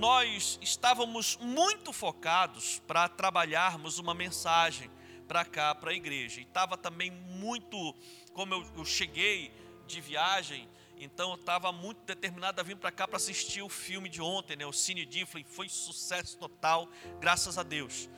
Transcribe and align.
nós 0.00 0.58
estávamos 0.62 1.36
muito 1.42 1.92
focados 1.92 2.80
para 2.86 3.06
trabalharmos 3.06 3.98
uma 3.98 4.14
mensagem 4.14 4.90
para 5.28 5.44
cá, 5.44 5.74
para 5.74 5.90
a 5.90 5.94
igreja. 5.94 6.40
E 6.40 6.42
estava 6.42 6.74
também 6.78 7.10
muito, 7.10 7.94
como 8.32 8.54
eu, 8.54 8.66
eu 8.78 8.84
cheguei 8.86 9.52
de 9.86 10.00
viagem, 10.00 10.66
então 10.96 11.28
eu 11.28 11.34
estava 11.34 11.70
muito 11.70 11.98
determinado 12.06 12.58
a 12.58 12.64
vir 12.64 12.76
para 12.76 12.90
cá 12.90 13.06
para 13.06 13.18
assistir 13.18 13.60
o 13.60 13.68
filme 13.68 14.08
de 14.08 14.22
ontem, 14.22 14.56
né? 14.56 14.64
O 14.64 14.72
Cine 14.72 15.04
Difflin, 15.04 15.44
foi 15.44 15.68
sucesso 15.68 16.38
total, 16.38 16.88
graças 17.20 17.58
a 17.58 17.62
Deus. 17.62 18.08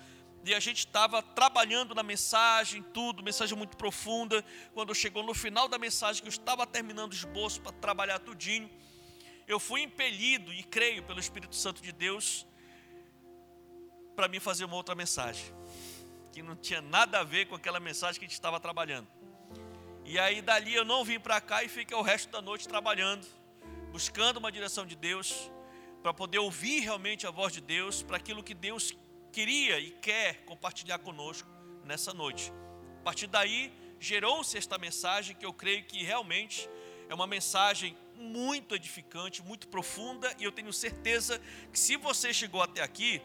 E 0.45 0.55
a 0.55 0.61
gente 0.61 0.79
estava 0.79 1.21
trabalhando 1.21 1.97
na 1.97 2.05
mensagem, 2.05 2.81
tudo, 2.95 3.25
mensagem 3.25 3.59
muito 3.59 3.77
profunda. 3.77 4.45
Quando 4.73 4.95
chegou 4.95 5.25
no 5.25 5.35
final 5.35 5.67
da 5.67 5.79
mensagem, 5.79 6.23
que 6.23 6.29
eu 6.29 6.33
estava 6.33 6.65
terminando 6.65 7.11
o 7.11 7.15
esboço 7.15 7.61
para 7.61 7.73
trabalhar 7.73 8.21
tudinho, 8.21 8.71
eu 9.47 9.59
fui 9.59 9.83
impelido 9.83 10.53
e 10.53 10.63
creio 10.63 11.03
pelo 11.03 11.21
Espírito 11.21 11.57
Santo 11.57 11.83
de 11.83 11.93
Deus 11.93 12.47
para 14.15 14.29
mim 14.29 14.41
fazer 14.41 14.65
uma 14.65 14.77
outra 14.77 14.95
mensagem, 14.95 15.45
que 16.33 16.43
não 16.43 16.55
tinha 16.55 16.81
nada 16.81 17.21
a 17.21 17.25
ver 17.25 17.47
com 17.47 17.55
aquela 17.55 17.81
mensagem 17.81 18.19
que 18.19 18.25
a 18.25 18.29
gente 18.29 18.35
estava 18.35 18.61
trabalhando. 18.61 19.09
E 20.05 20.19
aí 20.19 20.43
dali 20.43 20.75
eu 20.75 20.85
não 20.85 21.05
vim 21.05 21.19
para 21.19 21.41
cá 21.41 21.63
e 21.65 21.69
fiquei 21.69 21.97
o 21.97 22.03
resto 22.03 22.31
da 22.31 22.43
noite 22.43 22.69
trabalhando, 22.69 23.27
buscando 23.91 24.39
uma 24.39 24.53
direção 24.53 24.85
de 24.85 24.97
Deus, 24.97 25.51
para 26.03 26.13
poder 26.13 26.39
ouvir 26.39 26.81
realmente 26.81 27.27
a 27.27 27.31
voz 27.31 27.53
de 27.53 27.61
Deus, 27.61 28.03
para 28.03 28.17
aquilo 28.17 28.43
que 28.43 28.55
Deus 28.55 28.93
queria 29.33 29.79
e 29.79 29.91
quer 29.91 30.45
compartilhar 30.45 30.99
conosco 30.99 31.49
nessa 31.85 32.13
noite. 32.13 32.53
A 33.01 33.03
partir 33.05 33.29
daí, 33.29 33.73
gerou-se 33.99 34.59
esta 34.59 34.77
mensagem 34.79 35.35
que 35.37 35.47
eu 35.47 35.53
creio 35.53 35.85
que 35.85 36.03
realmente 36.03 36.69
é 37.09 37.15
uma 37.15 37.27
mensagem 37.27 37.97
muito 38.17 38.75
edificante, 38.75 39.43
muito 39.43 39.69
profunda, 39.69 40.35
e 40.39 40.45
eu 40.45 40.53
tenho 40.53 40.73
certeza 40.73 41.41
que 41.73 41.79
se 41.79 41.97
você 41.97 42.33
chegou 42.33 42.63
até 42.63 42.83
aqui, 42.83 43.21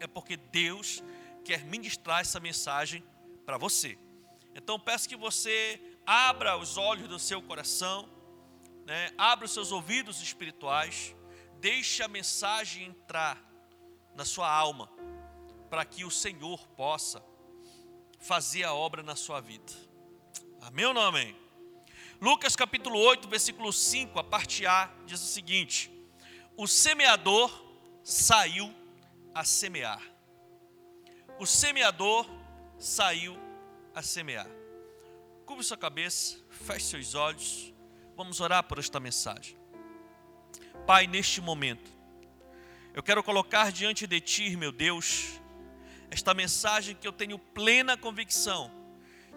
é 0.00 0.06
porque 0.06 0.36
Deus 0.36 1.02
quer 1.44 1.64
ministrar 1.64 2.20
essa 2.20 2.40
mensagem 2.40 3.04
para 3.44 3.56
você. 3.58 3.98
Então 4.54 4.78
peço 4.78 5.08
que 5.08 5.16
você 5.16 5.80
abra 6.06 6.56
os 6.56 6.76
olhos 6.76 7.08
do 7.08 7.18
seu 7.18 7.40
coração, 7.40 8.08
né? 8.84 9.10
abra 9.16 9.44
os 9.44 9.52
seus 9.52 9.72
ouvidos 9.72 10.20
espirituais, 10.20 11.14
deixe 11.60 12.02
a 12.02 12.08
mensagem 12.08 12.86
entrar 12.86 13.42
na 14.14 14.24
sua 14.24 14.50
alma, 14.50 14.90
para 15.70 15.84
que 15.84 16.04
o 16.04 16.10
Senhor 16.10 16.66
possa 16.68 17.24
fazer 18.18 18.64
a 18.64 18.74
obra 18.74 19.02
na 19.02 19.16
sua 19.16 19.40
vida. 19.40 19.72
Amém 20.60 20.84
ou 20.84 20.94
não 20.94 21.02
amém? 21.02 21.41
Lucas 22.22 22.54
capítulo 22.54 23.00
8, 23.00 23.26
versículo 23.26 23.72
5, 23.72 24.16
a 24.16 24.22
parte 24.22 24.64
A, 24.64 24.88
diz 25.04 25.20
o 25.20 25.26
seguinte: 25.26 25.90
O 26.56 26.68
semeador 26.68 27.50
saiu 28.04 28.72
a 29.34 29.42
semear. 29.42 30.00
O 31.40 31.44
semeador 31.44 32.24
saiu 32.78 33.36
a 33.92 34.02
semear. 34.02 34.46
Curve 35.44 35.64
sua 35.64 35.76
cabeça, 35.76 36.38
feche 36.48 36.86
seus 36.86 37.16
olhos. 37.16 37.74
Vamos 38.16 38.40
orar 38.40 38.62
por 38.62 38.78
esta 38.78 39.00
mensagem. 39.00 39.58
Pai, 40.86 41.08
neste 41.08 41.40
momento, 41.40 41.90
eu 42.94 43.02
quero 43.02 43.24
colocar 43.24 43.72
diante 43.72 44.06
de 44.06 44.20
Ti, 44.20 44.56
meu 44.56 44.70
Deus, 44.70 45.40
esta 46.08 46.32
mensagem 46.32 46.94
que 46.94 47.08
eu 47.08 47.12
tenho 47.12 47.36
plena 47.36 47.96
convicção 47.96 48.70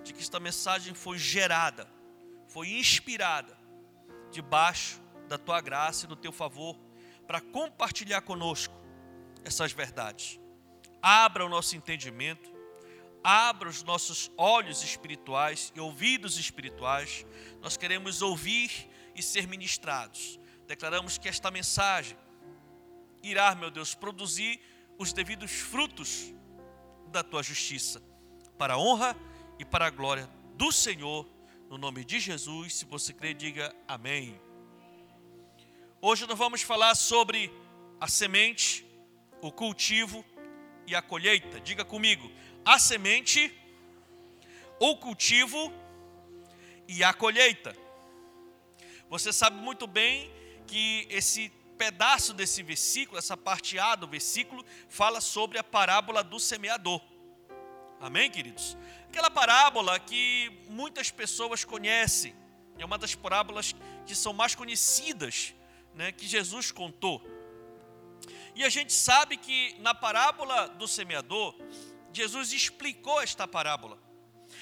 de 0.04 0.14
que 0.14 0.22
esta 0.22 0.40
mensagem 0.40 0.94
foi 0.94 1.18
gerada, 1.18 1.96
foi 2.56 2.70
inspirada 2.70 3.54
debaixo 4.32 5.02
da 5.28 5.38
Tua 5.38 5.60
graça 5.60 6.06
e 6.06 6.08
do 6.08 6.16
Teu 6.16 6.32
favor 6.32 6.80
para 7.28 7.42
compartilhar 7.42 8.22
conosco 8.22 8.74
essas 9.44 9.74
verdades. 9.74 10.40
Abra 11.02 11.46
o 11.46 11.50
nosso 11.50 11.76
entendimento, 11.76 12.50
abra 13.22 13.68
os 13.68 13.84
nossos 13.84 14.32
olhos 14.38 14.82
espirituais 14.84 15.74
e 15.76 15.82
ouvidos 15.82 16.38
espirituais. 16.38 17.26
Nós 17.60 17.76
queremos 17.76 18.22
ouvir 18.22 18.90
e 19.14 19.22
ser 19.22 19.50
ministrados. 19.50 20.40
Declaramos 20.66 21.18
que 21.18 21.28
esta 21.28 21.52
mensagem 21.52 22.18
irá, 23.22 23.54
meu 23.54 23.70
Deus, 23.70 23.94
produzir 23.94 24.62
os 24.98 25.12
devidos 25.12 25.52
frutos 25.52 26.34
da 27.08 27.22
tua 27.22 27.44
justiça, 27.44 28.02
para 28.58 28.76
a 28.76 28.78
honra 28.78 29.14
e 29.60 29.66
para 29.66 29.88
a 29.88 29.90
glória 29.90 30.30
do 30.56 30.72
Senhor, 30.72 31.35
no 31.76 31.80
nome 31.80 32.06
de 32.06 32.22
Jesus. 32.22 32.74
Se 32.74 32.86
você 32.86 33.12
crê, 33.12 33.34
diga 33.34 33.76
amém. 33.86 34.40
Hoje 36.02 36.26
nós 36.26 36.38
vamos 36.38 36.62
falar 36.62 36.96
sobre 36.96 37.52
a 38.00 38.08
semente, 38.08 38.86
o 39.42 39.52
cultivo 39.52 40.24
e 40.88 40.96
a 40.96 41.02
colheita. 41.02 41.60
Diga 41.60 41.84
comigo: 41.84 42.32
a 42.64 42.80
semente, 42.80 43.54
o 44.80 44.96
cultivo 44.96 45.74
e 46.88 47.04
a 47.04 47.14
colheita. 47.14 47.76
Você 49.10 49.34
sabe 49.34 49.58
muito 49.58 49.86
bem 49.86 50.32
que 50.66 51.06
esse 51.10 51.50
pedaço 51.78 52.34
desse 52.34 52.64
versículo, 52.64 53.20
essa 53.20 53.36
parte 53.36 53.78
A 53.78 53.96
do 53.96 54.08
versículo, 54.08 54.66
fala 54.88 55.20
sobre 55.20 55.58
a 55.58 55.64
parábola 55.64 56.24
do 56.24 56.40
semeador. 56.40 57.02
Amém, 58.06 58.30
queridos? 58.30 58.78
Aquela 59.10 59.32
parábola 59.32 60.00
que 60.00 60.52
muitas 60.70 61.10
pessoas 61.10 61.66
conhecem, 61.66 62.36
é 62.78 62.86
uma 62.86 63.00
das 63.00 63.16
parábolas 63.16 63.76
que 64.06 64.14
são 64.14 64.32
mais 64.32 64.54
conhecidas, 64.54 65.56
né, 65.96 66.12
que 66.12 66.28
Jesus 66.28 66.72
contou. 66.72 67.20
E 68.54 68.64
a 68.64 68.70
gente 68.70 68.94
sabe 68.94 69.38
que 69.38 69.76
na 69.80 69.96
parábola 69.96 70.68
do 70.68 70.88
semeador, 70.88 71.56
Jesus 72.14 72.54
explicou 72.54 73.24
esta 73.24 73.48
parábola. 73.48 73.98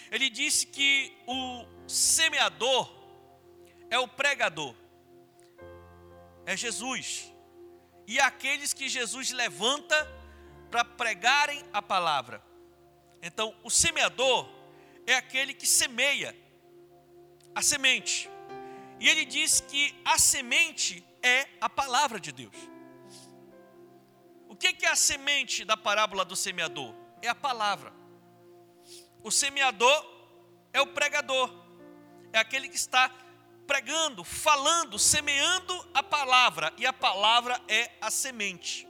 Ele 0.10 0.30
disse 0.30 0.66
que 0.66 1.14
o 1.28 1.66
semeador 1.86 2.90
é 3.90 4.00
o 4.00 4.08
pregador 4.08 4.74
é 6.46 6.56
Jesus. 6.56 7.30
E 8.08 8.22
aqueles 8.22 8.72
que 8.72 8.88
Jesus 8.88 9.31
levanta 9.31 9.96
para 10.72 10.86
pregarem 10.86 11.62
a 11.74 11.81
palavra. 11.81 12.53
Então, 13.26 13.56
o 13.64 13.70
semeador 13.70 14.50
é 15.08 15.16
aquele 15.16 15.54
que 15.54 15.66
semeia 15.66 16.36
a 17.56 17.62
semente. 17.62 18.30
E 19.00 19.08
ele 19.08 19.24
diz 19.24 19.62
que 19.62 19.96
a 20.04 20.18
semente 20.20 21.02
é 21.22 21.48
a 21.62 21.70
palavra 21.70 22.20
de 22.20 22.34
Deus. 22.34 22.56
O 24.50 24.56
que 24.58 24.86
é 24.86 24.90
a 24.90 24.96
semente 24.96 25.64
da 25.64 25.78
parábola 25.78 26.26
do 26.26 26.36
semeador? 26.36 26.94
É 27.22 27.30
a 27.30 27.36
palavra. 27.36 27.94
O 29.24 29.32
semeador 29.32 30.06
é 30.74 30.82
o 30.82 30.88
pregador, 30.88 31.50
é 32.34 32.40
aquele 32.40 32.68
que 32.68 32.76
está 32.76 33.10
pregando, 33.66 34.22
falando, 34.26 35.00
semeando 35.00 35.74
a 35.94 36.04
palavra, 36.04 36.74
e 36.78 36.86
a 36.86 36.92
palavra 36.92 37.62
é 37.70 37.90
a 38.02 38.12
semente. 38.12 38.86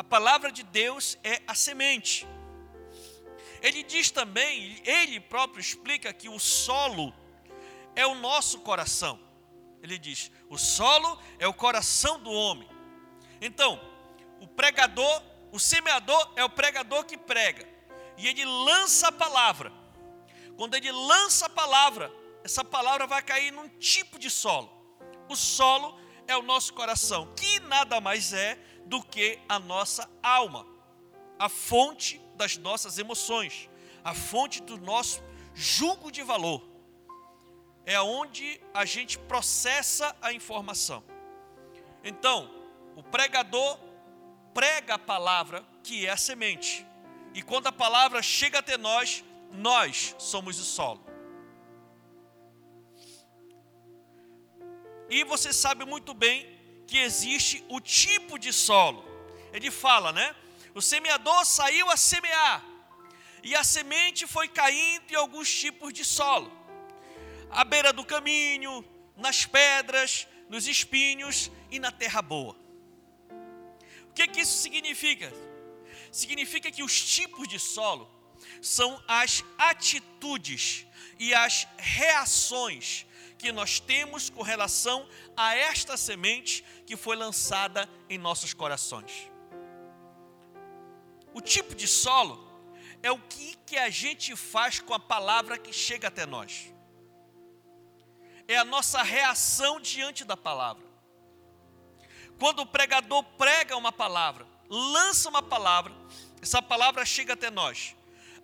A 0.00 0.02
palavra 0.02 0.50
de 0.50 0.62
Deus 0.62 1.18
é 1.22 1.42
a 1.46 1.54
semente. 1.54 2.26
Ele 3.60 3.82
diz 3.82 4.10
também, 4.10 4.80
ele 4.82 5.20
próprio 5.20 5.60
explica 5.60 6.10
que 6.10 6.26
o 6.26 6.38
solo 6.38 7.12
é 7.94 8.06
o 8.06 8.14
nosso 8.14 8.60
coração. 8.60 9.20
Ele 9.82 9.98
diz: 9.98 10.32
o 10.48 10.56
solo 10.56 11.20
é 11.38 11.46
o 11.46 11.52
coração 11.52 12.18
do 12.18 12.30
homem. 12.30 12.66
Então, 13.42 13.78
o 14.40 14.46
pregador, 14.46 15.22
o 15.52 15.60
semeador 15.60 16.32
é 16.34 16.42
o 16.42 16.48
pregador 16.48 17.04
que 17.04 17.18
prega, 17.18 17.68
e 18.16 18.26
ele 18.26 18.46
lança 18.46 19.08
a 19.08 19.12
palavra. 19.12 19.70
Quando 20.56 20.76
ele 20.76 20.90
lança 20.90 21.44
a 21.44 21.50
palavra, 21.50 22.10
essa 22.42 22.64
palavra 22.64 23.06
vai 23.06 23.20
cair 23.20 23.50
num 23.50 23.68
tipo 23.68 24.18
de 24.18 24.30
solo. 24.30 24.72
O 25.28 25.36
solo 25.36 26.00
é 26.26 26.34
o 26.34 26.42
nosso 26.42 26.72
coração, 26.72 27.34
que 27.34 27.60
nada 27.60 28.00
mais 28.00 28.32
é 28.32 28.58
do 28.86 29.02
que 29.02 29.38
a 29.48 29.58
nossa 29.58 30.08
alma, 30.22 30.66
a 31.38 31.48
fonte 31.48 32.20
das 32.34 32.56
nossas 32.56 32.98
emoções, 32.98 33.68
a 34.02 34.14
fonte 34.14 34.62
do 34.62 34.78
nosso 34.78 35.22
julgo 35.54 36.10
de 36.10 36.22
valor. 36.22 36.62
É 37.86 38.00
onde 38.00 38.60
a 38.72 38.84
gente 38.84 39.18
processa 39.18 40.14
a 40.20 40.32
informação. 40.32 41.02
Então, 42.04 42.50
o 42.94 43.02
pregador 43.02 43.78
prega 44.52 44.94
a 44.94 44.98
palavra, 44.98 45.64
que 45.82 46.06
é 46.06 46.10
a 46.10 46.16
semente. 46.16 46.86
E 47.34 47.42
quando 47.42 47.68
a 47.68 47.72
palavra 47.72 48.22
chega 48.22 48.58
até 48.58 48.76
nós, 48.76 49.24
nós 49.52 50.14
somos 50.18 50.58
o 50.58 50.64
solo. 50.64 51.04
E 55.08 55.24
você 55.24 55.52
sabe 55.52 55.84
muito 55.84 56.14
bem 56.14 56.59
que 56.90 56.98
existe 56.98 57.64
o 57.68 57.80
tipo 57.80 58.36
de 58.36 58.52
solo. 58.52 59.04
Ele 59.52 59.70
fala, 59.70 60.12
né? 60.12 60.34
O 60.74 60.82
semeador 60.82 61.44
saiu 61.44 61.88
a 61.88 61.96
semear, 61.96 62.64
e 63.44 63.54
a 63.54 63.62
semente 63.62 64.26
foi 64.26 64.48
caindo 64.48 65.12
em 65.12 65.14
alguns 65.14 65.48
tipos 65.62 65.92
de 65.92 66.04
solo. 66.04 66.50
À 67.48 67.62
beira 67.64 67.92
do 67.92 68.04
caminho, 68.04 68.84
nas 69.16 69.46
pedras, 69.46 70.26
nos 70.48 70.66
espinhos 70.66 71.48
e 71.70 71.78
na 71.78 71.92
terra 71.92 72.20
boa. 72.20 72.56
O 74.08 74.12
que, 74.12 74.26
que 74.26 74.40
isso 74.40 74.58
significa? 74.60 75.32
Significa 76.10 76.72
que 76.72 76.82
os 76.82 77.00
tipos 77.16 77.46
de 77.46 77.60
solo 77.60 78.10
são 78.60 79.00
as 79.06 79.44
atitudes 79.56 80.86
e 81.20 81.32
as 81.32 81.68
reações 81.78 83.06
que 83.40 83.50
nós 83.50 83.80
temos 83.80 84.28
com 84.28 84.42
relação 84.42 85.08
a 85.36 85.54
esta 85.54 85.96
semente 85.96 86.62
que 86.86 86.96
foi 86.96 87.16
lançada 87.16 87.88
em 88.08 88.18
nossos 88.18 88.52
corações. 88.52 89.30
O 91.32 91.40
tipo 91.40 91.74
de 91.74 91.88
solo 91.88 92.46
é 93.02 93.10
o 93.10 93.18
que, 93.18 93.56
que 93.64 93.78
a 93.78 93.88
gente 93.88 94.36
faz 94.36 94.78
com 94.78 94.92
a 94.92 95.00
palavra 95.00 95.56
que 95.56 95.72
chega 95.72 96.08
até 96.08 96.26
nós. 96.26 96.72
É 98.46 98.58
a 98.58 98.64
nossa 98.64 99.02
reação 99.02 99.80
diante 99.80 100.24
da 100.24 100.36
palavra. 100.36 100.84
Quando 102.38 102.60
o 102.60 102.66
pregador 102.66 103.22
prega 103.38 103.76
uma 103.76 103.92
palavra, 103.92 104.46
lança 104.68 105.28
uma 105.28 105.42
palavra, 105.42 105.94
essa 106.42 106.60
palavra 106.60 107.06
chega 107.06 107.32
até 107.32 107.50
nós. 107.50 107.96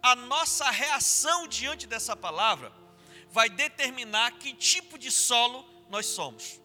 A 0.02 0.14
nossa 0.14 0.70
reação 0.70 1.46
diante 1.46 1.86
dessa 1.86 2.16
palavra 2.16 2.72
vai 3.36 3.50
determinar 3.50 4.38
que 4.38 4.54
tipo 4.54 4.96
de 4.96 5.10
solo 5.12 5.62
nós 5.90 6.06
somos. 6.06 6.58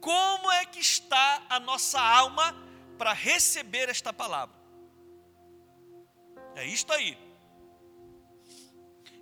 Como 0.00 0.50
é 0.50 0.64
que 0.66 0.80
está 0.80 1.46
a 1.48 1.60
nossa 1.60 2.00
alma 2.00 2.46
para 2.98 3.12
receber 3.12 3.88
esta 3.88 4.12
palavra? 4.12 4.56
É 6.56 6.66
isto 6.66 6.92
aí. 6.92 7.16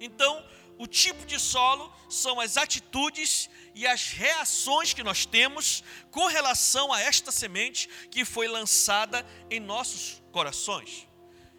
Então, 0.00 0.42
o 0.78 0.86
tipo 0.86 1.26
de 1.26 1.38
solo 1.38 1.92
são 2.08 2.40
as 2.40 2.56
atitudes 2.56 3.50
e 3.74 3.86
as 3.86 4.08
reações 4.08 4.94
que 4.94 5.02
nós 5.02 5.26
temos 5.26 5.84
com 6.10 6.24
relação 6.28 6.94
a 6.94 7.00
esta 7.02 7.30
semente 7.30 7.90
que 8.10 8.24
foi 8.24 8.48
lançada 8.48 9.18
em 9.50 9.60
nossos 9.60 10.22
corações. 10.32 11.06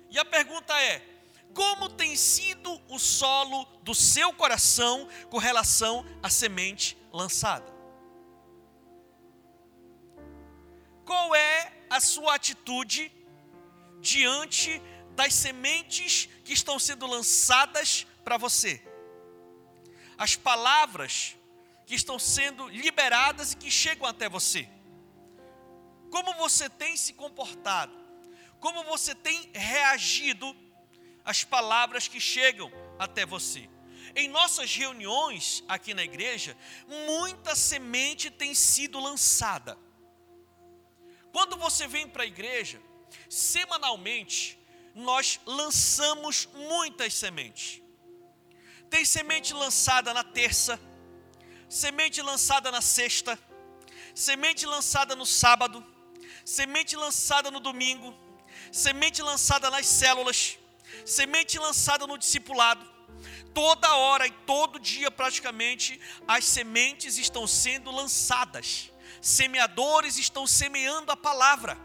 E 0.09 0.17
a 0.17 0.25
pergunta 0.25 0.73
é: 0.81 1.16
como 1.53 1.89
tem 1.89 2.15
sido 2.15 2.81
o 2.89 2.99
solo 2.99 3.65
do 3.81 3.95
seu 3.95 4.33
coração 4.33 5.07
com 5.29 5.37
relação 5.37 6.05
à 6.21 6.29
semente 6.29 6.97
lançada? 7.11 7.75
Qual 11.05 11.33
é 11.35 11.85
a 11.89 11.99
sua 11.99 12.35
atitude 12.35 13.11
diante 13.99 14.81
das 15.17 15.33
sementes 15.33 16.29
que 16.43 16.53
estão 16.53 16.77
sendo 16.77 17.07
lançadas 17.07 18.05
para 18.23 18.37
você. 18.37 18.81
As 20.15 20.35
palavras 20.35 21.35
que 21.87 21.95
estão 21.95 22.19
sendo 22.19 22.67
liberadas 22.67 23.53
e 23.53 23.57
que 23.57 23.71
chegam 23.71 24.05
até 24.05 24.29
você. 24.29 24.69
Como 26.11 26.35
você 26.35 26.69
tem 26.69 26.95
se 26.95 27.13
comportado? 27.13 27.93
Como 28.59 28.83
você 28.83 29.15
tem 29.15 29.49
reagido 29.53 30.55
às 31.27 31.43
palavras 31.43 32.07
que 32.07 32.19
chegam 32.19 32.71
até 32.97 33.25
você? 33.25 33.69
Em 34.15 34.27
nossas 34.29 34.73
reuniões 34.73 35.63
aqui 35.67 35.93
na 35.93 36.03
igreja, 36.03 36.57
muita 37.05 37.53
semente 37.53 38.31
tem 38.31 38.55
sido 38.55 38.99
lançada. 38.99 39.77
Quando 41.33 41.57
você 41.57 41.85
vem 41.85 42.07
para 42.07 42.23
a 42.23 42.25
igreja, 42.25 42.81
semanalmente, 43.29 44.57
nós 44.95 45.39
lançamos 45.45 46.47
muitas 46.53 47.13
sementes. 47.13 47.81
Tem 48.89 49.03
semente 49.03 49.53
lançada 49.53 50.13
na 50.13 50.23
terça, 50.23 50.79
semente 51.69 52.21
lançada 52.21 52.71
na 52.71 52.81
sexta, 52.81 53.37
semente 54.15 54.65
lançada 54.65 55.15
no 55.15 55.25
sábado, 55.25 55.85
semente 56.45 56.95
lançada 56.95 57.51
no 57.51 57.59
domingo, 57.59 58.15
semente 58.71 59.21
lançada 59.21 59.69
nas 59.69 59.85
células, 59.85 60.57
semente 61.15 61.57
lançada 61.57 62.05
no 62.05 62.17
discipulado. 62.17 62.85
Toda 63.53 63.95
hora 63.95 64.27
e 64.27 64.31
todo 64.53 64.79
dia, 64.79 65.09
praticamente, 65.09 65.99
as 66.27 66.45
sementes 66.45 67.17
estão 67.17 67.47
sendo 67.47 67.89
lançadas. 67.89 68.91
Semeadores 69.21 70.17
estão 70.17 70.45
semeando 70.45 71.11
a 71.11 71.17
palavra 71.17 71.77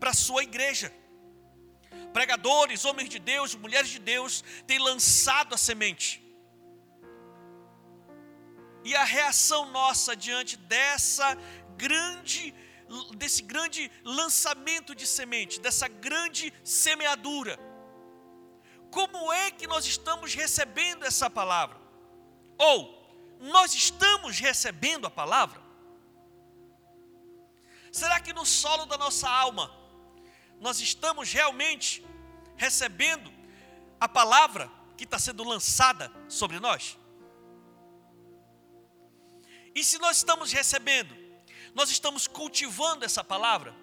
para 0.00 0.10
a 0.10 0.20
sua 0.26 0.42
igreja 0.42 0.92
pregadores, 2.16 2.86
homens 2.86 3.10
de 3.14 3.18
Deus, 3.18 3.54
mulheres 3.54 3.90
de 3.90 3.98
Deus, 3.98 4.42
têm 4.66 4.78
lançado 4.78 5.54
a 5.54 5.58
semente. 5.58 6.10
E 8.82 8.94
a 8.96 9.04
reação 9.04 9.60
nossa 9.70 10.16
diante 10.16 10.56
dessa 10.56 11.28
grande 11.76 12.54
desse 13.16 13.42
grande 13.42 13.90
lançamento 14.02 14.94
de 14.94 15.06
semente, 15.06 15.60
dessa 15.60 15.88
grande 15.88 16.54
semeadura. 16.64 17.58
Como 18.90 19.32
é 19.32 19.50
que 19.50 19.66
nós 19.66 19.86
estamos 19.86 20.34
recebendo 20.34 21.04
essa 21.04 21.28
palavra? 21.28 21.78
Ou 22.58 22.96
nós 23.40 23.74
estamos 23.74 24.38
recebendo 24.38 25.06
a 25.06 25.10
palavra? 25.10 25.60
Será 27.92 28.20
que 28.20 28.32
no 28.32 28.44
solo 28.44 28.86
da 28.86 28.98
nossa 28.98 29.28
alma 29.28 29.74
nós 30.60 30.80
estamos 30.80 31.32
realmente 31.32 32.04
recebendo 32.56 33.32
a 34.00 34.08
palavra 34.08 34.70
que 34.96 35.04
está 35.04 35.18
sendo 35.18 35.44
lançada 35.44 36.12
sobre 36.28 36.58
nós? 36.58 36.98
E 39.74 39.84
se 39.84 39.98
nós 39.98 40.18
estamos 40.18 40.52
recebendo, 40.52 41.14
nós 41.74 41.90
estamos 41.90 42.26
cultivando 42.26 43.04
essa 43.04 43.22
palavra? 43.22 43.74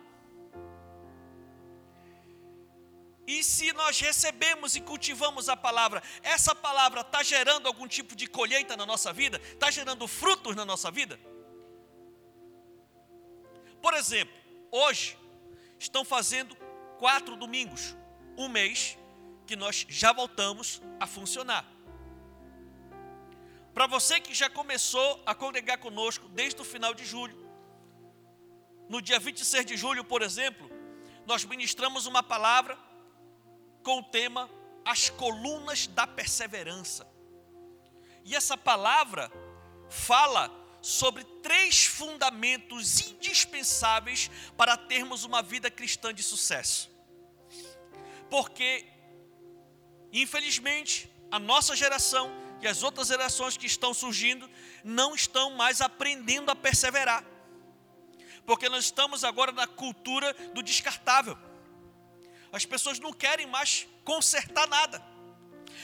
E 3.25 3.43
se 3.43 3.71
nós 3.73 3.99
recebemos 3.99 4.75
e 4.75 4.81
cultivamos 4.81 5.47
a 5.47 5.55
palavra, 5.55 6.03
essa 6.21 6.53
palavra 6.53 7.01
está 7.01 7.23
gerando 7.23 7.67
algum 7.67 7.87
tipo 7.87 8.15
de 8.15 8.27
colheita 8.27 8.75
na 8.75 8.85
nossa 8.85 9.13
vida? 9.13 9.37
Está 9.37 9.71
gerando 9.71 10.07
frutos 10.07 10.55
na 10.55 10.65
nossa 10.65 10.91
vida? 10.91 11.19
Por 13.81 13.93
exemplo, 13.93 14.35
hoje 14.71 15.17
estão 15.79 16.03
fazendo 16.03 16.55
quatro 16.99 17.35
domingos, 17.35 17.95
um 18.37 18.49
mês, 18.49 18.97
que 19.45 19.55
nós 19.55 19.85
já 19.87 20.11
voltamos 20.11 20.81
a 20.99 21.07
funcionar. 21.07 21.65
Para 23.73 23.87
você 23.87 24.19
que 24.19 24.33
já 24.33 24.49
começou 24.49 25.21
a 25.25 25.33
congregar 25.33 25.77
conosco 25.79 26.27
desde 26.29 26.61
o 26.61 26.65
final 26.65 26.93
de 26.93 27.05
julho, 27.05 27.37
no 28.87 29.01
dia 29.01 29.19
26 29.19 29.65
de 29.65 29.77
julho, 29.77 30.03
por 30.03 30.21
exemplo, 30.21 30.69
nós 31.25 31.43
ministramos 31.43 32.05
uma 32.05 32.21
palavra 32.21 32.77
com 33.83 33.99
o 33.99 34.03
tema 34.03 34.49
As 34.83 35.09
Colunas 35.09 35.87
da 35.87 36.07
Perseverança. 36.07 37.07
E 38.25 38.35
essa 38.35 38.57
palavra 38.57 39.31
fala 39.89 40.49
sobre 40.81 41.23
três 41.43 41.85
fundamentos 41.85 43.01
indispensáveis 43.01 44.31
para 44.57 44.75
termos 44.75 45.23
uma 45.23 45.41
vida 45.41 45.69
cristã 45.69 46.13
de 46.13 46.23
sucesso 46.23 46.93
porque, 48.33 48.83
infelizmente, 50.11 51.07
a 51.29 51.37
nossa 51.37 51.75
geração 51.75 52.31
e 52.63 52.67
as 52.67 52.81
outras 52.81 53.09
gerações 53.09 53.55
que 53.55 53.67
estão 53.67 53.93
surgindo 53.93 54.49
não 54.83 55.13
estão 55.13 55.51
mais 55.51 55.81
aprendendo 55.81 56.49
a 56.49 56.55
perseverar, 56.55 57.23
porque 58.43 58.67
nós 58.69 58.85
estamos 58.85 59.23
agora 59.23 59.51
na 59.51 59.67
cultura 59.67 60.33
do 60.51 60.63
descartável. 60.63 61.37
As 62.53 62.65
pessoas 62.65 62.99
não 62.99 63.11
querem 63.11 63.47
mais 63.47 63.87
consertar 64.05 64.67
nada. 64.67 65.03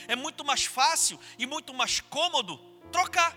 É 0.08 0.16
muito 0.16 0.44
mais 0.44 0.64
fácil 0.64 1.20
e 1.38 1.44
muito 1.44 1.74
mais 1.74 2.00
cômodo 2.00 2.56
trocar. 2.90 3.36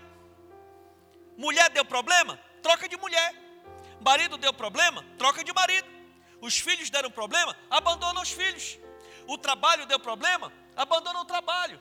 Mulher 1.36 1.68
deu 1.70 1.84
problema? 1.84 2.38
Troca 2.62 2.88
de 2.88 2.96
mulher. 2.96 3.34
Marido 4.00 4.38
deu 4.38 4.54
problema? 4.54 5.04
Troca 5.18 5.44
de 5.44 5.52
marido. 5.52 5.88
Os 6.40 6.58
filhos 6.58 6.88
deram 6.88 7.10
problema? 7.10 7.54
Abandona 7.68 8.22
os 8.22 8.30
filhos 8.30 8.78
o 9.26 9.38
trabalho 9.38 9.86
deu 9.86 9.98
problema, 9.98 10.52
abandona 10.76 11.20
o 11.20 11.24
trabalho. 11.24 11.80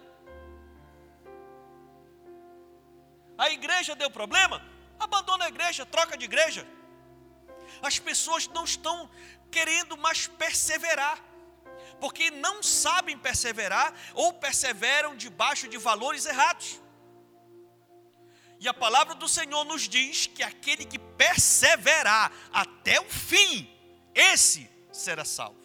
A 3.38 3.50
igreja 3.50 3.96
deu 3.96 4.10
problema, 4.10 4.64
abandona 5.00 5.46
a 5.46 5.48
igreja, 5.50 5.86
troca 5.86 6.18
de 6.18 6.26
igreja. 6.26 6.68
As 7.82 8.00
pessoas 8.00 8.48
não 8.48 8.64
estão 8.64 9.10
querendo 9.52 9.98
mais 9.98 10.28
perseverar, 10.28 11.20
porque 12.04 12.30
não 12.30 12.62
sabem 12.62 13.18
perseverar 13.18 13.94
ou 14.14 14.34
perseveram 14.34 15.16
debaixo 15.16 15.70
de 15.70 15.78
valores 15.78 16.26
errados. 16.26 16.78
E 18.60 18.68
a 18.68 18.74
palavra 18.74 19.16
do 19.16 19.26
Senhor 19.26 19.64
nos 19.64 19.88
diz 19.88 20.28
que 20.28 20.44
aquele 20.44 20.84
que 20.84 21.00
perseverar 21.00 22.30
até 22.52 23.00
o 23.00 23.10
fim, 23.10 23.74
esse 24.14 24.70
será 24.92 25.24
salvo. 25.24 25.64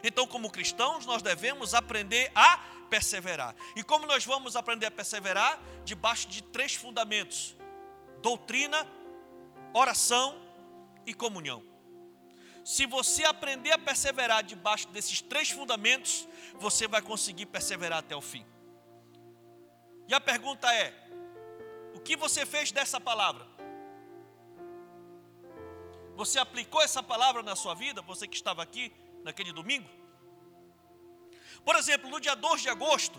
Então, 0.00 0.28
como 0.28 0.48
cristãos, 0.48 1.04
nós 1.04 1.22
devemos 1.22 1.74
aprender 1.74 2.30
a 2.32 2.58
perseverar. 2.88 3.56
E 3.74 3.82
como 3.82 4.06
nós 4.06 4.24
vamos 4.24 4.54
aprender 4.54 4.86
a 4.86 4.92
perseverar? 4.92 5.60
Debaixo 5.84 6.28
de 6.28 6.40
três 6.40 6.76
fundamentos 6.76 7.56
doutrina, 8.22 8.86
oração 9.74 10.40
e 11.04 11.12
comunhão. 11.12 11.67
Se 12.68 12.84
você 12.84 13.24
aprender 13.24 13.72
a 13.72 13.78
perseverar 13.78 14.42
debaixo 14.44 14.88
desses 14.88 15.22
três 15.22 15.48
fundamentos, 15.48 16.28
você 16.56 16.86
vai 16.86 17.00
conseguir 17.00 17.46
perseverar 17.46 18.00
até 18.00 18.14
o 18.14 18.20
fim. 18.20 18.44
E 20.06 20.12
a 20.12 20.20
pergunta 20.20 20.70
é: 20.74 20.92
o 21.94 21.98
que 21.98 22.14
você 22.14 22.44
fez 22.44 22.70
dessa 22.70 23.00
palavra? 23.00 23.46
Você 26.14 26.38
aplicou 26.38 26.82
essa 26.82 27.02
palavra 27.02 27.42
na 27.42 27.56
sua 27.56 27.72
vida, 27.72 28.02
você 28.02 28.28
que 28.28 28.36
estava 28.36 28.62
aqui 28.62 28.92
naquele 29.24 29.50
domingo? 29.50 29.88
Por 31.64 31.74
exemplo, 31.74 32.10
no 32.10 32.20
dia 32.20 32.36
2 32.36 32.60
de 32.60 32.68
agosto, 32.68 33.18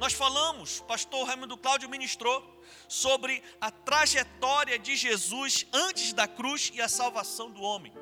nós 0.00 0.12
falamos, 0.12 0.80
pastor 0.80 1.24
Raimundo 1.28 1.56
Cláudio 1.56 1.88
ministrou, 1.88 2.60
sobre 2.88 3.44
a 3.60 3.70
trajetória 3.70 4.76
de 4.76 4.96
Jesus 4.96 5.68
antes 5.72 6.12
da 6.12 6.26
cruz 6.26 6.72
e 6.74 6.80
a 6.80 6.88
salvação 6.88 7.48
do 7.48 7.62
homem. 7.62 8.01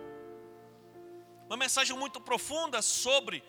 Uma 1.50 1.59
mensagem 1.59 1.95
muito 1.97 2.21
profunda 2.21 2.80
sobre 2.80 3.42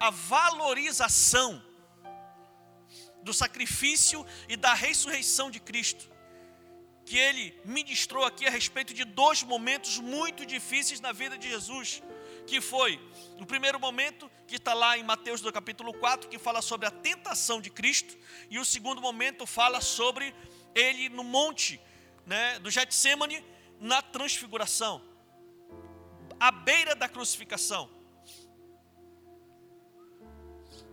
a 0.00 0.10
valorização 0.10 1.62
do 3.22 3.32
sacrifício 3.32 4.26
e 4.48 4.56
da 4.56 4.74
ressurreição 4.74 5.50
de 5.50 5.60
Cristo. 5.60 6.10
Que 7.04 7.18
ele 7.18 7.56
ministrou 7.64 8.24
aqui 8.24 8.46
a 8.46 8.50
respeito 8.50 8.92
de 8.94 9.04
dois 9.04 9.44
momentos 9.44 9.98
muito 9.98 10.46
difíceis 10.46 10.98
na 10.98 11.12
vida 11.12 11.38
de 11.38 11.48
Jesus 11.48 12.02
que 12.46 12.60
foi 12.60 13.00
o 13.38 13.46
primeiro 13.46 13.78
momento, 13.78 14.30
que 14.46 14.56
está 14.56 14.74
lá 14.74 14.96
em 14.96 15.02
Mateus 15.02 15.40
do 15.40 15.52
capítulo 15.52 15.92
4, 15.92 16.28
que 16.28 16.38
fala 16.38 16.62
sobre 16.62 16.86
a 16.86 16.90
tentação 16.90 17.60
de 17.60 17.70
Cristo, 17.70 18.16
e 18.50 18.58
o 18.58 18.64
segundo 18.64 19.00
momento 19.00 19.46
fala 19.46 19.80
sobre 19.80 20.34
ele 20.74 21.08
no 21.08 21.24
monte 21.24 21.80
né, 22.26 22.58
do 22.58 22.70
Getsemane, 22.70 23.44
na 23.80 24.00
transfiguração, 24.00 25.02
à 26.42 26.50
beira 26.50 26.96
da 26.96 27.08
crucificação. 27.08 27.88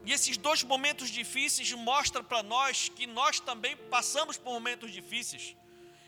E 0.06 0.13
esses 0.13 0.38
dois 0.38 0.62
momentos 0.62 1.10
difíceis 1.10 1.72
mostram 1.72 2.24
para 2.24 2.44
nós 2.44 2.89
que 2.89 3.08
nós 3.08 3.39
também 3.39 3.75
passamos 3.75 4.38
por 4.38 4.51
momentos 4.53 4.91
difíceis. 4.91 5.56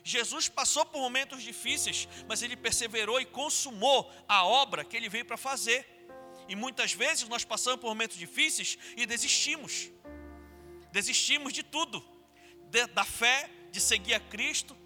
Jesus 0.03 0.47
passou 0.47 0.85
por 0.85 0.99
momentos 0.99 1.41
difíceis, 1.41 2.07
mas 2.27 2.43
ele 2.43 2.55
perseverou 2.55 3.19
e 3.19 3.25
consumou 3.25 4.11
a 4.27 4.45
obra 4.45 4.85
que 4.85 4.95
ele 4.95 5.09
veio 5.09 5.25
para 5.25 5.37
fazer. 5.37 5.87
E 6.47 6.55
muitas 6.55 6.93
vezes 6.93 7.27
nós 7.27 7.43
passamos 7.43 7.81
por 7.81 7.87
momentos 7.87 8.17
difíceis 8.17 8.77
e 8.95 9.07
desistimos. 9.07 9.89
Desistimos 10.91 11.51
de 11.51 11.63
tudo, 11.63 12.05
de, 12.69 12.85
da 12.85 13.03
fé, 13.03 13.49
de 13.71 13.81
seguir 13.81 14.13
a 14.13 14.19
Cristo, 14.19 14.77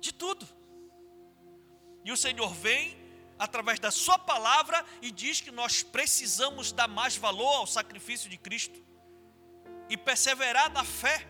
de 0.00 0.14
tudo. 0.14 0.48
E 2.06 2.10
o 2.10 2.16
Senhor 2.16 2.54
vem 2.54 2.99
através 3.40 3.80
da 3.80 3.90
Sua 3.90 4.16
palavra 4.16 4.84
e 5.02 5.10
diz 5.10 5.40
que 5.40 5.50
nós 5.50 5.82
precisamos 5.82 6.70
dar 6.70 6.86
mais 6.86 7.16
valor 7.16 7.56
ao 7.56 7.66
sacrifício 7.66 8.30
de 8.30 8.36
Cristo 8.36 8.80
e 9.88 9.96
perseverar 9.96 10.70
na 10.70 10.84
fé 10.84 11.26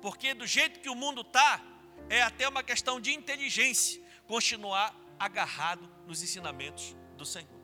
porque 0.00 0.34
do 0.34 0.46
jeito 0.46 0.80
que 0.80 0.88
o 0.88 0.94
mundo 0.94 1.22
está, 1.22 1.60
é 2.08 2.22
até 2.22 2.48
uma 2.48 2.62
questão 2.62 3.00
de 3.00 3.12
inteligência 3.12 4.02
continuar 4.26 4.94
agarrado 5.18 5.88
nos 6.06 6.22
ensinamentos 6.22 6.96
do 7.16 7.26
Senhor. 7.26 7.58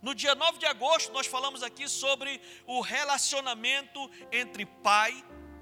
No 0.00 0.14
dia 0.14 0.34
9 0.34 0.58
de 0.58 0.66
agosto, 0.66 1.12
nós 1.12 1.26
falamos 1.26 1.62
aqui 1.62 1.86
sobre 1.88 2.40
o 2.66 2.80
relacionamento 2.80 4.10
entre 4.32 4.64
pai 4.64 5.12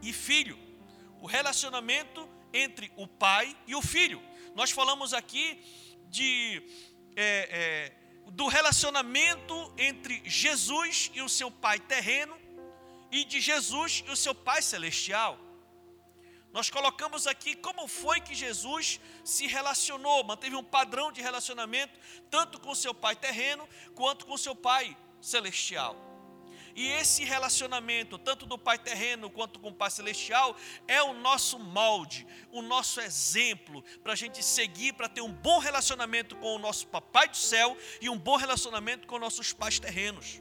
e 0.00 0.12
filho. 0.12 0.56
O 1.20 1.26
relacionamento 1.26 2.28
entre 2.52 2.92
o 2.96 3.06
pai 3.06 3.56
e 3.66 3.74
o 3.74 3.82
filho. 3.82 4.22
Nós 4.54 4.70
falamos 4.70 5.14
aqui 5.14 5.62
de, 6.08 6.62
é, 7.16 7.92
é, 8.26 8.30
do 8.30 8.46
relacionamento 8.46 9.72
entre 9.76 10.22
Jesus 10.24 11.10
e 11.14 11.22
o 11.22 11.28
seu 11.28 11.50
pai 11.50 11.78
terreno 11.78 12.36
e 13.10 13.24
de 13.24 13.40
Jesus 13.40 14.04
e 14.06 14.10
o 14.10 14.16
seu 14.16 14.34
Pai 14.34 14.62
Celestial. 14.62 15.38
Nós 16.52 16.70
colocamos 16.70 17.26
aqui 17.26 17.54
como 17.54 17.86
foi 17.86 18.20
que 18.20 18.34
Jesus 18.34 19.00
se 19.24 19.46
relacionou, 19.46 20.24
manteve 20.24 20.56
um 20.56 20.64
padrão 20.64 21.12
de 21.12 21.20
relacionamento, 21.20 21.98
tanto 22.30 22.58
com 22.60 22.74
seu 22.74 22.94
Pai 22.94 23.14
terreno, 23.14 23.68
quanto 23.94 24.26
com 24.26 24.36
seu 24.36 24.54
Pai 24.54 24.96
Celestial. 25.20 26.07
E 26.78 26.86
esse 26.92 27.24
relacionamento, 27.24 28.16
tanto 28.16 28.46
do 28.46 28.56
Pai 28.56 28.78
terreno 28.78 29.28
quanto 29.28 29.58
com 29.58 29.70
o 29.70 29.74
Pai 29.74 29.90
celestial, 29.90 30.56
é 30.86 31.02
o 31.02 31.12
nosso 31.12 31.58
molde, 31.58 32.24
o 32.52 32.62
nosso 32.62 33.00
exemplo 33.00 33.82
para 34.00 34.12
a 34.12 34.14
gente 34.14 34.44
seguir, 34.44 34.92
para 34.92 35.08
ter 35.08 35.20
um 35.20 35.32
bom 35.32 35.58
relacionamento 35.58 36.36
com 36.36 36.54
o 36.54 36.58
nosso 36.60 36.86
Papai 36.86 37.28
do 37.28 37.36
céu 37.36 37.76
e 38.00 38.08
um 38.08 38.16
bom 38.16 38.36
relacionamento 38.36 39.08
com 39.08 39.18
nossos 39.18 39.52
pais 39.52 39.80
terrenos. 39.80 40.40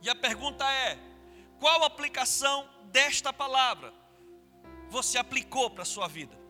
E 0.00 0.08
a 0.08 0.14
pergunta 0.14 0.64
é: 0.70 0.96
qual 1.58 1.82
aplicação 1.82 2.70
desta 2.92 3.32
palavra 3.32 3.92
você 4.88 5.18
aplicou 5.18 5.70
para 5.70 5.82
a 5.82 5.84
sua 5.84 6.06
vida? 6.06 6.43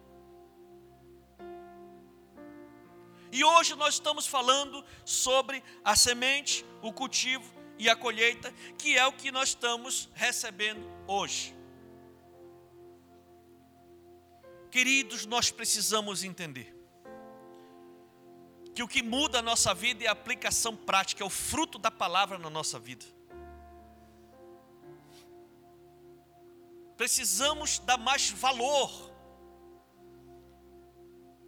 E 3.35 3.43
hoje 3.43 3.75
nós 3.75 3.95
estamos 3.95 4.29
falando 4.29 4.85
sobre 5.05 5.61
a 5.85 5.97
semente, 5.97 6.65
o 6.81 6.93
cultivo 6.93 7.45
e 7.77 7.91
a 7.91 7.97
colheita, 7.97 8.53
que 8.79 8.97
é 8.97 9.05
o 9.05 9.13
que 9.13 9.33
nós 9.33 9.49
estamos 9.49 10.09
recebendo 10.15 10.87
hoje. 11.09 11.53
Queridos, 14.71 15.27
nós 15.27 15.51
precisamos 15.51 16.23
entender 16.23 16.73
que 18.73 18.85
o 18.85 18.89
que 18.89 19.03
muda 19.03 19.41
a 19.41 19.43
nossa 19.43 19.75
vida 19.75 20.05
é 20.05 20.07
a 20.07 20.13
aplicação 20.13 20.77
prática, 20.77 21.25
é 21.25 21.27
o 21.27 21.31
fruto 21.31 21.77
da 21.77 21.91
palavra 21.91 22.39
na 22.39 22.49
nossa 22.49 22.79
vida. 22.79 23.05
precisamos 26.97 27.79
dar 27.81 27.99
mais 27.99 28.31
valor 28.31 29.14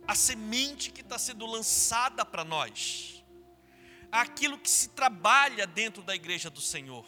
à 0.06 0.14
semente 0.14 0.90
que 0.90 1.00
está 1.00 1.18
sendo 1.18 1.46
lançada 1.46 2.24
para 2.24 2.44
nós, 2.44 3.24
aquilo 4.10 4.58
que 4.58 4.70
se 4.70 4.90
trabalha 4.90 5.66
dentro 5.66 6.02
da 6.02 6.14
igreja 6.14 6.48
do 6.48 6.60
Senhor. 6.60 7.04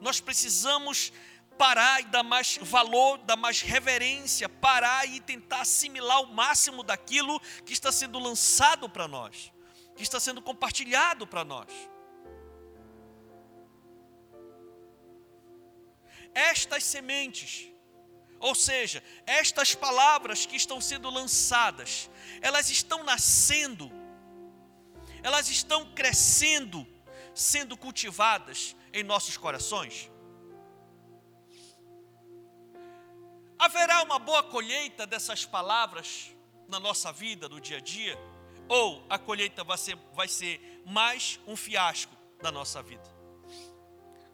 Nós 0.00 0.20
precisamos 0.20 1.12
parar 1.56 2.00
e 2.00 2.04
dar 2.06 2.22
mais 2.22 2.58
valor, 2.62 3.18
dar 3.18 3.36
mais 3.36 3.60
reverência, 3.60 4.48
parar 4.48 5.06
e 5.06 5.20
tentar 5.20 5.60
assimilar 5.60 6.22
o 6.22 6.32
máximo 6.32 6.82
daquilo 6.82 7.40
que 7.64 7.72
está 7.72 7.92
sendo 7.92 8.18
lançado 8.18 8.88
para 8.88 9.06
nós, 9.06 9.52
que 9.96 10.02
está 10.02 10.18
sendo 10.18 10.42
compartilhado 10.42 11.26
para 11.26 11.44
nós. 11.44 11.92
estas 16.34 16.84
sementes, 16.84 17.71
ou 18.42 18.56
seja, 18.56 19.00
estas 19.24 19.72
palavras 19.72 20.44
que 20.44 20.56
estão 20.56 20.80
sendo 20.80 21.08
lançadas, 21.08 22.10
elas 22.40 22.68
estão 22.70 23.04
nascendo, 23.04 23.90
elas 25.22 25.48
estão 25.48 25.94
crescendo, 25.94 26.84
sendo 27.32 27.76
cultivadas 27.76 28.74
em 28.92 29.04
nossos 29.04 29.36
corações. 29.36 30.10
Haverá 33.56 34.02
uma 34.02 34.18
boa 34.18 34.42
colheita 34.42 35.06
dessas 35.06 35.44
palavras 35.44 36.34
na 36.66 36.80
nossa 36.80 37.12
vida, 37.12 37.48
no 37.48 37.60
dia 37.60 37.76
a 37.76 37.80
dia? 37.80 38.18
Ou 38.68 39.06
a 39.08 39.20
colheita 39.20 39.62
vai 39.62 39.78
ser, 39.78 39.96
vai 40.14 40.26
ser 40.26 40.82
mais 40.84 41.38
um 41.46 41.54
fiasco 41.54 42.16
da 42.42 42.50
nossa 42.50 42.82
vida? 42.82 43.11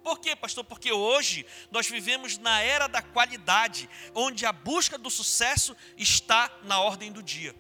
Por 0.09 0.21
quê, 0.21 0.35
pastor? 0.35 0.65
Porque 0.65 0.91
hoje 0.91 1.45
nós 1.71 1.87
vivemos 1.87 2.39
na 2.39 2.63
era 2.63 2.87
da 2.87 3.03
qualidade, 3.03 3.91
onde 4.15 4.47
a 4.47 4.53
busca 4.53 4.97
do 4.97 5.11
sucesso 5.11 5.77
está 5.99 6.51
na 6.63 6.81
ordem 6.81 7.13
do 7.13 7.23
dia. 7.23 7.55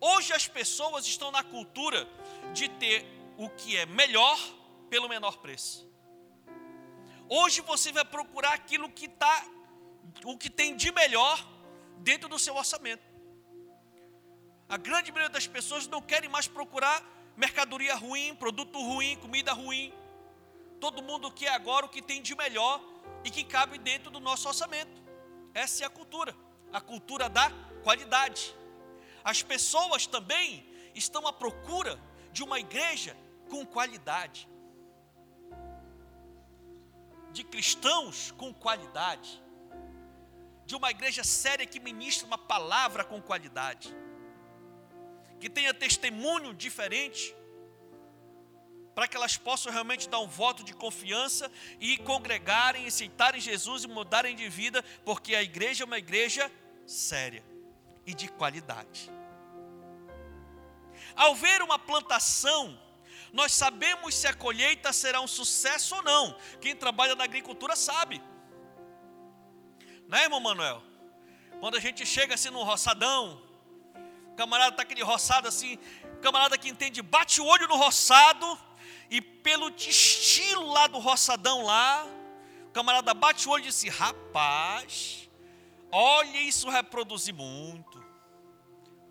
Hoje 0.00 0.32
as 0.32 0.48
pessoas 0.48 1.06
estão 1.06 1.30
na 1.30 1.44
cultura 1.44 2.08
de 2.52 2.68
ter 2.68 3.06
o 3.36 3.48
que 3.48 3.76
é 3.76 3.86
melhor 3.86 4.36
pelo 4.90 5.08
menor 5.08 5.36
preço. 5.36 5.88
Hoje 7.28 7.60
você 7.60 7.92
vai 7.92 8.04
procurar 8.04 8.54
aquilo 8.54 8.90
que 8.90 9.04
está, 9.04 9.46
o 10.24 10.36
que 10.36 10.50
tem 10.50 10.74
de 10.74 10.90
melhor 10.90 11.38
dentro 11.98 12.28
do 12.28 12.36
seu 12.36 12.56
orçamento. 12.56 13.04
A 14.68 14.76
grande 14.76 15.12
maioria 15.12 15.32
das 15.32 15.46
pessoas 15.46 15.86
não 15.86 16.02
querem 16.02 16.28
mais 16.28 16.48
procurar 16.48 17.00
mercadoria 17.36 17.94
ruim, 17.94 18.34
produto 18.34 18.76
ruim, 18.80 19.14
comida 19.18 19.52
ruim 19.52 19.94
Todo 20.80 21.02
mundo 21.02 21.30
quer 21.30 21.50
agora 21.50 21.86
o 21.86 21.88
que 21.88 22.02
tem 22.02 22.20
de 22.22 22.34
melhor 22.34 22.82
e 23.24 23.30
que 23.30 23.44
cabe 23.44 23.78
dentro 23.78 24.10
do 24.10 24.20
nosso 24.20 24.48
orçamento. 24.48 25.02
Essa 25.52 25.84
é 25.84 25.86
a 25.86 25.90
cultura, 25.90 26.34
a 26.72 26.80
cultura 26.80 27.28
da 27.28 27.50
qualidade. 27.82 28.54
As 29.22 29.42
pessoas 29.42 30.06
também 30.06 30.66
estão 30.94 31.26
à 31.26 31.32
procura 31.32 31.98
de 32.32 32.42
uma 32.42 32.58
igreja 32.58 33.16
com 33.48 33.64
qualidade. 33.64 34.48
de 37.34 37.42
cristãos 37.42 38.30
com 38.30 38.54
qualidade, 38.54 39.42
de 40.64 40.76
uma 40.76 40.90
igreja 40.92 41.24
séria 41.24 41.66
que 41.66 41.80
ministra 41.80 42.24
uma 42.28 42.38
palavra 42.38 43.02
com 43.02 43.20
qualidade, 43.20 43.94
que 45.40 45.50
tenha 45.50 45.74
testemunho 45.74 46.54
diferente, 46.54 47.34
para 48.94 49.08
que 49.08 49.16
elas 49.16 49.36
possam 49.36 49.72
realmente 49.72 50.08
dar 50.08 50.20
um 50.20 50.26
voto 50.26 50.62
de 50.62 50.72
confiança 50.72 51.50
e 51.80 51.98
congregarem, 51.98 52.86
aceitarem 52.86 53.40
Jesus 53.40 53.84
e 53.84 53.88
mudarem 53.88 54.36
de 54.36 54.48
vida, 54.48 54.82
porque 55.04 55.34
a 55.34 55.42
igreja 55.42 55.82
é 55.82 55.86
uma 55.86 55.98
igreja 55.98 56.50
séria 56.86 57.44
e 58.06 58.14
de 58.14 58.28
qualidade. 58.28 59.10
Ao 61.16 61.34
ver 61.34 61.62
uma 61.62 61.78
plantação, 61.78 62.78
nós 63.32 63.52
sabemos 63.52 64.14
se 64.14 64.28
a 64.28 64.34
colheita 64.34 64.92
será 64.92 65.20
um 65.20 65.26
sucesso 65.26 65.96
ou 65.96 66.02
não. 66.02 66.36
Quem 66.60 66.76
trabalha 66.76 67.16
na 67.16 67.24
agricultura 67.24 67.74
sabe. 67.74 68.22
Né, 70.08 70.22
irmão 70.22 70.40
Manuel? 70.40 70.82
Quando 71.58 71.76
a 71.76 71.80
gente 71.80 72.04
chega 72.06 72.34
assim 72.34 72.50
num 72.50 72.62
roçadão, 72.62 73.42
o 74.32 74.34
camarada 74.36 74.70
está 74.70 74.82
aquele 74.82 75.02
roçado 75.02 75.48
assim, 75.48 75.78
o 76.16 76.20
camarada 76.20 76.58
que 76.58 76.68
entende, 76.68 77.00
bate 77.00 77.40
o 77.40 77.46
olho 77.46 77.66
no 77.66 77.76
roçado, 77.76 78.58
e 79.14 79.20
pelo 79.20 79.68
estilo 79.68 80.72
lá 80.72 80.88
do 80.88 80.98
roçadão 80.98 81.62
lá, 81.62 82.04
o 82.66 82.72
camarada 82.72 83.14
bate 83.14 83.48
o 83.48 83.52
olho 83.52 83.62
e 83.62 83.66
diz: 83.68 83.84
rapaz, 83.84 85.30
olha 85.92 86.40
isso 86.40 86.68
reproduzir 86.68 87.32
muito. 87.32 88.04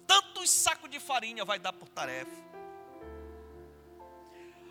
Tantos 0.05 0.49
sacos 0.49 0.89
de 0.89 0.99
farinha 0.99 1.45
vai 1.45 1.57
dar 1.57 1.71
por 1.71 1.87
tarefa. 1.87 2.43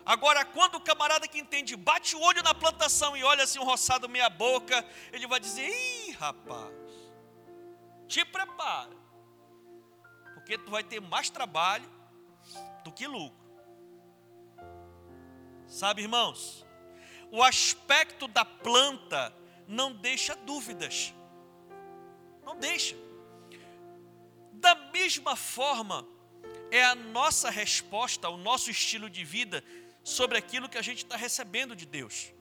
Agora, 0.05 0.45
quando 0.45 0.75
o 0.75 0.81
camarada 0.81 1.27
que 1.27 1.39
entende 1.39 1.75
bate 1.75 2.15
o 2.15 2.21
olho 2.21 2.43
na 2.43 2.53
plantação 2.53 3.17
e 3.17 3.23
olha 3.23 3.43
assim 3.43 3.57
um 3.57 3.63
roçado 3.63 4.07
meia 4.07 4.29
boca, 4.29 4.85
ele 5.11 5.25
vai 5.25 5.39
dizer: 5.39 5.67
Ih, 5.67 6.11
rapaz, 6.11 6.71
te 8.07 8.23
prepara, 8.23 8.95
porque 10.35 10.59
tu 10.59 10.69
vai 10.69 10.83
ter 10.83 11.01
mais 11.01 11.31
trabalho 11.31 11.89
do 12.83 12.91
que 12.91 13.07
lucro. 13.07 13.42
Sabe, 15.67 16.01
irmãos, 16.01 16.65
o 17.31 17.41
aspecto 17.41 18.27
da 18.27 18.45
planta 18.45 19.35
não 19.67 19.93
deixa 19.93 20.35
dúvidas, 20.35 21.13
não 22.43 22.57
deixa. 22.57 22.95
Da 24.53 24.75
mesma 24.75 25.35
forma, 25.35 26.07
é 26.71 26.83
a 26.83 26.95
nossa 26.95 27.49
resposta, 27.49 28.29
o 28.29 28.37
nosso 28.37 28.69
estilo 28.69 29.09
de 29.09 29.23
vida 29.23 29.63
sobre 30.03 30.37
aquilo 30.37 30.69
que 30.69 30.77
a 30.77 30.81
gente 30.81 31.03
está 31.03 31.15
recebendo 31.15 31.75
de 31.75 31.85
Deus. 31.85 32.33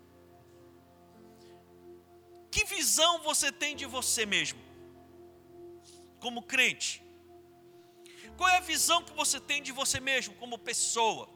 Que 2.50 2.64
visão 2.64 3.22
você 3.22 3.50
tem 3.50 3.74
de 3.74 3.86
você 3.86 4.26
mesmo, 4.26 4.60
como 6.20 6.42
crente? 6.42 7.02
Qual 8.36 8.48
é 8.48 8.56
a 8.58 8.60
visão 8.60 9.02
que 9.02 9.12
você 9.12 9.40
tem 9.40 9.62
de 9.62 9.72
você 9.72 10.00
mesmo, 10.00 10.34
como 10.34 10.58
pessoa? 10.58 11.28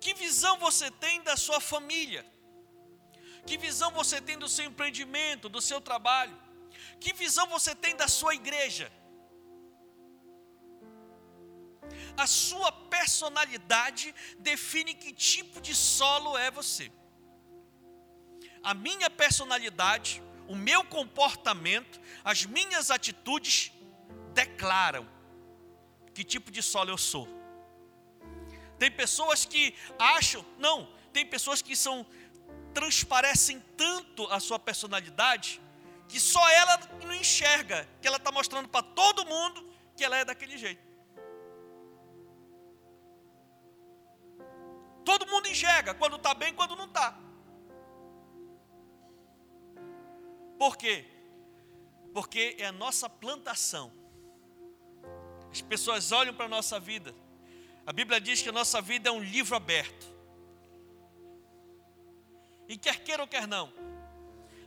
Que 0.00 0.14
visão 0.14 0.58
você 0.58 0.90
tem 0.90 1.22
da 1.22 1.36
sua 1.36 1.60
família? 1.60 2.24
Que 3.46 3.56
visão 3.56 3.90
você 3.92 4.20
tem 4.20 4.38
do 4.38 4.48
seu 4.48 4.64
empreendimento, 4.64 5.48
do 5.48 5.60
seu 5.60 5.80
trabalho? 5.80 6.36
Que 7.00 7.12
visão 7.12 7.46
você 7.46 7.74
tem 7.74 7.94
da 7.96 8.08
sua 8.08 8.34
igreja? 8.34 8.90
a 12.16 12.26
sua 12.26 12.72
personalidade 12.72 14.14
define 14.38 14.94
que 14.94 15.12
tipo 15.12 15.60
de 15.60 15.74
solo 15.74 16.36
é 16.36 16.50
você. 16.50 16.90
A 18.62 18.74
minha 18.74 19.08
personalidade, 19.10 20.22
o 20.48 20.56
meu 20.56 20.84
comportamento, 20.84 22.00
as 22.24 22.44
minhas 22.44 22.90
atitudes 22.90 23.72
declaram 24.32 25.08
que 26.14 26.24
tipo 26.24 26.50
de 26.50 26.62
solo 26.62 26.90
eu 26.90 26.98
sou. 26.98 27.28
Tem 28.78 28.90
pessoas 28.90 29.44
que 29.44 29.74
acham, 29.98 30.44
não, 30.58 30.88
tem 31.12 31.24
pessoas 31.24 31.62
que 31.62 31.74
são 31.74 32.06
transparecem 32.74 33.58
tanto 33.74 34.26
a 34.26 34.38
sua 34.38 34.58
personalidade 34.58 35.62
que 36.08 36.20
só 36.20 36.46
ela 36.50 36.78
não 37.04 37.14
enxerga, 37.14 37.88
que 38.02 38.06
ela 38.06 38.18
está 38.18 38.30
mostrando 38.30 38.68
para 38.68 38.82
todo 38.82 39.24
mundo 39.24 39.66
que 39.96 40.04
ela 40.04 40.16
é 40.16 40.24
daquele 40.26 40.58
jeito. 40.58 40.84
Todo 45.04 45.26
mundo 45.26 45.48
enxerga 45.48 45.94
quando 45.94 46.16
está 46.16 46.34
bem 46.34 46.52
quando 46.52 46.76
não 46.76 46.84
está. 46.84 47.18
Por 50.58 50.76
quê? 50.76 51.04
Porque 52.12 52.56
é 52.58 52.66
a 52.66 52.72
nossa 52.72 53.08
plantação. 53.08 53.92
As 55.50 55.62
pessoas 55.62 56.12
olham 56.12 56.34
para 56.34 56.44
a 56.44 56.48
nossa 56.48 56.78
vida. 56.78 57.14
A 57.86 57.92
Bíblia 57.92 58.20
diz 58.20 58.42
que 58.42 58.48
a 58.48 58.52
nossa 58.52 58.82
vida 58.82 59.08
é 59.08 59.12
um 59.12 59.22
livro 59.22 59.54
aberto. 59.54 60.06
E 62.68 62.76
quer 62.76 62.98
queira 63.04 63.22
ou 63.22 63.28
quer 63.28 63.46
não, 63.46 63.72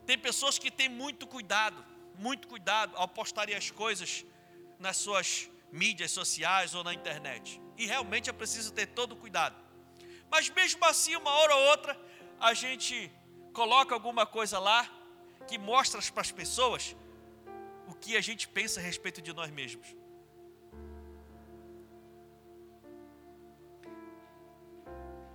tem 0.06 0.18
pessoas 0.18 0.58
que 0.58 0.72
têm 0.72 0.88
muito 0.88 1.28
cuidado, 1.28 1.86
muito 2.16 2.48
cuidado 2.48 2.96
ao 2.96 3.08
postarem 3.08 3.56
as 3.56 3.70
coisas 3.70 4.26
nas 4.80 4.96
suas 4.96 5.50
mídias 5.70 6.12
sociais 6.12 6.74
ou 6.74 6.84
na 6.84 6.94
internet. 6.94 7.62
E 7.78 7.86
realmente 7.86 8.30
é 8.30 8.34
preciso 8.34 8.72
ter 8.72 8.88
todo 8.88 9.16
cuidado. 9.16 9.56
Mas 10.32 10.50
mesmo 10.50 10.84
assim, 10.86 11.16
uma 11.16 11.32
hora 11.32 11.56
ou 11.56 11.64
outra, 11.72 12.00
a 12.40 12.54
gente 12.54 13.12
coloca 13.54 13.94
alguma 13.94 14.26
coisa 14.26 14.60
lá 14.60 14.90
que 15.48 15.58
mostra 15.58 16.02
para 16.12 16.22
as 16.22 16.32
pessoas 16.32 16.96
o 17.86 17.94
que 17.94 18.16
a 18.16 18.22
gente 18.22 18.48
pensa 18.48 18.80
a 18.80 18.84
respeito 18.84 19.22
de 19.22 19.34
nós 19.34 19.52
mesmos. 19.52 19.88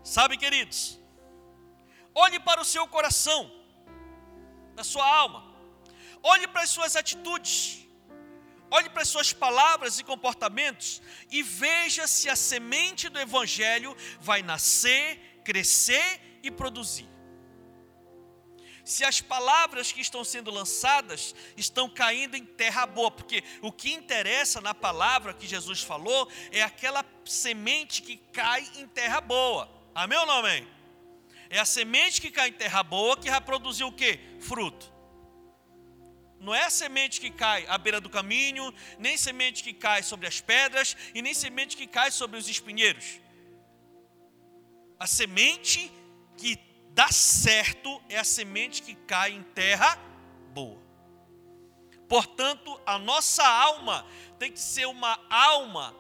Sabe, 0.05 0.37
queridos, 0.37 0.99
olhe 2.15 2.39
para 2.39 2.61
o 2.61 2.65
seu 2.65 2.87
coração, 2.87 3.51
na 4.77 4.85
sua 4.85 5.07
alma, 5.07 5.43
olhe 6.23 6.47
para 6.47 6.63
as 6.63 6.71
suas 6.71 6.95
atitudes, 6.95 7.85
Olhe 8.71 8.91
para 8.91 9.03
as 9.03 9.09
suas 9.09 9.33
palavras 9.33 10.01
e 10.01 10.03
comportamentos 10.03 11.01
e 11.31 11.45
veja 11.45 12.09
se 12.09 12.29
a 12.29 12.35
semente 12.35 13.09
do 13.09 13.21
Evangelho 13.21 13.97
vai 14.21 14.43
nascer, 14.43 15.41
crescer 15.45 16.41
e 16.43 16.51
produzir. 16.51 17.09
Se 18.85 19.05
as 19.05 19.21
palavras 19.21 19.93
que 19.93 20.01
estão 20.01 20.25
sendo 20.25 20.51
lançadas 20.51 21.37
estão 21.57 21.89
caindo 21.89 22.37
em 22.37 22.45
terra 22.45 22.85
boa, 22.85 23.13
porque 23.13 23.45
o 23.63 23.71
que 23.71 23.93
interessa 23.93 24.61
na 24.61 24.75
palavra 24.75 25.33
que 25.33 25.47
Jesus 25.47 25.81
falou 25.81 26.29
é 26.51 26.61
aquela 26.61 27.05
semente 27.25 28.03
que 28.03 28.17
cai 28.17 28.69
em 28.75 28.89
terra 28.89 29.21
boa. 29.21 29.71
Amém 29.95 30.19
ou 30.19 30.27
não 30.27 30.39
amém? 30.39 30.67
É 31.49 31.59
a 31.59 31.65
semente 31.65 32.21
que 32.21 32.31
cai 32.31 32.49
em 32.49 32.53
terra 32.53 32.83
boa 32.83 33.17
que 33.17 33.31
vai 33.31 33.41
produzir 33.41 33.85
o 33.85 33.93
que? 33.93 34.19
Fruto. 34.41 34.93
Não 36.41 36.55
é 36.55 36.65
a 36.65 36.71
semente 36.71 37.21
que 37.21 37.31
cai 37.31 37.65
à 37.69 37.79
beira 37.79 38.01
do 38.01 38.11
caminho, 38.11 38.75
nem 38.99 39.17
semente 39.17 39.63
que 39.63 39.73
cai 39.73 40.03
sobre 40.03 40.27
as 40.27 40.41
pedras 40.41 40.97
e 41.15 41.23
nem 41.23 41.33
semente 41.33 41.77
que 41.77 41.87
cai 41.87 42.11
sobre 42.11 42.39
os 42.39 42.49
espinheiros. 42.49 43.21
A 44.99 45.07
semente 45.07 45.91
que 46.37 46.59
dá 46.91 47.09
certo 47.09 48.03
é 48.09 48.19
a 48.19 48.25
semente 48.25 48.83
que 48.83 48.95
cai 48.95 49.33
em 49.33 49.43
terra 49.43 49.97
boa. 50.53 50.83
Portanto, 52.09 52.81
a 52.85 52.99
nossa 52.99 53.47
alma 53.47 54.07
tem 54.39 54.53
que 54.53 54.61
ser 54.61 54.87
uma 54.87 55.19
alma 55.31 55.95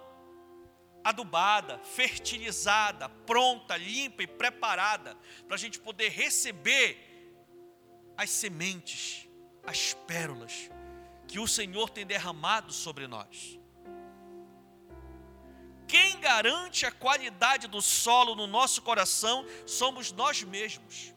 adubada, 1.04 1.78
fertilizada, 1.80 3.08
pronta, 3.08 3.76
limpa 3.76 4.22
e 4.22 4.26
preparada 4.26 5.16
para 5.46 5.54
a 5.54 5.58
gente 5.58 5.78
poder 5.78 6.08
receber 6.08 6.98
as 8.16 8.30
sementes 8.30 9.28
as 9.66 9.94
pérolas 10.06 10.70
que 11.26 11.38
o 11.38 11.48
Senhor 11.48 11.90
tem 11.90 12.06
derramado 12.06 12.72
sobre 12.72 13.06
nós. 13.06 13.58
Quem 15.86 16.18
garante 16.20 16.86
a 16.86 16.92
qualidade 16.92 17.66
do 17.66 17.80
solo 17.80 18.34
no 18.34 18.46
nosso 18.46 18.82
coração 18.82 19.46
somos 19.66 20.12
nós 20.12 20.42
mesmos. 20.42 21.14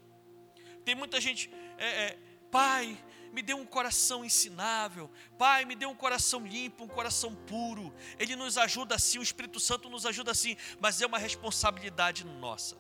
Tem 0.84 0.95
muita 0.95 1.19
gente, 1.19 1.52
é, 1.78 1.88
é, 1.88 2.17
Pai, 2.52 2.97
me 3.38 3.43
dê 3.43 3.54
um 3.54 3.67
coração 3.67 4.26
ensinável, 4.26 5.12
Pai, 5.38 5.63
me 5.63 5.76
dê 5.76 5.86
um 5.86 5.93
coração 5.93 6.43
limpo, 6.43 6.84
um 6.84 6.88
coração 6.88 7.36
puro. 7.36 7.93
Ele 8.17 8.36
nos 8.36 8.58
ajuda 8.58 8.95
assim, 8.95 9.19
o 9.19 9.21
Espírito 9.21 9.60
Santo 9.60 9.91
nos 9.91 10.08
ajuda 10.08 10.32
assim, 10.32 10.58
mas 10.80 11.04
é 11.04 11.06
uma 11.06 11.19
responsabilidade 11.19 12.26
nossa. 12.26 12.76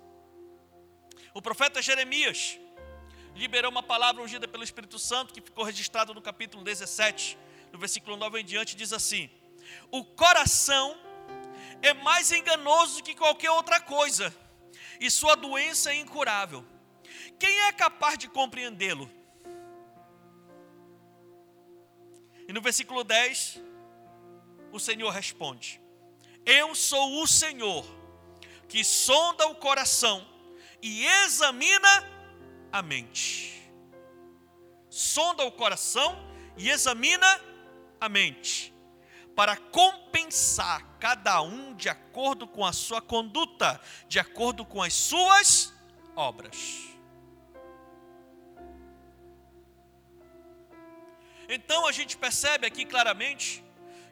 O 1.31 1.43
profeta 1.43 1.79
Jeremias, 1.79 2.57
liberou 3.35 3.69
uma 3.69 3.83
palavra 3.83 4.23
ungida 4.23 4.47
pelo 4.47 4.63
Espírito 4.63 4.97
Santo, 4.97 5.31
que 5.31 5.41
ficou 5.41 5.63
registrado 5.63 6.11
no 6.11 6.23
capítulo 6.23 6.63
17, 6.63 7.37
no 7.71 7.77
versículo 7.77 8.17
9 8.17 8.41
em 8.41 8.43
diante, 8.43 8.75
diz 8.75 8.91
assim: 8.91 9.29
O 9.91 10.03
coração 10.03 10.97
é 11.83 11.93
mais 11.93 12.31
enganoso 12.31 13.03
que 13.03 13.13
qualquer 13.13 13.51
outra 13.51 13.79
coisa, 13.79 14.35
e 14.99 15.11
sua 15.11 15.35
doença 15.35 15.91
é 15.91 15.97
incurável. 15.97 16.65
quem 17.37 17.59
é 17.67 17.71
capaz 17.71 18.17
de 18.17 18.27
compreendê-lo? 18.27 19.16
E 22.47 22.53
no 22.53 22.61
versículo 22.61 23.03
10, 23.03 23.61
o 24.71 24.79
Senhor 24.79 25.09
responde: 25.11 25.81
Eu 26.45 26.73
sou 26.73 27.21
o 27.21 27.27
Senhor 27.27 27.85
que 28.67 28.83
sonda 28.83 29.47
o 29.47 29.55
coração 29.55 30.25
e 30.81 31.05
examina 31.05 32.09
a 32.71 32.81
mente. 32.81 33.53
Sonda 34.89 35.43
o 35.43 35.51
coração 35.51 36.17
e 36.57 36.69
examina 36.69 37.41
a 37.99 38.09
mente, 38.09 38.73
para 39.35 39.55
compensar 39.55 40.97
cada 40.99 41.41
um 41.41 41.75
de 41.75 41.89
acordo 41.89 42.47
com 42.47 42.65
a 42.65 42.73
sua 42.73 43.01
conduta, 43.01 43.79
de 44.07 44.19
acordo 44.19 44.65
com 44.65 44.81
as 44.81 44.93
suas 44.93 45.73
obras. 46.15 46.96
Então 51.47 51.87
a 51.87 51.91
gente 51.91 52.17
percebe 52.17 52.67
aqui 52.67 52.85
claramente 52.85 53.63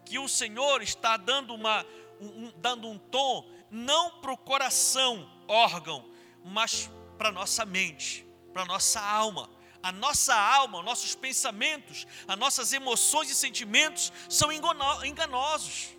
que 0.06 0.17
o 0.19 0.28
Senhor 0.28 0.82
está 0.82 1.17
dando, 1.17 1.54
uma, 1.54 1.86
um, 2.21 2.52
dando 2.58 2.88
um 2.88 2.98
tom 2.98 3.50
não 3.69 4.21
para 4.21 4.32
o 4.32 4.38
coração, 4.38 5.30
órgão, 5.48 6.10
mas 6.43 6.89
para 7.17 7.32
nossa 7.32 7.65
mente, 7.65 8.26
para 8.54 8.65
nossa 8.65 9.02
alma. 9.02 9.50
A 9.84 9.91
nossa 9.91 10.34
alma, 10.34 10.82
nossos 10.82 11.13
pensamentos, 11.13 12.08
as 12.28 12.38
nossas 12.38 12.74
emoções 12.74 13.30
e 13.30 13.36
sentimentos 13.36 14.12
são 14.28 14.52
enganosos. 14.52 15.89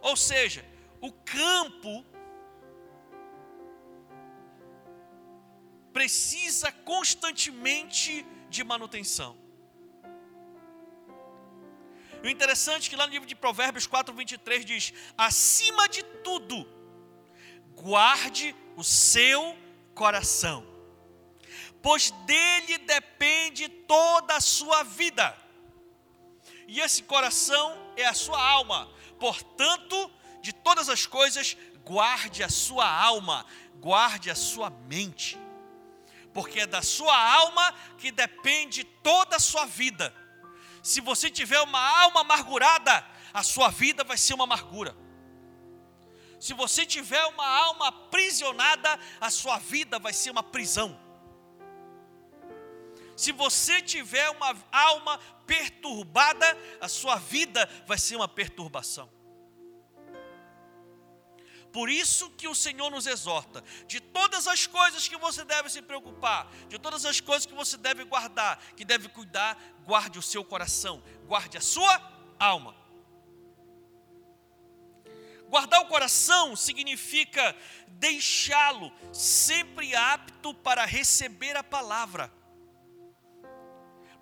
Ou 0.00 0.16
seja, 0.16 0.64
o 1.00 1.12
campo 1.12 2.04
precisa 5.92 6.72
constantemente 6.72 8.26
de 8.50 8.62
manutenção. 8.64 9.38
E 12.22 12.26
o 12.26 12.30
interessante 12.30 12.86
é 12.86 12.90
que 12.90 12.96
lá 12.96 13.06
no 13.06 13.12
livro 13.12 13.26
de 13.26 13.34
Provérbios 13.34 13.86
4, 13.86 14.14
23 14.14 14.64
diz: 14.64 14.92
acima 15.16 15.88
de 15.88 16.02
tudo, 16.02 16.68
guarde 17.74 18.54
o 18.76 18.84
seu 18.84 19.56
coração, 19.94 20.66
pois 21.80 22.10
dele 22.26 22.78
depende 22.78 23.68
toda 23.68 24.36
a 24.36 24.40
sua 24.40 24.82
vida. 24.82 25.36
E 26.68 26.80
esse 26.80 27.02
coração 27.02 27.76
é 27.96 28.06
a 28.06 28.14
sua 28.14 28.40
alma. 28.40 28.88
Portanto, 29.18 30.10
de 30.40 30.52
todas 30.52 30.88
as 30.88 31.04
coisas, 31.04 31.56
guarde 31.84 32.42
a 32.42 32.48
sua 32.48 32.88
alma, 32.88 33.44
guarde 33.80 34.30
a 34.30 34.34
sua 34.34 34.70
mente. 34.70 35.38
Porque 36.32 36.60
é 36.60 36.66
da 36.66 36.82
sua 36.82 37.16
alma 37.16 37.74
que 37.98 38.10
depende 38.12 38.84
toda 38.84 39.36
a 39.36 39.40
sua 39.40 39.66
vida. 39.66 40.14
Se 40.82 41.00
você 41.00 41.30
tiver 41.30 41.60
uma 41.60 41.80
alma 41.80 42.20
amargurada, 42.20 43.04
a 43.32 43.42
sua 43.42 43.68
vida 43.68 44.04
vai 44.04 44.16
ser 44.16 44.34
uma 44.34 44.44
amargura. 44.44 44.96
Se 46.38 46.54
você 46.54 46.86
tiver 46.86 47.22
uma 47.26 47.46
alma 47.46 47.88
aprisionada, 47.88 48.98
a 49.20 49.30
sua 49.30 49.58
vida 49.58 49.98
vai 49.98 50.12
ser 50.12 50.30
uma 50.30 50.42
prisão. 50.42 50.98
Se 53.14 53.32
você 53.32 53.82
tiver 53.82 54.30
uma 54.30 54.56
alma 54.72 55.18
perturbada, 55.46 56.56
a 56.80 56.88
sua 56.88 57.16
vida 57.16 57.68
vai 57.86 57.98
ser 57.98 58.16
uma 58.16 58.26
perturbação. 58.26 59.19
Por 61.72 61.88
isso 61.88 62.30
que 62.30 62.48
o 62.48 62.54
Senhor 62.54 62.90
nos 62.90 63.06
exorta, 63.06 63.62
de 63.86 64.00
todas 64.00 64.48
as 64.48 64.66
coisas 64.66 65.06
que 65.06 65.16
você 65.16 65.44
deve 65.44 65.70
se 65.70 65.80
preocupar, 65.80 66.50
de 66.68 66.78
todas 66.78 67.04
as 67.04 67.20
coisas 67.20 67.46
que 67.46 67.54
você 67.54 67.76
deve 67.76 68.04
guardar, 68.04 68.58
que 68.76 68.84
deve 68.84 69.08
cuidar, 69.08 69.56
guarde 69.84 70.18
o 70.18 70.22
seu 70.22 70.44
coração, 70.44 71.02
guarde 71.26 71.56
a 71.56 71.60
sua 71.60 72.00
alma. 72.38 72.74
Guardar 75.48 75.80
o 75.80 75.86
coração 75.86 76.54
significa 76.54 77.56
deixá-lo 77.88 78.92
sempre 79.12 79.94
apto 79.94 80.54
para 80.54 80.84
receber 80.84 81.56
a 81.56 81.62
palavra, 81.62 82.32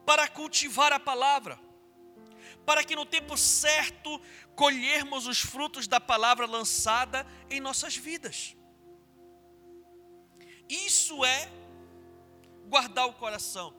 para 0.04 0.26
cultivar 0.26 0.92
a 0.92 1.00
palavra, 1.00 1.58
para 2.68 2.84
que 2.84 2.94
no 2.94 3.06
tempo 3.06 3.34
certo 3.34 4.20
colhermos 4.54 5.26
os 5.26 5.40
frutos 5.40 5.88
da 5.88 5.98
palavra 5.98 6.44
lançada 6.44 7.26
em 7.48 7.60
nossas 7.60 7.96
vidas. 7.96 8.54
Isso 10.68 11.24
é 11.24 11.50
guardar 12.66 13.06
o 13.06 13.14
coração, 13.14 13.74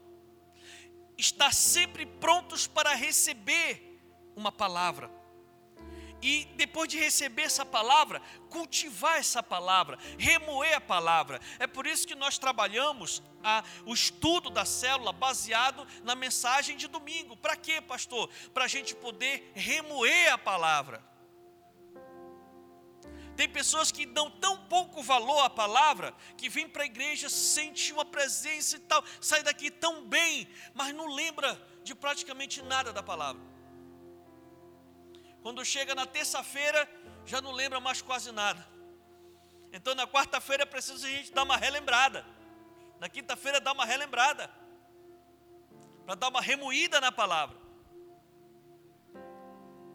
estar 1.15 1.53
sempre 1.53 2.03
prontos 2.03 2.65
para 2.65 2.95
receber 2.95 4.01
uma 4.35 4.51
palavra 4.51 5.18
e 6.21 6.45
depois 6.55 6.89
de 6.89 6.99
receber 6.99 7.43
essa 7.43 7.65
palavra, 7.65 8.21
cultivar 8.49 9.17
essa 9.17 9.41
palavra, 9.41 9.97
remoer 10.17 10.75
a 10.75 10.81
palavra. 10.81 11.39
É 11.59 11.67
por 11.67 11.87
isso 11.87 12.07
que 12.07 12.15
nós 12.15 12.37
trabalhamos 12.37 13.21
a, 13.43 13.63
o 13.85 13.93
estudo 13.93 14.49
da 14.49 14.65
célula 14.65 15.13
baseado 15.13 15.87
na 16.03 16.15
mensagem 16.15 16.75
de 16.75 16.87
domingo. 16.87 17.37
Para 17.37 17.55
quê, 17.55 17.81
pastor? 17.81 18.29
Para 18.53 18.65
a 18.65 18.67
gente 18.67 18.95
poder 18.95 19.51
remoer 19.55 20.33
a 20.33 20.37
palavra. 20.37 21.09
Tem 23.39 23.47
pessoas 23.47 23.89
que 23.89 24.05
dão 24.05 24.29
tão 24.29 24.57
pouco 24.65 25.01
valor 25.01 25.39
à 25.45 25.49
palavra 25.49 26.13
que 26.35 26.49
vem 26.49 26.67
para 26.67 26.83
a 26.83 26.85
igreja, 26.85 27.29
sente 27.29 27.93
uma 27.93 28.03
presença 28.03 28.75
e 28.75 28.79
tal, 28.79 29.01
sai 29.21 29.41
daqui 29.43 29.71
tão 29.71 30.03
bem, 30.03 30.45
mas 30.73 30.93
não 30.93 31.07
lembra 31.07 31.57
de 31.81 31.95
praticamente 31.95 32.61
nada 32.61 32.91
da 32.91 33.01
palavra. 33.01 33.41
Quando 35.41 35.63
chega 35.63 35.95
na 35.95 36.05
terça-feira, 36.05 36.89
já 37.25 37.41
não 37.41 37.51
lembra 37.51 37.79
mais 37.79 38.01
quase 38.01 38.31
nada. 38.31 38.67
Então 39.71 39.93
na 39.95 40.07
quarta-feira 40.07 40.65
preciso 40.65 41.05
a 41.05 41.09
gente 41.09 41.31
dar 41.31 41.43
uma 41.43 41.57
relembrada. 41.57 42.25
Na 42.99 43.07
quinta-feira 43.07 43.61
dar 43.61 43.73
uma 43.73 43.85
relembrada. 43.85 44.51
Para 46.05 46.15
dar 46.15 46.29
uma 46.29 46.41
remoída 46.41 46.99
na 46.99 47.11
palavra. 47.11 47.57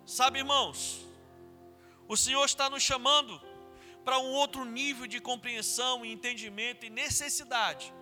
Sabe, 0.06 0.38
irmãos, 0.38 1.04
o 2.06 2.16
Senhor 2.16 2.44
está 2.44 2.68
nos 2.68 2.82
chamando 2.82 3.40
para 4.04 4.18
um 4.18 4.32
outro 4.32 4.64
nível 4.64 5.06
de 5.06 5.18
compreensão 5.18 6.04
e 6.04 6.12
entendimento 6.12 6.84
e 6.84 6.90
necessidade. 6.90 7.92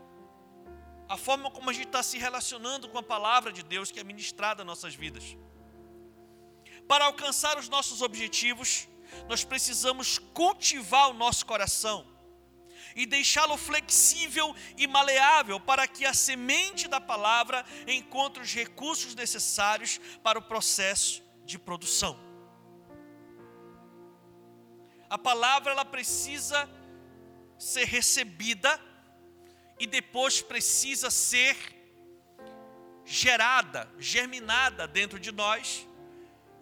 A 1.08 1.16
forma 1.16 1.50
como 1.50 1.70
a 1.70 1.72
gente 1.72 1.86
está 1.86 2.02
se 2.02 2.18
relacionando 2.18 2.88
com 2.88 2.98
a 2.98 3.02
palavra 3.02 3.52
de 3.52 3.62
Deus 3.62 3.90
que 3.90 4.00
é 4.00 4.04
ministrada 4.04 4.62
em 4.62 4.66
nossas 4.66 4.94
vidas. 4.94 5.36
Para 6.88 7.06
alcançar 7.06 7.58
os 7.58 7.68
nossos 7.68 8.02
objetivos, 8.02 8.88
nós 9.28 9.44
precisamos 9.44 10.18
cultivar 10.18 11.10
o 11.10 11.14
nosso 11.14 11.46
coração 11.46 12.06
e 12.94 13.06
deixá-lo 13.06 13.56
flexível 13.56 14.54
e 14.76 14.86
maleável 14.86 15.58
para 15.58 15.86
que 15.86 16.04
a 16.04 16.12
semente 16.12 16.88
da 16.88 17.00
palavra 17.00 17.64
encontre 17.86 18.42
os 18.42 18.52
recursos 18.52 19.14
necessários 19.14 19.98
para 20.22 20.38
o 20.38 20.42
processo 20.42 21.22
de 21.44 21.58
produção. 21.58 22.18
A 25.08 25.18
palavra 25.18 25.72
ela 25.72 25.84
precisa 25.84 26.68
ser 27.58 27.84
recebida 27.84 28.80
e 29.78 29.86
depois 29.86 30.40
precisa 30.40 31.10
ser 31.10 31.56
gerada, 33.04 33.90
germinada 33.98 34.86
dentro 34.86 35.18
de 35.18 35.32
nós 35.32 35.86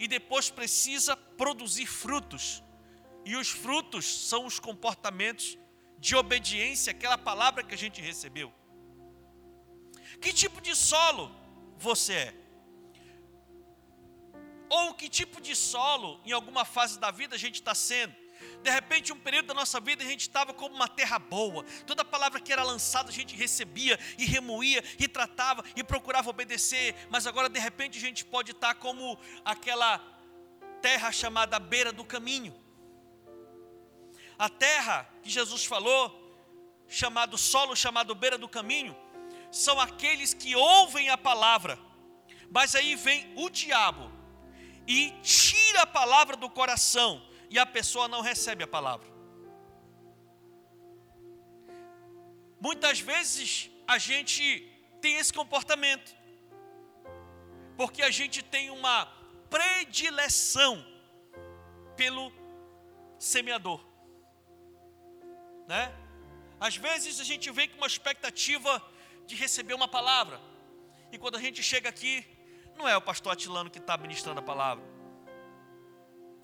e 0.01 0.09
depois 0.09 0.49
precisa 0.49 1.15
produzir 1.15 1.85
frutos. 1.85 2.63
E 3.23 3.37
os 3.37 3.51
frutos 3.51 4.07
são 4.31 4.47
os 4.47 4.59
comportamentos 4.59 5.59
de 5.99 6.17
obediência 6.17 6.93
àquela 6.93 7.19
palavra 7.19 7.63
que 7.63 7.75
a 7.75 7.79
gente 7.79 8.01
recebeu. 8.01 8.51
Que 10.19 10.33
tipo 10.33 10.59
de 10.63 10.75
solo 10.75 11.31
você 11.77 12.15
é? 12.15 12.35
Ou 14.71 14.95
que 14.95 15.07
tipo 15.07 15.39
de 15.39 15.55
solo, 15.55 16.19
em 16.25 16.33
alguma 16.33 16.65
fase 16.65 16.99
da 16.99 17.11
vida, 17.11 17.35
a 17.35 17.39
gente 17.39 17.57
está 17.57 17.75
sendo? 17.75 18.15
De 18.63 18.71
repente, 18.71 19.13
um 19.13 19.19
período 19.19 19.47
da 19.47 19.55
nossa 19.55 19.81
vida, 19.81 20.05
a 20.05 20.07
gente 20.07 20.23
estava 20.23 20.53
como 20.53 20.75
uma 20.75 20.89
terra 20.89 21.19
boa. 21.19 21.65
Toda 21.87 22.05
palavra 22.05 22.41
que 22.41 22.53
era 22.53 22.63
lançada, 22.63 23.09
a 23.09 23.13
gente 23.13 23.35
recebia 23.35 23.99
e 24.19 24.27
remoía 24.27 24.85
e 24.99 25.09
tratava 25.09 25.65
e 25.75 25.83
procurava 25.83 26.29
obedecer. 26.29 26.95
Mas 27.09 27.27
agora, 27.27 27.49
de 27.49 27.59
repente, 27.59 27.99
a 27.99 28.01
gente 28.01 28.25
pode 28.25 28.53
estar 28.53 28.75
como 28.75 29.19
aquela 29.45 29.99
terra 30.83 31.11
chamada 31.11 31.59
beira 31.59 31.93
do 31.93 32.05
caminho. 32.05 32.55
A 34.39 34.49
terra 34.49 35.09
que 35.23 35.31
Jesus 35.31 35.65
falou, 35.65 36.19
chamado 36.89 37.39
solo, 37.39 37.75
chamado 37.75 38.15
beira 38.15 38.37
do 38.37 38.49
caminho, 38.49 38.97
são 39.51 39.81
aqueles 39.81 40.35
que 40.35 40.55
ouvem 40.55 41.09
a 41.09 41.19
palavra, 41.19 41.79
mas 42.51 42.75
aí 42.75 42.95
vem 42.95 43.33
o 43.37 43.49
diabo 43.51 44.11
e 44.87 45.11
tira 45.23 45.83
a 45.83 45.87
palavra 45.87 46.37
do 46.37 46.49
coração 46.49 47.30
e 47.51 47.59
a 47.59 47.67
pessoa 47.67 48.07
não 48.07 48.21
recebe 48.21 48.63
a 48.63 48.67
palavra. 48.67 49.09
Muitas 52.61 53.01
vezes 53.01 53.71
a 53.89 53.99
gente 53.99 54.43
tem 55.01 55.17
esse 55.17 55.33
comportamento, 55.33 56.15
porque 57.77 58.03
a 58.03 58.11
gente 58.11 58.43
tem 58.43 58.71
uma 58.71 59.07
predileção 59.49 60.87
pelo 61.97 62.33
semeador, 63.19 63.85
né? 65.67 65.93
Às 66.61 66.77
vezes 66.77 67.19
a 67.19 67.25
gente 67.25 67.51
vem 67.51 67.69
com 67.69 67.79
uma 67.79 67.87
expectativa 67.87 68.81
de 69.27 69.35
receber 69.35 69.75
uma 69.75 69.89
palavra, 69.89 70.41
e 71.11 71.19
quando 71.19 71.37
a 71.37 71.41
gente 71.41 71.63
chega 71.63 71.89
aqui, 71.89 72.25
não 72.77 72.87
é 72.87 72.97
o 72.97 73.01
pastor 73.01 73.33
Atilano 73.33 73.71
que 73.71 73.79
está 73.79 73.97
ministrando 73.97 74.41
a 74.41 74.43
palavra, 74.43 74.85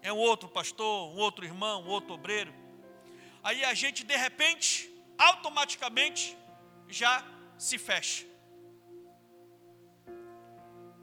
é 0.09 0.13
um 0.13 0.19
outro 0.19 0.49
pastor, 0.49 1.13
um 1.13 1.19
outro 1.19 1.45
irmão, 1.45 1.83
um 1.83 1.89
outro 1.89 2.15
obreiro. 2.15 2.55
Aí 3.43 3.65
a 3.65 3.75
gente 3.75 4.05
de 4.05 4.17
repente, 4.17 4.89
automaticamente, 5.19 6.39
já 6.89 7.25
se 7.59 7.77
fecha. 7.77 8.25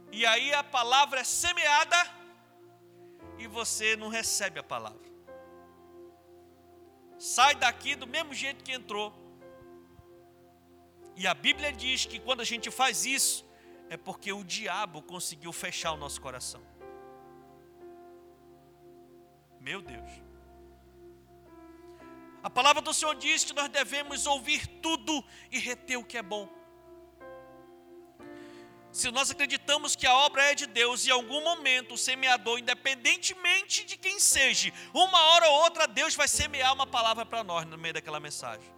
E 0.09 0.25
aí 0.25 0.53
a 0.53 0.63
palavra 0.63 1.19
é 1.19 1.23
semeada 1.25 1.97
e 3.37 3.45
você 3.45 3.97
não 3.97 4.07
recebe 4.07 4.57
a 4.61 4.63
palavra. 4.63 5.07
Sai 7.19 7.55
daqui 7.55 7.95
do 7.95 8.07
mesmo 8.07 8.33
jeito 8.33 8.63
que 8.63 8.71
entrou. 8.71 9.13
E 11.17 11.27
a 11.27 11.33
Bíblia 11.33 11.73
diz 11.73 12.05
que 12.05 12.19
quando 12.19 12.39
a 12.39 12.45
gente 12.45 12.71
faz 12.71 13.05
isso, 13.05 13.45
é 13.89 13.97
porque 13.97 14.31
o 14.31 14.45
diabo 14.45 15.01
conseguiu 15.01 15.51
fechar 15.51 15.91
o 15.91 15.97
nosso 15.97 16.21
coração. 16.21 16.63
Meu 19.63 19.81
Deus. 19.81 20.11
A 22.43 22.49
palavra 22.49 22.81
do 22.81 22.93
Senhor 22.93 23.15
diz 23.15 23.45
que 23.45 23.53
nós 23.53 23.69
devemos 23.69 24.25
ouvir 24.25 24.67
tudo 24.81 25.23
e 25.49 25.57
reter 25.57 25.95
o 25.97 26.03
que 26.03 26.17
é 26.17 26.21
bom. 26.21 26.49
Se 28.91 29.09
nós 29.09 29.31
acreditamos 29.31 29.95
que 29.95 30.05
a 30.05 30.13
obra 30.13 30.43
é 30.51 30.53
de 30.53 30.67
Deus, 30.67 31.07
em 31.07 31.11
algum 31.11 31.41
momento 31.41 31.93
o 31.93 31.97
semeador, 31.97 32.59
independentemente 32.59 33.85
de 33.85 33.95
quem 33.97 34.19
seja, 34.19 34.71
uma 34.93 35.19
hora 35.29 35.47
ou 35.47 35.63
outra 35.63 35.87
Deus 35.87 36.13
vai 36.13 36.27
semear 36.27 36.73
uma 36.73 36.85
palavra 36.85 37.25
para 37.25 37.41
nós 37.41 37.65
no 37.65 37.77
meio 37.77 37.93
daquela 37.93 38.19
mensagem. 38.19 38.69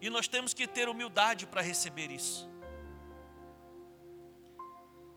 E 0.00 0.08
nós 0.08 0.28
temos 0.28 0.54
que 0.54 0.68
ter 0.68 0.88
humildade 0.88 1.46
para 1.46 1.60
receber 1.60 2.12
isso. 2.12 2.51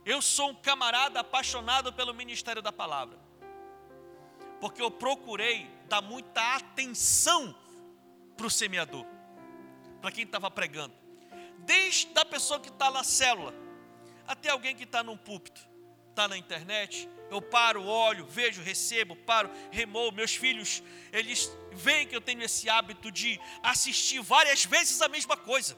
Eu 0.06 0.22
sou 0.22 0.52
um 0.52 0.56
camarada 0.56 1.20
apaixonado 1.22 1.92
pelo 1.92 2.14
ministério 2.14 2.62
da 2.62 2.72
palavra, 2.72 3.18
porque 4.62 4.80
eu 4.80 4.92
procurei 4.92 5.68
dar 5.88 6.02
muita 6.02 6.56
atenção 6.56 7.58
para 8.38 8.46
o 8.46 8.52
semeador, 8.52 9.04
para 10.02 10.12
quem 10.12 10.24
estava 10.24 10.52
pregando, 10.52 10.94
desde 11.60 12.08
a 12.20 12.24
pessoa 12.24 12.60
que 12.60 12.70
está 12.70 12.92
na 12.92 13.04
célula, 13.04 13.52
até 14.28 14.50
alguém 14.50 14.76
que 14.76 14.84
está 14.84 15.02
num 15.02 15.18
púlpito, 15.18 15.68
está 16.12 16.28
na 16.28 16.38
internet. 16.38 17.10
Eu 17.30 17.42
paro, 17.42 17.84
olho, 17.84 18.26
vejo, 18.28 18.62
recebo, 18.62 19.16
paro, 19.16 19.50
remoo. 19.72 20.12
Meus 20.12 20.36
filhos, 20.36 20.84
eles 21.12 21.52
veem 21.74 22.08
que 22.08 22.16
eu 22.16 22.22
tenho 22.22 22.44
esse 22.44 22.70
hábito 22.70 23.12
de 23.12 23.40
assistir 23.64 24.22
várias 24.22 24.64
vezes 24.66 25.02
a 25.02 25.10
mesma 25.10 25.36
coisa. 25.36 25.76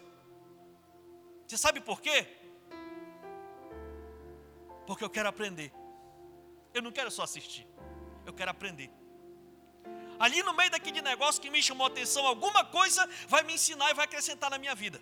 Você 1.47 1.57
sabe 1.57 1.79
por 1.79 2.01
quê? 2.01 2.27
Porque 4.87 5.03
eu 5.03 5.09
quero 5.09 5.27
aprender. 5.27 5.71
Eu 6.73 6.81
não 6.81 6.91
quero 6.91 7.11
só 7.11 7.23
assistir, 7.23 7.67
eu 8.25 8.33
quero 8.33 8.49
aprender. 8.49 8.89
Ali 10.17 10.41
no 10.41 10.53
meio 10.53 10.71
daquele 10.71 11.01
negócio 11.01 11.41
que 11.41 11.49
me 11.49 11.61
chamou 11.61 11.85
a 11.85 11.89
atenção, 11.89 12.25
alguma 12.25 12.65
coisa 12.65 13.07
vai 13.27 13.43
me 13.43 13.53
ensinar 13.53 13.91
e 13.91 13.93
vai 13.93 14.05
acrescentar 14.05 14.49
na 14.49 14.57
minha 14.57 14.73
vida. 14.73 14.99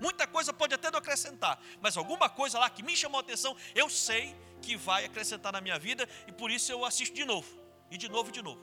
Muita 0.00 0.26
coisa 0.26 0.52
pode 0.52 0.74
até 0.74 0.90
não 0.90 0.98
acrescentar, 0.98 1.60
mas 1.80 1.96
alguma 1.96 2.28
coisa 2.28 2.58
lá 2.58 2.68
que 2.68 2.82
me 2.82 2.96
chamou 2.96 3.18
a 3.18 3.22
atenção, 3.22 3.56
eu 3.74 3.88
sei 3.88 4.34
que 4.60 4.76
vai 4.76 5.04
acrescentar 5.04 5.52
na 5.52 5.60
minha 5.60 5.78
vida 5.78 6.08
e 6.26 6.32
por 6.32 6.50
isso 6.50 6.72
eu 6.72 6.84
assisto 6.84 7.14
de 7.14 7.24
novo, 7.24 7.48
e 7.90 7.96
de 7.96 8.08
novo 8.08 8.30
e 8.30 8.32
de 8.32 8.42
novo. 8.42 8.60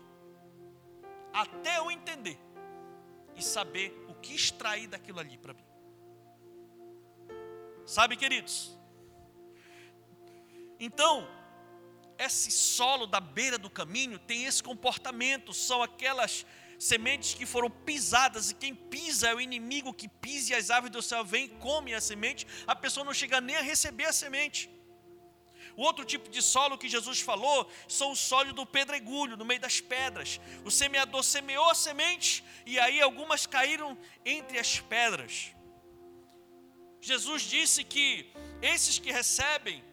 Até 1.31 1.77
eu 1.77 1.89
entender 1.89 2.37
e 3.35 3.41
saber 3.41 4.05
o 4.07 4.13
que 4.15 4.35
extrair 4.35 4.87
daquilo 4.87 5.19
ali 5.19 5.37
para 5.37 5.53
mim. 5.53 5.65
Sabe, 7.85 8.15
queridos, 8.15 8.77
então, 10.83 11.27
esse 12.17 12.51
solo 12.51 13.05
da 13.07 13.19
beira 13.19 13.57
do 13.57 13.69
caminho 13.69 14.19
tem 14.19 14.45
esse 14.45 14.61
comportamento, 14.61 15.53
são 15.53 15.81
aquelas 15.81 16.45
sementes 16.77 17.33
que 17.33 17.45
foram 17.45 17.69
pisadas, 17.69 18.51
e 18.51 18.55
quem 18.55 18.75
pisa 18.75 19.29
é 19.29 19.35
o 19.35 19.39
inimigo 19.39 19.93
que 19.93 20.07
pisa 20.07 20.51
e 20.51 20.55
as 20.55 20.69
aves 20.69 20.91
do 20.91 21.01
céu 21.01 21.23
vêm 21.23 21.45
e 21.45 21.49
comem 21.49 21.93
a 21.93 22.01
semente, 22.01 22.45
a 22.67 22.75
pessoa 22.75 23.05
não 23.05 23.13
chega 23.13 23.39
nem 23.39 23.55
a 23.55 23.61
receber 23.61 24.05
a 24.05 24.13
semente. 24.13 24.69
O 25.75 25.81
outro 25.81 26.03
tipo 26.05 26.29
de 26.29 26.41
solo 26.41 26.77
que 26.77 26.89
Jesus 26.89 27.21
falou 27.21 27.71
são 27.87 28.11
o 28.11 28.15
solo 28.15 28.53
do 28.53 28.65
pedregulho, 28.65 29.37
no 29.37 29.45
meio 29.45 29.59
das 29.59 29.81
pedras. 29.81 30.39
O 30.63 30.69
semeador 30.69 31.23
semeou 31.23 31.69
a 31.69 31.73
semente 31.73 32.43
e 32.65 32.77
aí 32.77 33.01
algumas 33.01 33.45
caíram 33.47 33.97
entre 34.25 34.59
as 34.59 34.79
pedras. 34.79 35.51
Jesus 37.01 37.41
disse 37.43 37.83
que 37.83 38.31
esses 38.61 38.99
que 38.99 39.11
recebem 39.11 39.83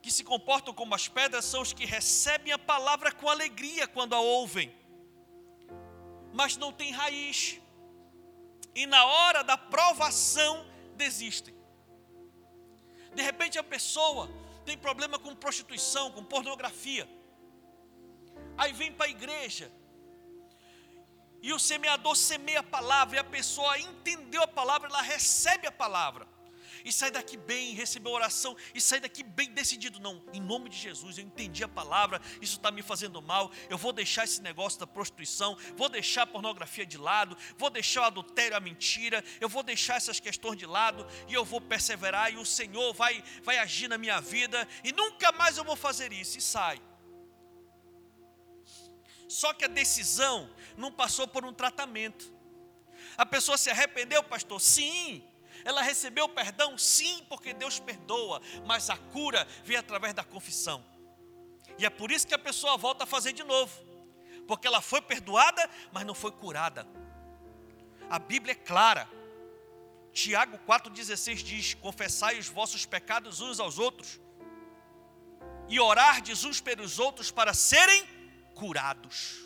que 0.00 0.10
se 0.10 0.22
comportam 0.22 0.72
como 0.72 0.94
as 0.94 1.08
pedras 1.08 1.44
são 1.44 1.60
os 1.60 1.72
que 1.72 1.84
recebem 1.84 2.52
a 2.52 2.58
palavra 2.58 3.10
com 3.12 3.28
alegria 3.28 3.86
quando 3.86 4.14
a 4.14 4.20
ouvem, 4.20 4.74
mas 6.32 6.56
não 6.56 6.72
têm 6.72 6.92
raiz, 6.92 7.60
e 8.74 8.86
na 8.86 9.04
hora 9.04 9.42
da 9.42 9.58
provação 9.58 10.64
desistem. 10.94 11.54
De 13.14 13.22
repente 13.22 13.58
a 13.58 13.64
pessoa 13.64 14.30
tem 14.64 14.78
problema 14.78 15.18
com 15.18 15.34
prostituição, 15.34 16.12
com 16.12 16.22
pornografia, 16.22 17.08
aí 18.56 18.72
vem 18.72 18.92
para 18.92 19.06
a 19.06 19.10
igreja, 19.10 19.72
e 21.42 21.52
o 21.52 21.58
semeador 21.58 22.16
semeia 22.16 22.60
a 22.60 22.62
palavra, 22.62 23.16
e 23.16 23.18
a 23.18 23.24
pessoa 23.24 23.78
entendeu 23.78 24.42
a 24.42 24.48
palavra, 24.48 24.88
ela 24.88 25.02
recebe 25.02 25.66
a 25.66 25.72
palavra 25.72 26.37
e 26.84 26.92
sai 26.92 27.10
daqui 27.10 27.36
bem, 27.36 27.74
recebeu 27.74 28.12
oração 28.12 28.56
e 28.74 28.80
sai 28.80 29.00
daqui 29.00 29.22
bem 29.22 29.50
decidido. 29.52 30.00
Não, 30.00 30.22
em 30.32 30.40
nome 30.40 30.68
de 30.68 30.76
Jesus, 30.76 31.18
eu 31.18 31.24
entendi 31.24 31.62
a 31.64 31.68
palavra, 31.68 32.20
isso 32.40 32.56
está 32.56 32.70
me 32.70 32.82
fazendo 32.82 33.20
mal. 33.20 33.50
Eu 33.68 33.78
vou 33.78 33.92
deixar 33.92 34.24
esse 34.24 34.40
negócio 34.42 34.78
da 34.78 34.86
prostituição, 34.86 35.56
vou 35.76 35.88
deixar 35.88 36.22
a 36.22 36.26
pornografia 36.26 36.86
de 36.86 36.98
lado, 36.98 37.36
vou 37.56 37.70
deixar 37.70 38.02
o 38.02 38.04
adultério, 38.04 38.56
a 38.56 38.60
mentira, 38.60 39.24
eu 39.40 39.48
vou 39.48 39.62
deixar 39.62 39.96
essas 39.96 40.20
questões 40.20 40.56
de 40.56 40.66
lado 40.66 41.06
e 41.28 41.34
eu 41.34 41.44
vou 41.44 41.60
perseverar. 41.60 42.32
E 42.32 42.36
o 42.36 42.44
Senhor 42.44 42.92
vai, 42.94 43.22
vai 43.42 43.58
agir 43.58 43.88
na 43.88 43.98
minha 43.98 44.20
vida 44.20 44.66
e 44.84 44.92
nunca 44.92 45.32
mais 45.32 45.56
eu 45.56 45.64
vou 45.64 45.76
fazer 45.76 46.12
isso. 46.12 46.38
E 46.38 46.40
sai. 46.40 46.80
Só 49.28 49.52
que 49.52 49.64
a 49.64 49.68
decisão 49.68 50.50
não 50.76 50.90
passou 50.90 51.28
por 51.28 51.44
um 51.44 51.52
tratamento. 51.52 52.32
A 53.16 53.26
pessoa 53.26 53.58
se 53.58 53.68
arrependeu, 53.68 54.22
pastor? 54.22 54.60
Sim. 54.60 55.27
Ela 55.64 55.82
recebeu 55.82 56.28
perdão? 56.28 56.76
Sim, 56.78 57.24
porque 57.28 57.52
Deus 57.52 57.78
perdoa, 57.78 58.40
mas 58.66 58.90
a 58.90 58.96
cura 58.96 59.46
vem 59.64 59.76
através 59.76 60.14
da 60.14 60.24
confissão. 60.24 60.84
E 61.78 61.86
é 61.86 61.90
por 61.90 62.10
isso 62.10 62.26
que 62.26 62.34
a 62.34 62.38
pessoa 62.38 62.76
volta 62.76 63.04
a 63.04 63.06
fazer 63.06 63.32
de 63.32 63.44
novo, 63.44 63.72
porque 64.46 64.66
ela 64.66 64.80
foi 64.80 65.00
perdoada, 65.00 65.68
mas 65.92 66.04
não 66.04 66.14
foi 66.14 66.32
curada. 66.32 66.86
A 68.10 68.18
Bíblia 68.18 68.52
é 68.52 68.54
clara. 68.54 69.08
Tiago 70.12 70.58
4,16 70.66 71.34
diz: 71.36 71.74
Confessai 71.74 72.38
os 72.38 72.48
vossos 72.48 72.84
pecados 72.86 73.40
uns 73.40 73.60
aos 73.60 73.78
outros, 73.78 74.18
e 75.68 75.78
orardes 75.78 76.44
uns 76.44 76.60
pelos 76.60 76.98
outros 76.98 77.30
para 77.30 77.52
serem 77.54 78.06
curados. 78.54 79.44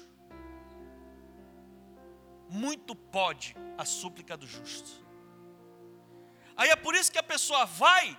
Muito 2.49 2.95
pode 2.95 3.57
a 3.77 3.85
súplica 3.85 4.37
do 4.37 4.47
justo. 4.47 5.03
Aí 6.57 6.71
é 6.71 6.77
por 6.77 6.95
isso 6.95 7.11
que 7.11 7.19
a 7.19 7.23
pessoa 7.23 7.65
vai, 7.65 8.17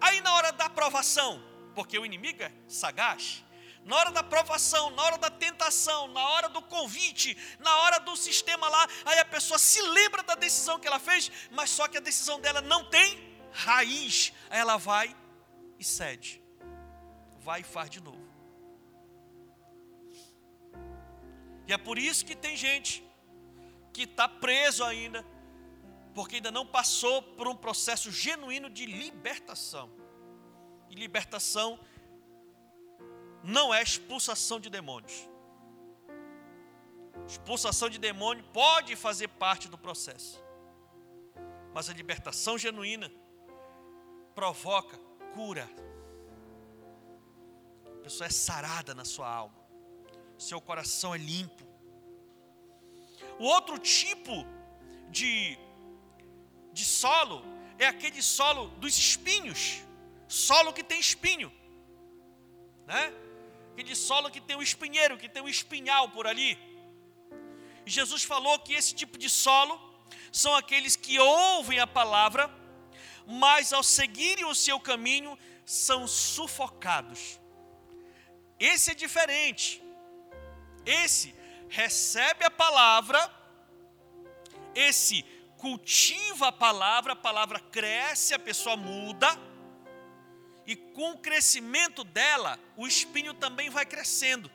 aí 0.00 0.20
na 0.20 0.34
hora 0.34 0.52
da 0.52 0.66
aprovação, 0.66 1.42
porque 1.74 1.98
o 1.98 2.06
inimigo 2.06 2.42
é 2.42 2.52
sagaz, 2.68 3.44
na 3.84 3.96
hora 3.96 4.10
da 4.10 4.20
aprovação, 4.20 4.90
na 4.90 5.02
hora 5.02 5.18
da 5.18 5.30
tentação, 5.30 6.08
na 6.08 6.28
hora 6.30 6.48
do 6.48 6.60
convite, 6.60 7.36
na 7.60 7.76
hora 7.76 8.00
do 8.00 8.16
sistema 8.16 8.68
lá, 8.68 8.88
aí 9.04 9.18
a 9.20 9.24
pessoa 9.24 9.58
se 9.58 9.80
lembra 9.80 10.24
da 10.24 10.34
decisão 10.34 10.78
que 10.78 10.88
ela 10.88 10.98
fez, 10.98 11.30
mas 11.52 11.70
só 11.70 11.86
que 11.86 11.96
a 11.96 12.00
decisão 12.00 12.40
dela 12.40 12.60
não 12.60 12.84
tem 12.90 13.38
raiz. 13.52 14.32
Aí 14.50 14.58
ela 14.58 14.76
vai 14.76 15.16
e 15.78 15.84
cede. 15.84 16.42
Vai 17.38 17.60
e 17.60 17.64
faz 17.64 17.88
de 17.88 18.00
novo. 18.00 18.26
E 21.68 21.72
é 21.72 21.78
por 21.78 21.96
isso 21.96 22.24
que 22.24 22.34
tem 22.34 22.56
gente 22.56 23.04
que 23.92 24.02
está 24.02 24.28
preso 24.28 24.84
ainda 24.84 25.24
porque 26.16 26.36
ainda 26.36 26.50
não 26.50 26.64
passou 26.64 27.20
por 27.20 27.46
um 27.46 27.54
processo 27.54 28.10
genuíno 28.10 28.70
de 28.70 28.86
libertação. 28.86 29.90
E 30.88 30.94
libertação 30.94 31.78
não 33.44 33.72
é 33.72 33.82
expulsação 33.82 34.58
de 34.58 34.70
demônios. 34.70 35.28
Expulsação 37.28 37.90
de 37.90 37.98
demônio 37.98 38.42
pode 38.50 38.96
fazer 38.96 39.28
parte 39.28 39.68
do 39.68 39.76
processo. 39.76 40.42
Mas 41.74 41.90
a 41.90 41.92
libertação 41.92 42.56
genuína 42.56 43.12
provoca 44.34 44.96
cura. 45.34 45.68
A 47.94 48.02
pessoa 48.04 48.26
é 48.26 48.30
sarada 48.30 48.94
na 48.94 49.04
sua 49.04 49.28
alma. 49.28 49.60
Seu 50.38 50.62
coração 50.62 51.14
é 51.14 51.18
limpo. 51.18 51.66
O 53.38 53.44
outro 53.44 53.78
tipo 53.78 54.46
de, 55.10 55.58
de 56.78 56.84
solo 56.84 57.36
é 57.78 57.86
aquele 57.86 58.22
solo 58.22 58.62
dos 58.82 58.94
espinhos. 58.98 59.60
Solo 60.28 60.74
que 60.76 60.84
tem 60.90 61.00
espinho. 61.00 61.50
Né? 62.86 63.02
Aquele 63.72 63.96
solo 64.08 64.30
que 64.30 64.42
tem 64.48 64.56
um 64.56 64.66
espinheiro, 64.70 65.16
que 65.22 65.28
tem 65.34 65.42
um 65.42 65.48
espinhal 65.48 66.10
por 66.10 66.26
ali. 66.26 66.52
E 67.86 67.90
Jesus 67.98 68.22
falou 68.32 68.58
que 68.58 68.74
esse 68.74 68.94
tipo 68.94 69.16
de 69.16 69.30
solo 69.30 69.74
são 70.30 70.54
aqueles 70.54 70.96
que 70.96 71.18
ouvem 71.18 71.78
a 71.80 71.86
palavra, 71.86 72.44
mas 73.26 73.72
ao 73.72 73.82
seguirem 73.82 74.44
o 74.44 74.54
seu 74.54 74.78
caminho 74.78 75.32
são 75.64 76.06
sufocados. 76.06 77.40
Esse 78.58 78.90
é 78.90 78.94
diferente. 78.94 79.82
Esse 80.84 81.34
recebe 81.68 82.44
a 82.44 82.50
palavra, 82.50 83.20
esse 84.74 85.24
cultiva 85.58 86.48
a 86.48 86.52
palavra, 86.52 87.12
a 87.12 87.16
palavra 87.16 87.58
cresce, 87.58 88.34
a 88.34 88.38
pessoa 88.38 88.76
muda, 88.76 89.28
e 90.66 90.74
com 90.74 91.12
o 91.12 91.18
crescimento 91.18 92.02
dela, 92.02 92.58
o 92.76 92.86
espinho 92.86 93.32
também 93.32 93.70
vai 93.70 93.86
crescendo, 93.86 94.50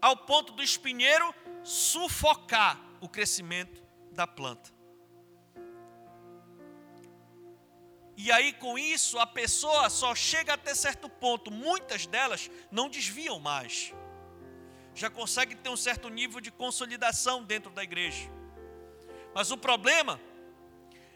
ao 0.00 0.16
ponto 0.16 0.52
do 0.52 0.62
espinheiro 0.62 1.34
sufocar 1.62 2.80
o 3.00 3.08
crescimento 3.08 3.82
da 4.10 4.26
planta. 4.26 4.72
E 8.16 8.30
aí, 8.30 8.52
com 8.52 8.78
isso, 8.78 9.18
a 9.18 9.26
pessoa 9.26 9.88
só 9.90 10.14
chega 10.14 10.54
até 10.54 10.74
certo 10.74 11.08
ponto, 11.08 11.50
muitas 11.50 12.06
delas 12.06 12.50
não 12.70 12.88
desviam 12.88 13.38
mais, 13.38 13.92
já 14.94 15.10
conseguem 15.10 15.56
ter 15.56 15.70
um 15.70 15.76
certo 15.76 16.08
nível 16.08 16.40
de 16.40 16.50
consolidação 16.50 17.42
dentro 17.42 17.70
da 17.70 17.82
igreja. 17.82 18.30
Mas 19.34 19.50
o 19.50 19.56
problema 19.56 20.20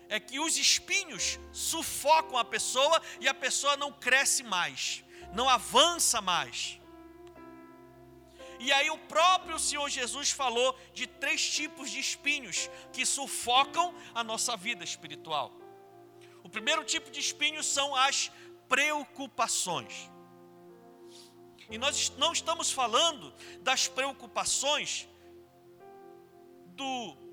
é 0.08 0.18
que 0.20 0.38
os 0.38 0.56
espinhos 0.56 1.38
sufocam 1.52 2.38
a 2.38 2.44
pessoa 2.44 3.00
e 3.20 3.28
a 3.28 3.34
pessoa 3.34 3.76
não 3.76 3.92
cresce 3.92 4.42
mais, 4.42 5.04
não 5.32 5.48
avança 5.48 6.20
mais. 6.20 6.80
E 8.58 8.72
aí 8.72 8.88
o 8.90 8.98
próprio 8.98 9.58
Senhor 9.58 9.88
Jesus 9.88 10.30
falou 10.30 10.78
de 10.94 11.06
três 11.06 11.46
tipos 11.50 11.90
de 11.90 12.00
espinhos 12.00 12.70
que 12.92 13.04
sufocam 13.04 13.94
a 14.14 14.24
nossa 14.24 14.56
vida 14.56 14.82
espiritual. 14.82 15.52
O 16.42 16.48
primeiro 16.48 16.84
tipo 16.84 17.10
de 17.10 17.20
espinho 17.20 17.62
são 17.62 17.94
as 17.94 18.30
preocupações. 18.68 20.10
E 21.68 21.76
nós 21.76 22.10
não 22.16 22.32
estamos 22.32 22.70
falando 22.70 23.34
das 23.60 23.88
preocupações 23.88 25.08
do 26.68 27.25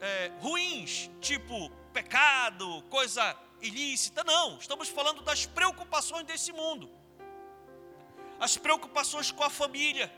é, 0.00 0.32
ruins, 0.40 1.10
tipo 1.20 1.70
pecado, 1.92 2.82
coisa 2.88 3.36
ilícita. 3.60 4.24
Não, 4.24 4.58
estamos 4.58 4.88
falando 4.88 5.22
das 5.22 5.46
preocupações 5.46 6.24
desse 6.24 6.52
mundo. 6.52 6.90
As 8.38 8.56
preocupações 8.56 9.30
com 9.30 9.44
a 9.44 9.50
família, 9.50 10.10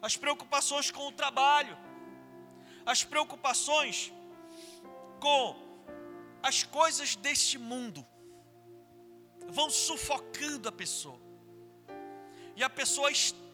as 0.00 0.16
preocupações 0.16 0.90
com 0.90 1.08
o 1.08 1.12
trabalho, 1.12 1.76
as 2.86 3.04
preocupações 3.04 4.12
com 5.18 5.56
as 6.42 6.62
coisas 6.62 7.16
deste 7.16 7.58
mundo 7.58 8.06
vão 9.48 9.68
sufocando 9.68 10.68
a 10.68 10.72
pessoa. 10.72 11.20
E 12.56 12.62
a 12.62 12.70
pessoa 12.70 13.10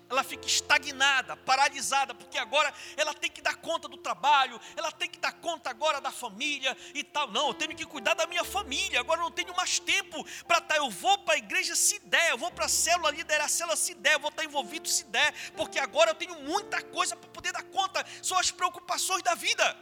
ela 0.08 0.22
fica 0.22 0.46
estagnada, 0.46 1.36
paralisada, 1.36 2.14
porque 2.14 2.38
agora 2.38 2.72
ela 2.96 3.12
tem 3.12 3.30
que 3.30 3.42
dar 3.42 3.56
conta 3.56 3.88
do 3.88 3.96
trabalho, 3.96 4.60
ela 4.76 4.92
tem 4.92 5.08
que 5.08 5.18
dar 5.18 5.32
conta 5.32 5.68
agora 5.68 6.00
da 6.00 6.12
família 6.12 6.76
e 6.94 7.02
tal. 7.02 7.30
Não, 7.32 7.48
eu 7.48 7.54
tenho 7.54 7.74
que 7.74 7.84
cuidar 7.84 8.14
da 8.14 8.26
minha 8.26 8.44
família, 8.44 9.00
agora 9.00 9.20
eu 9.20 9.24
não 9.24 9.30
tenho 9.32 9.54
mais 9.56 9.78
tempo 9.78 10.24
para 10.46 10.58
estar. 10.58 10.74
Tá, 10.74 10.76
eu 10.76 10.90
vou 10.90 11.18
para 11.18 11.34
a 11.34 11.38
igreja 11.38 11.74
se 11.74 11.98
der, 12.00 12.30
eu 12.30 12.38
vou 12.38 12.50
para 12.52 12.66
a 12.66 12.68
célula 12.68 13.10
liderar 13.10 13.46
a 13.46 13.48
célula 13.48 13.76
se 13.76 13.94
der, 13.94 14.14
eu 14.14 14.20
vou 14.20 14.30
estar 14.30 14.44
envolvido 14.44 14.88
se 14.88 15.04
der, 15.04 15.32
porque 15.52 15.78
agora 15.78 16.10
eu 16.10 16.14
tenho 16.14 16.40
muita 16.42 16.82
coisa 16.82 17.16
para 17.16 17.28
poder 17.30 17.52
dar 17.52 17.64
conta, 17.64 18.04
são 18.22 18.38
as 18.38 18.50
preocupações 18.50 19.22
da 19.22 19.34
vida. 19.34 19.76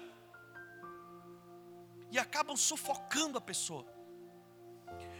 E 2.10 2.18
acabam 2.18 2.56
sufocando 2.56 3.37
a 3.37 3.40
pessoa. 3.40 3.84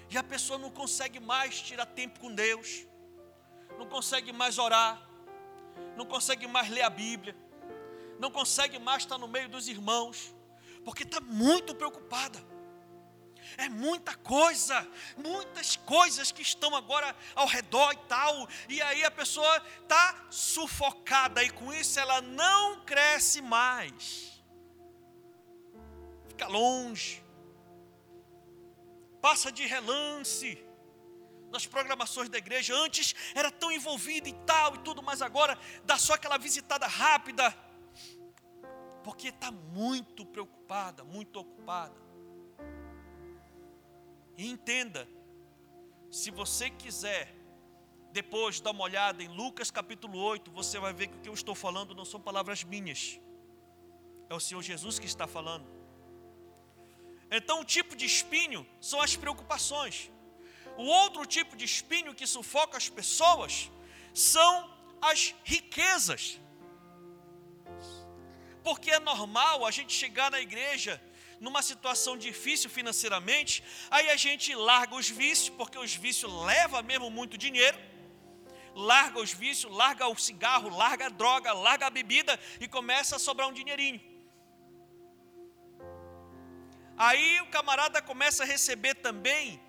E 0.09 0.17
a 0.17 0.23
pessoa 0.23 0.59
não 0.59 0.71
consegue 0.71 1.19
mais 1.19 1.61
tirar 1.61 1.87
tempo 1.87 2.21
com 2.21 2.33
Deus 2.33 2.87
não 3.79 3.87
consegue 3.87 4.33
mais 4.33 4.59
orar, 4.59 5.01
não 5.97 6.07
consegue 6.07 6.47
mais 6.47 6.69
ler 6.69 6.83
a 6.83 6.91
Bíblia, 6.91 7.37
não 8.19 8.31
consegue 8.31 8.79
mais 8.79 9.03
estar 9.03 9.19
no 9.19 9.29
meio 9.29 9.49
dos 9.49 9.69
irmãos, 9.69 10.35
porque 10.85 11.03
está 11.03 11.21
muito 11.21 11.75
preocupada. 11.75 12.55
É 13.59 13.69
muita 13.69 14.17
coisa, 14.17 14.89
muitas 15.17 15.77
coisas 15.77 16.33
que 16.33 16.43
estão 16.43 16.75
agora 16.75 17.15
ao 17.35 17.47
redor 17.47 17.93
e 17.93 17.97
tal, 18.09 18.49
e 18.69 18.81
aí 18.83 19.05
a 19.05 19.11
pessoa 19.11 19.63
está 19.83 20.27
sufocada, 20.31 21.45
e 21.45 21.51
com 21.51 21.73
isso 21.73 22.01
ela 22.01 22.21
não 22.23 22.81
cresce 22.81 23.43
mais, 23.43 24.43
fica 26.27 26.49
longe, 26.49 27.23
passa 29.21 29.53
de 29.53 29.67
relance, 29.67 30.59
nas 31.55 31.67
programações 31.67 32.29
da 32.29 32.37
igreja. 32.37 32.75
Antes 32.75 33.15
era 33.35 33.51
tão 33.51 33.71
envolvido 33.71 34.29
e 34.29 34.33
tal 34.45 34.75
e 34.75 34.79
tudo, 34.79 35.01
mas 35.03 35.23
agora 35.23 35.57
dá 35.85 35.97
só 35.97 36.15
aquela 36.15 36.37
visitada 36.37 36.87
rápida, 36.87 37.57
porque 39.05 39.29
está 39.29 39.53
muito 39.53 40.27
preocupada, 40.27 41.05
muito 41.05 41.39
ocupada. 41.39 41.95
E 44.37 44.51
entenda, 44.51 45.09
se 46.11 46.33
você 46.33 46.69
quiser 46.69 47.33
depois 48.11 48.61
dar 48.61 48.73
uma 48.73 48.85
olhada 48.85 49.23
em 49.23 49.29
Lucas 49.29 49.71
capítulo 49.71 50.19
8, 50.19 50.51
você 50.51 50.79
vai 50.81 50.93
ver 50.93 51.07
que 51.07 51.17
o 51.17 51.21
que 51.21 51.29
eu 51.29 51.35
estou 51.35 51.55
falando 51.55 51.95
não 51.95 52.05
são 52.05 52.21
palavras 52.21 52.65
minhas, 52.65 53.21
é 54.29 54.35
o 54.35 54.41
Senhor 54.41 54.63
Jesus 54.63 54.99
que 54.99 55.07
está 55.07 55.27
falando. 55.27 55.73
Então, 57.31 57.61
o 57.61 57.65
tipo 57.65 57.97
de 57.97 58.07
espinho 58.07 58.67
são 58.81 59.01
as 59.01 59.17
preocupações. 59.17 60.11
O 60.77 60.85
outro 60.85 61.25
tipo 61.25 61.57
de 61.57 61.65
espinho 61.65 62.15
que 62.15 62.27
sufoca 62.27 62.77
as 62.77 62.89
pessoas 62.89 63.71
são 64.13 64.71
as 65.01 65.35
riquezas. 65.45 66.41
Porque 68.63 68.91
é 68.91 68.99
normal 68.99 69.67
a 69.67 69.71
gente 69.71 69.93
chegar 69.93 70.31
na 70.31 70.41
igreja 70.41 71.01
numa 71.41 71.63
situação 71.63 72.17
difícil 72.17 72.71
financeiramente, 72.71 73.63
aí 73.91 74.09
a 74.11 74.17
gente 74.17 74.55
larga 74.55 74.95
os 74.95 75.09
vícios, 75.09 75.51
porque 75.51 75.77
os 75.77 75.95
vícios 75.95 76.33
levam 76.45 76.83
mesmo 76.83 77.11
muito 77.11 77.37
dinheiro, 77.37 77.79
larga 78.75 79.21
os 79.21 79.33
vícios, 79.33 79.71
larga 79.73 80.09
o 80.09 80.17
cigarro, 80.17 80.71
larga 80.71 81.07
a 81.07 81.09
droga, 81.11 81.53
larga 81.53 81.87
a 81.87 81.91
bebida 81.91 82.39
e 82.61 82.67
começa 82.67 83.17
a 83.17 83.19
sobrar 83.19 83.49
um 83.49 83.53
dinheirinho. 83.53 84.01
Aí 86.97 87.41
o 87.41 87.47
camarada 87.47 88.01
começa 88.01 88.45
a 88.45 88.47
receber 88.47 88.95
também 88.95 89.61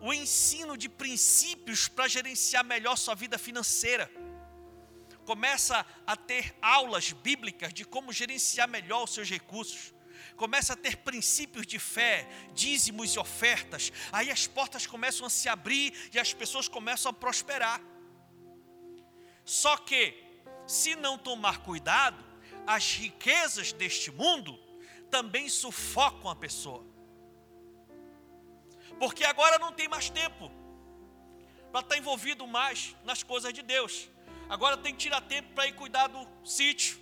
o 0.00 0.12
ensino 0.12 0.76
de 0.76 0.88
princípios 0.88 1.88
para 1.88 2.08
gerenciar 2.08 2.64
melhor 2.64 2.96
sua 2.96 3.14
vida 3.14 3.38
financeira. 3.38 4.10
Começa 5.24 5.84
a 6.06 6.16
ter 6.16 6.54
aulas 6.62 7.12
bíblicas 7.12 7.72
de 7.72 7.84
como 7.84 8.12
gerenciar 8.12 8.68
melhor 8.68 9.04
os 9.04 9.14
seus 9.14 9.28
recursos. 9.28 9.92
Começa 10.36 10.74
a 10.74 10.76
ter 10.76 10.98
princípios 10.98 11.66
de 11.66 11.78
fé, 11.78 12.28
dízimos 12.54 13.14
e 13.14 13.18
ofertas. 13.18 13.92
Aí 14.12 14.30
as 14.30 14.46
portas 14.46 14.86
começam 14.86 15.26
a 15.26 15.30
se 15.30 15.48
abrir 15.48 15.92
e 16.12 16.18
as 16.18 16.32
pessoas 16.32 16.68
começam 16.68 17.10
a 17.10 17.12
prosperar. 17.12 17.80
Só 19.44 19.76
que, 19.76 20.14
se 20.66 20.94
não 20.94 21.16
tomar 21.16 21.58
cuidado, 21.58 22.24
as 22.66 22.92
riquezas 22.92 23.72
deste 23.72 24.10
mundo 24.10 24.58
também 25.10 25.48
sufocam 25.48 26.30
a 26.30 26.36
pessoa 26.36 26.95
porque 28.98 29.24
agora 29.24 29.58
não 29.58 29.72
tem 29.72 29.88
mais 29.88 30.10
tempo 30.10 30.50
para 31.70 31.80
estar 31.80 31.94
tá 31.94 31.98
envolvido 31.98 32.46
mais 32.46 32.96
nas 33.04 33.22
coisas 33.22 33.52
de 33.52 33.62
Deus. 33.62 34.08
Agora 34.48 34.76
tem 34.76 34.92
que 34.92 34.98
tirar 34.98 35.20
tempo 35.20 35.52
para 35.54 35.66
ir 35.66 35.72
cuidar 35.72 36.06
do 36.06 36.26
sítio. 36.44 36.98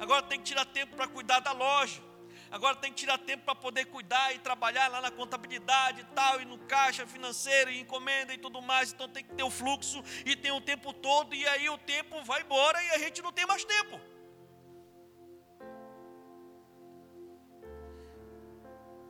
Agora 0.00 0.22
tem 0.22 0.38
que 0.38 0.44
tirar 0.46 0.64
tempo 0.64 0.96
para 0.96 1.06
cuidar 1.06 1.40
da 1.40 1.52
loja. 1.52 2.02
agora 2.50 2.76
tem 2.76 2.90
que 2.90 2.96
tirar 2.96 3.18
tempo 3.18 3.44
para 3.44 3.54
poder 3.54 3.84
cuidar 3.86 4.34
e 4.34 4.38
trabalhar 4.38 4.88
lá 4.88 5.00
na 5.02 5.10
contabilidade 5.10 6.00
e 6.00 6.04
tal, 6.14 6.40
e 6.40 6.46
no 6.46 6.58
caixa 6.60 7.06
financeiro, 7.06 7.70
e 7.70 7.80
encomenda 7.80 8.32
e 8.32 8.38
tudo 8.38 8.62
mais. 8.62 8.92
Então 8.92 9.08
tem 9.08 9.22
que 9.22 9.34
ter 9.34 9.42
o 9.42 9.50
fluxo 9.50 10.02
e 10.24 10.34
tem 10.34 10.50
o 10.50 10.60
tempo 10.60 10.92
todo, 10.92 11.34
e 11.34 11.46
aí 11.46 11.68
o 11.68 11.76
tempo 11.78 12.22
vai 12.24 12.40
embora 12.42 12.82
e 12.82 12.90
a 12.90 12.98
gente 12.98 13.20
não 13.20 13.32
tem 13.32 13.46
mais 13.46 13.64
tempo. 13.64 14.00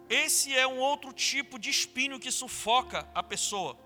Esse 0.08 0.54
é 0.56 0.66
um 0.66 0.78
outro 0.78 1.12
tipo 1.12 1.58
de 1.58 1.68
espinho 1.68 2.18
que 2.18 2.30
sufoca 2.30 3.06
a 3.14 3.22
pessoa. 3.22 3.78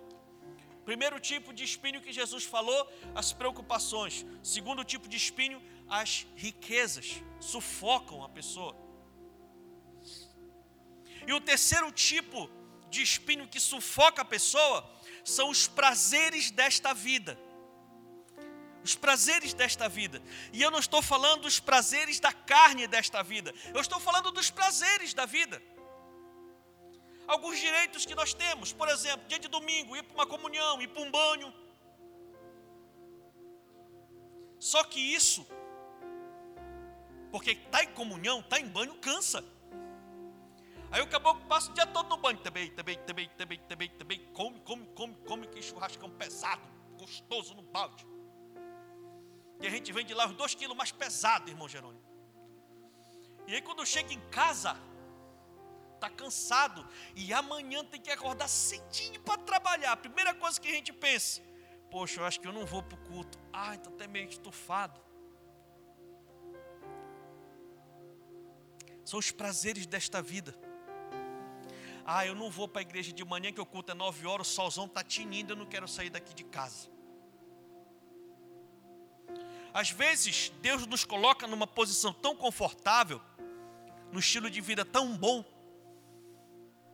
Primeiro 0.84 1.18
tipo 1.18 1.52
de 1.52 1.64
espinho 1.64 2.00
que 2.00 2.12
Jesus 2.12 2.44
falou, 2.44 2.88
as 3.14 3.32
preocupações. 3.32 4.24
Segundo 4.42 4.84
tipo 4.84 5.08
de 5.08 5.16
espinho, 5.16 5.60
as 5.88 6.26
riquezas 6.36 7.22
sufocam 7.40 8.22
a 8.22 8.28
pessoa. 8.28 8.76
E 11.26 11.32
o 11.32 11.40
terceiro 11.40 11.90
tipo 11.92 12.50
de 12.88 13.02
espinho 13.02 13.48
que 13.48 13.60
sufoca 13.60 14.22
a 14.22 14.24
pessoa 14.24 14.88
são 15.24 15.50
os 15.50 15.66
prazeres 15.66 16.50
desta 16.50 16.92
vida. 16.92 17.38
Os 18.84 18.96
prazeres 18.96 19.54
desta 19.54 19.88
vida. 19.88 20.20
E 20.52 20.60
eu 20.60 20.70
não 20.70 20.80
estou 20.80 21.00
falando 21.00 21.42
dos 21.42 21.60
prazeres 21.60 22.18
da 22.18 22.32
carne 22.32 22.88
desta 22.88 23.22
vida. 23.22 23.54
Eu 23.72 23.80
estou 23.80 24.00
falando 24.00 24.32
dos 24.32 24.50
prazeres 24.50 25.14
da 25.14 25.26
vida 25.26 25.62
alguns 27.32 27.58
direitos 27.58 28.04
que 28.04 28.14
nós 28.14 28.32
temos. 28.34 28.72
Por 28.72 28.88
exemplo, 28.88 29.26
dia 29.26 29.38
de 29.38 29.48
domingo, 29.48 29.96
ir 29.96 30.02
para 30.02 30.14
uma 30.14 30.26
comunhão, 30.26 30.80
ir 30.80 30.88
para 30.88 31.02
um 31.02 31.10
banho. 31.10 31.52
Só 34.58 34.84
que 34.84 35.00
isso, 35.00 35.46
porque 37.32 37.52
está 37.52 37.82
em 37.82 37.92
comunhão, 37.94 38.40
está 38.40 38.60
em 38.60 38.68
banho, 38.68 38.94
cansa. 38.94 39.44
Aí 40.92 41.00
o 41.00 41.08
caboclo 41.08 41.44
passa 41.46 41.70
o 41.70 41.74
dia 41.74 41.86
todo 41.86 42.08
no 42.10 42.18
banho, 42.18 42.38
também, 42.38 42.70
também, 42.70 42.98
também, 42.98 43.28
também, 43.30 43.58
também, 43.60 43.88
também, 43.88 44.18
come, 44.32 44.60
come, 44.60 44.86
come, 44.94 45.16
come, 45.26 45.46
que 45.48 45.62
churrascão 45.62 46.10
pesado, 46.10 46.62
gostoso 46.98 47.54
no 47.54 47.62
balde. 47.62 48.06
E 49.60 49.66
a 49.66 49.70
gente 49.70 49.90
vende 49.92 50.12
lá 50.12 50.26
os 50.26 50.34
dois 50.34 50.54
quilos 50.54 50.76
mais 50.76 50.92
pesados, 50.92 51.48
irmão 51.48 51.68
Jerônimo. 51.68 52.04
E 53.48 53.54
aí 53.54 53.62
quando 53.62 53.84
chega 53.86 54.12
em 54.12 54.20
casa, 54.28 54.76
está 56.02 56.10
cansado 56.10 56.84
e 57.14 57.32
amanhã 57.32 57.84
tem 57.84 58.00
que 58.00 58.10
acordar 58.10 58.48
cedinho 58.48 59.20
para 59.20 59.38
trabalhar. 59.38 59.92
A 59.92 59.96
primeira 59.96 60.34
coisa 60.34 60.60
que 60.60 60.66
a 60.66 60.72
gente 60.72 60.92
pensa, 60.92 61.40
poxa, 61.90 62.20
eu 62.20 62.24
acho 62.24 62.40
que 62.40 62.48
eu 62.48 62.52
não 62.52 62.66
vou 62.66 62.82
para 62.82 62.98
o 62.98 63.02
culto. 63.04 63.38
Ai, 63.52 63.76
estou 63.76 63.92
até 63.92 64.08
meio 64.08 64.28
estufado. 64.28 65.00
São 69.04 69.18
os 69.18 69.30
prazeres 69.30 69.86
desta 69.86 70.20
vida. 70.20 70.58
Ah, 72.04 72.26
eu 72.26 72.34
não 72.34 72.50
vou 72.50 72.66
para 72.66 72.80
a 72.80 72.82
igreja 72.82 73.12
de 73.12 73.24
manhã 73.24 73.52
que 73.52 73.60
o 73.60 73.66
culto 73.66 73.92
é 73.92 73.94
nove 73.94 74.26
horas, 74.26 74.48
o 74.48 74.50
solzão 74.50 74.86
está 74.86 75.04
tinindo, 75.04 75.52
eu 75.52 75.56
não 75.56 75.66
quero 75.66 75.86
sair 75.86 76.10
daqui 76.10 76.34
de 76.34 76.42
casa. 76.42 76.90
Às 79.72 79.90
vezes, 79.90 80.52
Deus 80.60 80.84
nos 80.86 81.04
coloca 81.04 81.46
numa 81.46 81.66
posição 81.66 82.12
tão 82.12 82.34
confortável, 82.34 83.20
no 84.10 84.18
estilo 84.18 84.50
de 84.50 84.60
vida 84.60 84.84
tão 84.84 85.16
bom, 85.16 85.44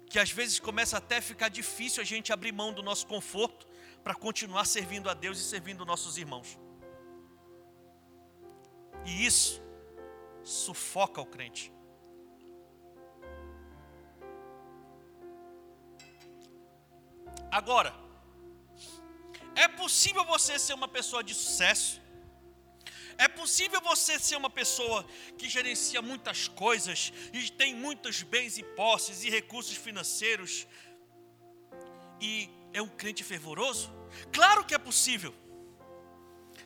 que 0.09 0.19
às 0.19 0.31
vezes 0.31 0.59
começa 0.59 0.97
até 0.97 1.19
a 1.19 1.23
ficar 1.23 1.49
difícil 1.49 2.03
a 2.03 2.05
gente 2.05 2.33
abrir 2.33 2.53
mão 2.53 2.73
do 2.73 2.83
nosso 2.83 3.07
conforto 3.07 3.67
para 4.03 4.15
continuar 4.15 4.65
servindo 4.65 5.11
a 5.11 5.15
Deus 5.15 5.39
e 5.39 5.45
servindo 5.45 5.85
nossos 5.85 6.17
irmãos. 6.17 6.59
E 9.05 9.27
isso 9.27 9.63
sufoca 10.43 11.21
o 11.21 11.27
crente. 11.27 11.73
Agora, 17.51 17.95
é 19.55 19.67
possível 19.69 20.25
você 20.25 20.59
ser 20.59 20.75
uma 20.75 20.89
pessoa 20.89 21.23
de 21.23 21.35
sucesso, 21.35 22.01
é 23.19 23.27
possível 23.27 23.81
você 23.81 24.17
ser 24.17 24.37
uma 24.37 24.49
pessoa 24.49 25.05
que 25.37 25.49
gerencia 25.49 26.01
muitas 26.01 26.47
coisas 26.47 27.13
e 27.33 27.51
tem 27.51 27.75
muitos 27.75 28.23
bens 28.23 28.57
e 28.59 28.63
posses 28.63 29.25
e 29.25 29.29
recursos 29.29 29.77
financeiros 29.77 30.69
e 32.21 32.49
é 32.73 32.81
um 32.81 32.89
crente 32.89 33.25
fervoroso? 33.25 33.93
Claro 34.33 34.65
que 34.65 34.73
é 34.73 34.79
possível. 34.79 35.35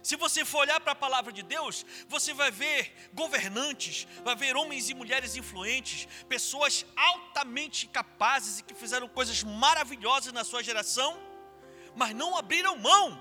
Se 0.03 0.15
você 0.15 0.45
for 0.45 0.59
olhar 0.59 0.79
para 0.81 0.93
a 0.93 0.97
palavra 0.97 1.33
de 1.33 1.43
Deus, 1.43 1.87
você 2.07 2.35
vai 2.35 2.51
ver 2.51 3.11
governantes, 3.15 4.07
vai 4.23 4.37
ver 4.37 4.55
homens 4.55 4.91
e 4.91 4.95
mulheres 4.95 5.37
influentes, 5.37 6.07
pessoas 6.29 6.85
altamente 6.95 7.87
capazes 7.87 8.59
e 8.59 8.63
que 8.63 8.75
fizeram 8.75 9.09
coisas 9.09 9.43
maravilhosas 9.43 10.35
na 10.35 10.45
sua 10.45 10.63
geração, 10.63 11.19
mas 11.97 12.15
não 12.15 12.37
abriram 12.37 12.77
mão 12.77 13.19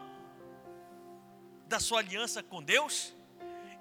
da 1.67 1.79
sua 1.79 1.99
aliança 1.99 2.43
com 2.43 2.61
Deus 2.61 3.13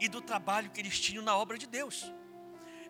e 0.01 0.09
do 0.09 0.21
trabalho 0.21 0.71
que 0.71 0.81
eles 0.81 0.99
tinham 0.99 1.23
na 1.23 1.37
obra 1.37 1.59
de 1.59 1.67
Deus. 1.67 2.13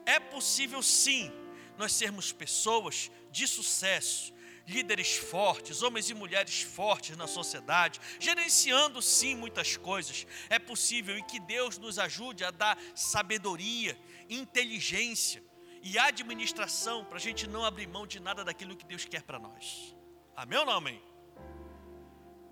É 0.07 0.19
possível 0.19 0.83
sim 0.83 1.31
nós 1.77 1.93
sermos 1.93 2.33
pessoas 2.33 3.11
de 3.31 3.47
sucesso, 3.47 4.33
líderes 4.67 5.17
fortes, 5.17 5.83
homens 5.83 6.09
e 6.11 6.15
mulheres 6.15 6.63
fortes 6.63 7.17
na 7.17 7.27
sociedade, 7.27 8.01
gerenciando 8.19 9.03
sim 9.03 9.35
muitas 9.35 9.77
coisas. 9.77 10.27
É 10.49 10.59
possível 10.59 11.19
e 11.19 11.23
que 11.23 11.41
Deus 11.41 11.79
nos 11.79 11.99
ajude 11.99 12.45
a 12.45 12.51
dar 12.51 12.79
sabedoria, 12.95 13.99
inteligência 14.29 15.43
e 15.83 15.99
administração 15.99 17.05
para 17.05 17.17
a 17.17 17.21
gente 17.21 17.47
não 17.47 17.65
abrir 17.65 17.87
mão 17.87 18.07
de 18.07 18.21
nada 18.21 18.45
daquilo 18.45 18.77
que 18.77 18.85
Deus 18.85 19.05
quer 19.05 19.23
para 19.23 19.39
nós. 19.39 19.97
Amém 20.37 20.59
ou 20.59 20.67
não 20.67 20.75
amém? 20.75 21.03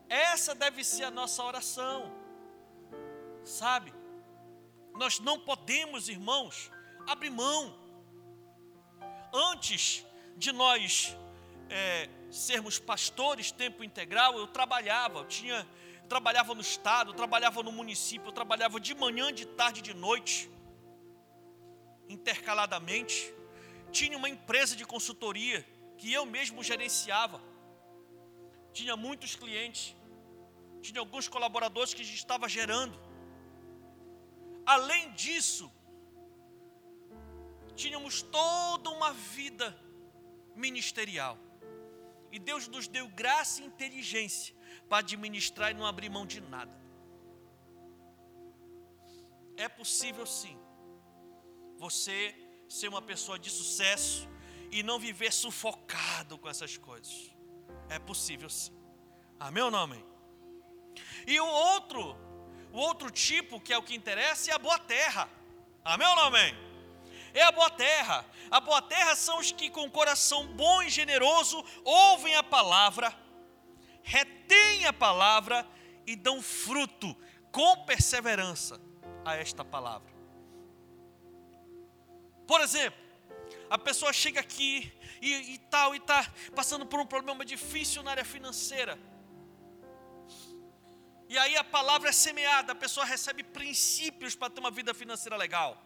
Essa 0.09 0.55
deve 0.55 0.83
ser 0.83 1.05
a 1.05 1.11
nossa 1.11 1.43
oração, 1.43 2.11
sabe? 3.45 3.93
Nós 4.99 5.21
não 5.21 5.39
podemos, 5.39 6.09
irmãos, 6.09 6.73
abrir 7.07 7.31
mão. 7.31 7.73
Antes 9.33 10.05
de 10.37 10.51
nós 10.51 11.17
é, 11.71 12.09
sermos 12.33 12.81
pastores 12.81 13.53
tempo 13.53 13.85
integral, 13.85 14.37
eu 14.37 14.49
trabalhava, 14.49 15.21
eu 15.21 15.25
tinha, 15.25 15.65
trabalhava 16.09 16.53
no 16.53 16.61
estado, 16.61 17.15
trabalhava 17.15 17.63
no 17.63 17.71
município, 17.71 18.29
eu 18.29 18.33
trabalhava 18.33 18.81
de 18.81 18.93
manhã, 18.93 19.33
de 19.33 19.47
tarde, 19.47 19.81
de 19.81 19.95
noite, 19.95 20.51
intercaladamente. 22.09 23.33
Tinha 23.93 24.19
uma 24.19 24.29
empresa 24.29 24.75
de 24.75 24.85
consultoria 24.85 25.65
que 25.97 26.13
eu 26.13 26.27
mesmo 26.27 26.61
gerenciava. 26.65 27.41
Tinha 28.73 28.97
muitos 28.97 29.37
clientes, 29.37 29.95
tinha 30.83 30.99
alguns 30.99 31.29
colaboradores 31.29 31.95
que 31.95 32.03
a 32.03 32.05
gente 32.05 32.17
estava 32.17 32.49
gerando. 32.49 33.08
Além 34.75 35.11
disso, 35.13 35.73
tínhamos 37.75 38.21
toda 38.21 38.91
uma 38.91 39.15
vida 39.15 39.67
ministerial. 40.55 41.39
E 42.31 42.39
Deus 42.39 42.69
nos 42.69 42.87
deu 42.87 43.09
graça 43.09 43.63
e 43.63 43.65
inteligência 43.65 44.55
para 44.87 44.99
administrar 44.99 45.71
e 45.71 45.75
não 45.75 45.87
abrir 45.87 46.11
mão 46.11 46.27
de 46.27 46.43
nada. 46.43 46.77
É 49.57 49.71
possível 49.71 50.27
sim, 50.27 50.59
você 51.79 52.35
ser 52.69 52.89
uma 52.89 53.01
pessoa 53.01 53.39
de 53.39 53.49
sucesso 53.49 54.29
e 54.71 54.83
não 54.83 54.99
viver 54.99 55.33
sufocado 55.33 56.37
com 56.37 56.47
essas 56.47 56.77
coisas. 56.77 57.35
É 57.89 57.99
possível 57.99 58.51
sim. 58.51 58.77
Amém 59.41 59.63
ou 59.63 59.71
não 59.71 59.79
amém? 59.79 60.05
E 61.27 61.41
o 61.41 61.47
outro 61.47 62.28
o 62.79 62.81
outro 62.81 63.11
tipo, 63.11 63.61
que 63.61 63.73
é 63.73 63.79
o 63.79 63.83
que 63.83 63.97
interessa, 63.97 64.53
é 64.53 64.55
a 64.55 64.59
boa 64.59 64.79
terra. 64.79 65.29
Amém 65.85 66.07
ou 66.07 66.15
não 66.15 66.25
amém? 66.27 66.55
É 67.35 67.43
a 67.43 67.51
boa 67.51 67.69
terra. 67.71 68.25
A 68.51 68.61
boa 68.61 68.81
terra 68.81 69.17
são 69.17 69.41
os 69.41 69.51
que 69.51 69.69
com 69.69 69.91
coração 69.91 70.47
bom 70.47 70.81
e 70.83 70.89
generoso 70.89 71.65
ouvem 71.85 72.37
a 72.37 72.43
palavra, 72.43 73.13
retêm 74.03 74.87
a 74.87 74.93
palavra 74.93 75.67
e 76.07 76.15
dão 76.15 76.41
fruto 76.41 77.17
com 77.51 77.85
perseverança 77.85 78.81
a 79.25 79.35
esta 79.35 79.65
palavra. 79.65 80.13
Por 82.47 82.61
exemplo, 82.61 83.01
a 83.69 83.77
pessoa 83.77 84.13
chega 84.13 84.39
aqui 84.39 84.93
e, 85.21 85.55
e 85.55 85.59
tal, 85.59 85.95
e 85.95 85.99
está 85.99 86.33
passando 86.55 86.87
por 86.87 87.01
um 87.01 87.07
problema 87.07 87.45
difícil 87.45 88.05
na 88.05 88.13
área 88.13 88.25
financeira. 88.25 88.97
E 91.29 91.37
aí 91.37 91.57
a 91.57 91.65
palavra 91.65 92.09
é 92.09 92.13
semeada, 92.13 92.73
a 92.73 92.75
pessoa 92.75 93.05
recebe 93.05 93.43
princípios 93.43 94.35
para 94.35 94.49
ter 94.51 94.61
uma 94.61 94.71
vida 94.71 94.95
financeira 94.95 95.37
legal. 95.37 95.83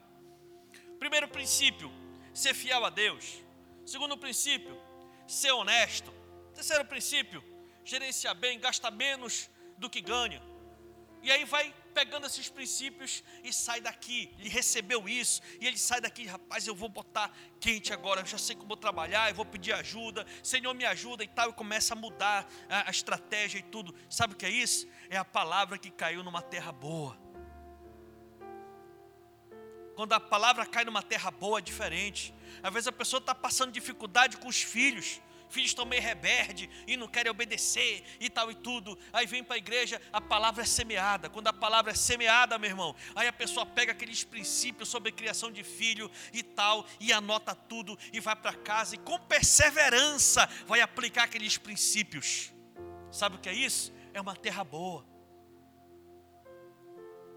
Primeiro 0.99 1.26
princípio, 1.26 1.90
ser 2.32 2.55
fiel 2.55 2.84
a 2.84 2.90
Deus. 2.90 3.43
Segundo 3.84 4.16
princípio, 4.16 4.80
ser 5.26 5.51
honesto. 5.53 6.12
Terceiro 6.55 6.84
princípio, 6.84 7.43
gerenciar 7.84 8.34
bem, 8.34 8.61
gastar 8.61 8.93
menos 8.93 9.51
do 9.78 9.90
que 9.90 10.01
ganha. 10.01 10.40
E 11.23 11.31
aí 11.31 11.45
vai 11.45 11.73
pegando 11.93 12.27
esses 12.27 12.49
princípios 12.49 13.23
e 13.45 13.53
sai 13.53 13.81
daqui. 13.81 14.35
Ele 14.39 14.49
recebeu 14.49 15.09
isso 15.09 15.41
e 15.61 15.66
ele 15.66 15.79
sai 15.79 16.01
daqui, 16.01 16.27
rapaz, 16.27 16.66
eu 16.66 16.75
vou 16.75 16.89
botar 16.89 17.31
quente 17.61 17.93
agora, 17.93 18.20
eu 18.20 18.27
já 18.27 18.39
sei 18.39 18.57
como 18.57 18.77
trabalhar, 18.77 19.29
eu 19.29 19.35
vou 19.35 19.45
pedir 19.45 19.73
ajuda, 19.73 20.27
Senhor 20.43 20.75
me 20.75 20.85
ajuda 20.85 21.23
e 21.23 21.29
tal, 21.29 21.51
e 21.51 21.53
começa 21.53 21.95
a 21.95 21.97
mudar 21.97 22.47
a, 22.68 22.89
a 22.89 22.91
estratégia 22.91 23.59
e 23.59 23.62
tudo. 23.62 23.95
Sabe 24.09 24.35
o 24.35 24.37
que 24.37 24.47
é 24.47 24.51
isso? 24.51 24.89
É 25.09 25.16
a 25.16 25.25
palavra 25.25 25.79
que 25.79 25.91
caiu 25.91 26.25
numa 26.25 26.43
terra 26.43 26.73
boa. 26.73 27.16
Quando 29.95 30.14
a 30.14 30.20
palavra 30.20 30.64
cai 30.64 30.85
numa 30.85 31.03
terra 31.03 31.31
boa 31.31 31.59
é 31.59 31.62
diferente. 31.62 32.35
Às 32.62 32.73
vezes 32.73 32.89
a 32.89 32.93
pessoa 32.93 33.20
está 33.20 33.35
passando 33.35 33.70
dificuldade 33.70 34.39
com 34.39 34.49
os 34.49 34.62
filhos 34.62 35.20
filhos 35.53 35.71
estão 35.71 35.85
meio 35.85 36.03
rebelde 36.03 36.69
e 36.87 36.97
não 36.97 37.07
querem 37.07 37.31
obedecer 37.31 38.03
e 38.19 38.31
tal 38.31 38.51
e 38.51 38.55
tudo. 38.55 38.99
Aí 39.13 39.27
vem 39.27 39.45
para 39.45 39.57
a 39.57 39.59
igreja, 39.59 40.01
a 40.13 40.21
palavra 40.21 40.63
é 40.63 40.67
semeada. 40.67 41.29
Quando 41.29 41.49
a 41.49 41.53
palavra 41.53 41.93
é 41.93 41.95
semeada, 41.95 42.59
meu 42.59 42.71
irmão, 42.71 42.97
aí 43.15 43.29
a 43.29 43.33
pessoa 43.33 43.67
pega 43.67 43.93
aqueles 43.93 44.25
princípios 44.25 44.89
sobre 44.89 45.13
criação 45.13 45.53
de 45.53 45.63
filho 45.63 46.11
e 46.33 46.43
tal, 46.43 46.87
e 46.99 47.13
anota 47.13 47.55
tudo 47.55 47.99
e 48.13 48.21
vai 48.21 48.35
para 48.35 48.55
casa 48.55 48.95
e 48.95 48.99
com 48.99 49.19
perseverança 49.19 50.49
vai 50.67 50.81
aplicar 50.81 51.25
aqueles 51.25 51.59
princípios. 51.59 52.53
Sabe 53.11 53.37
o 53.37 53.39
que 53.39 53.49
é 53.49 53.55
isso? 53.55 53.93
É 54.15 54.21
uma 54.21 54.35
terra 54.35 54.65
boa. 54.65 55.05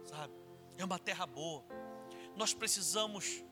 Sabe? 0.05 0.33
É 0.77 0.85
uma 0.85 0.97
terra 0.97 1.25
boa. 1.25 1.65
Nós 2.35 2.53
precisamos 2.53 3.43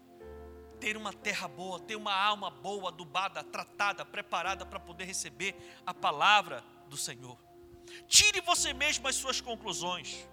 ter 0.83 0.97
uma 0.97 1.13
terra 1.13 1.47
boa, 1.47 1.79
ter 1.79 1.95
uma 1.95 2.13
alma 2.13 2.49
boa, 2.49 2.89
adubada, 2.89 3.41
tratada, 3.41 4.03
preparada 4.03 4.65
para 4.65 4.81
poder 4.81 5.05
receber 5.05 5.55
a 5.85 5.93
palavra 5.93 6.61
do 6.89 6.97
Senhor. 6.97 7.39
Tire 8.05 8.41
você 8.41 8.73
mesmo 8.73 9.07
as 9.07 9.15
suas 9.15 9.39
conclusões. 9.39 10.27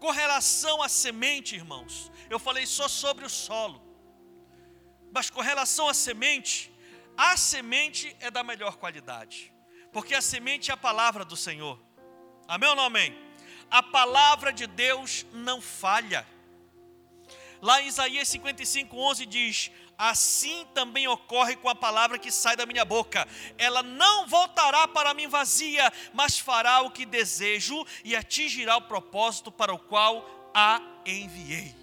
Com 0.00 0.10
relação 0.10 0.82
à 0.82 0.88
semente, 0.88 1.54
irmãos, 1.54 2.10
eu 2.28 2.40
falei 2.40 2.66
só 2.66 2.88
sobre 2.88 3.24
o 3.24 3.30
solo. 3.30 3.80
Mas 5.12 5.30
com 5.30 5.40
relação 5.40 5.88
à 5.88 5.94
semente, 5.94 6.74
a 7.16 7.36
semente 7.36 8.16
é 8.18 8.32
da 8.32 8.42
melhor 8.42 8.76
qualidade. 8.76 9.54
Porque 9.92 10.12
a 10.16 10.20
semente 10.20 10.72
é 10.72 10.74
a 10.74 10.76
palavra 10.76 11.24
do 11.24 11.36
Senhor. 11.36 11.80
Amém 12.48 12.68
ou 12.68 12.74
não 12.74 12.86
amém? 12.86 13.16
A 13.70 13.80
palavra 13.80 14.52
de 14.52 14.66
Deus 14.66 15.24
não 15.32 15.60
falha. 15.60 16.26
Lá 17.64 17.80
em 17.80 17.86
Isaías 17.86 18.28
55, 18.28 18.94
11 18.94 19.24
diz: 19.24 19.70
assim 20.10 20.66
também 20.74 21.08
ocorre 21.08 21.56
com 21.56 21.68
a 21.68 21.74
palavra 21.74 22.18
que 22.18 22.30
sai 22.30 22.56
da 22.56 22.66
minha 22.66 22.84
boca. 22.84 23.26
Ela 23.56 23.82
não 23.82 24.26
voltará 24.26 24.86
para 24.86 25.14
mim 25.14 25.26
vazia, 25.26 25.92
mas 26.12 26.38
fará 26.38 26.80
o 26.82 26.90
que 26.90 27.06
desejo 27.06 27.86
e 28.04 28.14
atingirá 28.14 28.76
o 28.76 28.82
propósito 28.82 29.50
para 29.50 29.72
o 29.72 29.78
qual 29.78 30.50
a 30.54 30.80
enviei. 31.06 31.74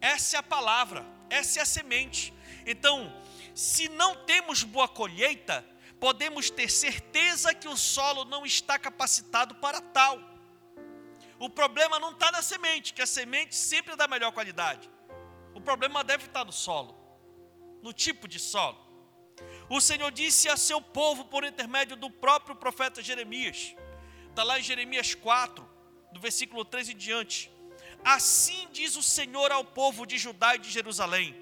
Essa 0.00 0.36
é 0.36 0.40
a 0.40 0.42
palavra, 0.42 1.04
essa 1.28 1.58
é 1.58 1.62
a 1.62 1.66
semente. 1.66 2.32
Então, 2.64 3.12
se 3.54 3.88
não 3.88 4.14
temos 4.24 4.62
boa 4.62 4.88
colheita, 4.88 5.64
podemos 6.00 6.50
ter 6.50 6.70
certeza 6.70 7.54
que 7.54 7.68
o 7.68 7.76
solo 7.76 8.24
não 8.24 8.44
está 8.44 8.78
capacitado 8.78 9.54
para 9.56 9.80
tal. 9.80 10.18
O 11.38 11.50
problema 11.50 11.98
não 11.98 12.12
está 12.12 12.30
na 12.32 12.40
semente, 12.40 12.94
que 12.94 13.02
a 13.02 13.06
semente 13.06 13.54
sempre 13.54 13.92
é 13.92 13.96
da 13.96 14.08
melhor 14.08 14.32
qualidade. 14.32 14.95
O 15.56 15.60
problema 15.60 16.04
deve 16.04 16.26
estar 16.26 16.44
no 16.44 16.52
solo, 16.52 16.94
no 17.82 17.90
tipo 17.90 18.28
de 18.28 18.38
solo. 18.38 18.78
O 19.70 19.80
Senhor 19.80 20.12
disse 20.12 20.50
a 20.50 20.56
seu 20.56 20.82
povo 20.82 21.24
por 21.24 21.44
intermédio 21.44 21.96
do 21.96 22.10
próprio 22.10 22.54
profeta 22.54 23.02
Jeremias. 23.02 23.74
Está 24.28 24.42
lá 24.42 24.60
em 24.60 24.62
Jeremias 24.62 25.14
4, 25.14 25.66
do 26.12 26.20
versículo 26.20 26.62
3 26.62 26.90
em 26.90 26.96
diante. 26.96 27.50
Assim 28.04 28.68
diz 28.70 28.96
o 28.96 29.02
Senhor 29.02 29.50
ao 29.50 29.64
povo 29.64 30.04
de 30.04 30.18
Judá 30.18 30.56
e 30.56 30.58
de 30.58 30.70
Jerusalém: 30.70 31.34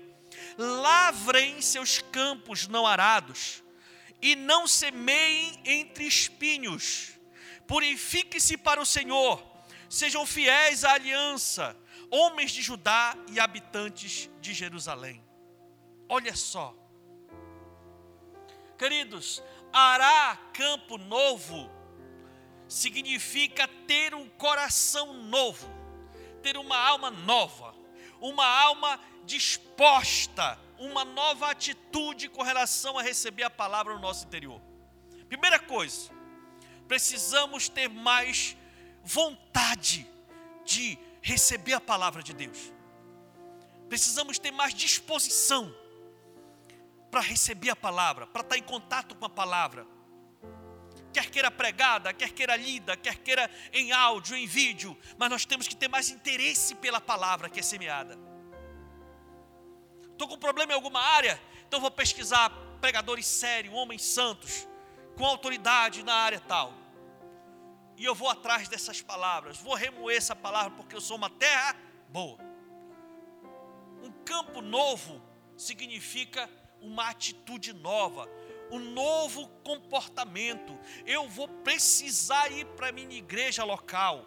Lavrem 0.57 1.61
seus 1.61 1.99
campos 1.99 2.69
não 2.69 2.87
arados, 2.87 3.65
e 4.23 4.37
não 4.37 4.69
semeiem 4.69 5.61
entre 5.65 6.05
espinhos. 6.05 7.19
Purifique-se 7.67 8.57
para 8.57 8.81
o 8.81 8.87
Senhor, 8.87 9.45
sejam 9.91 10.25
fiéis 10.25 10.85
à 10.85 10.93
aliança 10.93 11.77
homens 12.11 12.53
de 12.53 12.63
Judá 12.63 13.17
e 13.31 13.41
habitantes 13.41 14.31
de 14.41 14.53
Jerusalém. 14.53 15.23
Olha 16.09 16.35
só, 16.37 16.75
queridos, 18.79 19.43
arar 19.73 20.53
campo 20.53 20.99
novo 20.99 21.71
significa 22.69 23.69
ter 23.87 24.15
um 24.15 24.29
coração 24.29 25.13
novo, 25.15 25.69
ter 26.43 26.57
uma 26.57 26.77
alma 26.77 27.11
nova, 27.11 27.75
uma 28.21 28.47
alma 28.47 29.01
disposta, 29.25 30.59
uma 30.79 31.05
nova 31.05 31.51
atitude 31.51 32.29
com 32.29 32.43
relação 32.43 32.99
a 32.99 33.03
receber 33.03 33.45
a 33.45 33.51
palavra 33.51 33.95
no 33.95 34.01
nosso 34.01 34.27
interior. 34.27 34.61
Primeira 35.29 35.59
coisa, 35.59 36.11
precisamos 36.87 37.69
ter 37.69 37.89
mais 37.89 38.57
vontade 39.03 40.07
de 40.65 40.99
receber 41.25 41.73
a 41.73 41.81
palavra 41.81 42.23
de 42.23 42.35
Deus. 42.35 42.71
Precisamos 43.89 44.39
ter 44.39 44.51
mais 44.51 44.75
disposição 44.75 45.75
para 47.11 47.23
receber 47.23 47.71
a 47.71 47.77
palavra, 47.77 48.27
para 48.27 48.43
estar 48.43 48.59
em 48.59 48.63
contato 48.63 49.15
com 49.15 49.25
a 49.25 49.31
palavra. 49.31 49.87
Quer 51.15 51.31
queira 51.31 51.51
pregada, 51.51 52.13
quer 52.13 52.31
queira 52.31 52.55
lida, 52.57 52.95
quer 52.95 53.17
queira 53.17 53.51
em 53.73 53.91
áudio, 53.91 54.37
em 54.37 54.47
vídeo, 54.47 54.99
mas 55.17 55.31
nós 55.31 55.47
temos 55.47 55.67
que 55.67 55.75
ter 55.75 55.89
mais 55.89 56.11
interesse 56.11 56.75
pela 56.75 57.01
palavra 57.01 57.49
que 57.49 57.61
é 57.61 57.63
semeada. 57.63 58.19
Estou 60.13 60.29
com 60.29 60.37
problema 60.37 60.73
em 60.73 60.75
alguma 60.75 61.01
área, 61.01 61.41
então 61.67 61.81
vou 61.81 61.91
pesquisar 61.91 62.51
pregadores 62.83 63.25
sérios, 63.25 63.75
homens 63.75 64.03
santos, 64.03 64.69
com 65.17 65.25
autoridade 65.25 66.03
na 66.03 66.15
área 66.15 66.41
tal 66.41 66.84
e 67.97 68.05
eu 68.05 68.15
vou 68.15 68.29
atrás 68.29 68.69
dessas 68.69 69.01
palavras, 69.01 69.59
vou 69.59 69.75
remoer 69.75 70.17
essa 70.17 70.35
palavra 70.35 70.71
porque 70.73 70.95
eu 70.95 71.01
sou 71.01 71.17
uma 71.17 71.31
terra 71.31 71.77
boa. 72.09 72.39
Um 74.03 74.11
campo 74.25 74.61
novo 74.61 75.23
significa 75.57 76.51
uma 76.81 77.09
atitude 77.09 77.73
nova, 77.73 78.29
um 78.71 78.79
novo 78.79 79.49
comportamento. 79.63 80.79
Eu 81.07 81.29
vou 81.29 81.49
precisar 81.49 82.51
ir 82.53 82.67
para 82.77 82.89
a 82.89 82.93
minha 82.93 83.17
igreja 83.17 83.65
local, 83.65 84.27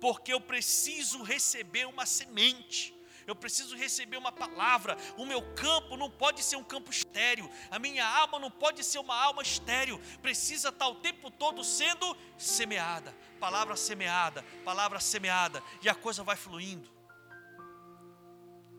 porque 0.00 0.32
eu 0.32 0.40
preciso 0.40 1.22
receber 1.22 1.86
uma 1.86 2.04
semente 2.04 2.93
eu 3.26 3.34
preciso 3.34 3.76
receber 3.76 4.16
uma 4.16 4.32
palavra. 4.32 4.96
O 5.16 5.24
meu 5.24 5.42
campo 5.54 5.96
não 5.96 6.10
pode 6.10 6.42
ser 6.42 6.56
um 6.56 6.64
campo 6.64 6.90
estéreo, 6.90 7.50
a 7.70 7.78
minha 7.78 8.06
alma 8.06 8.38
não 8.38 8.50
pode 8.50 8.82
ser 8.84 8.98
uma 8.98 9.16
alma 9.16 9.42
estéreo, 9.42 10.00
precisa 10.20 10.68
estar 10.68 10.88
o 10.88 10.96
tempo 10.96 11.30
todo 11.30 11.62
sendo 11.64 12.16
semeada. 12.36 13.14
Palavra 13.40 13.76
semeada, 13.76 14.42
palavra 14.64 15.00
semeada, 15.00 15.62
e 15.82 15.88
a 15.88 15.94
coisa 15.94 16.22
vai 16.22 16.36
fluindo. 16.36 16.92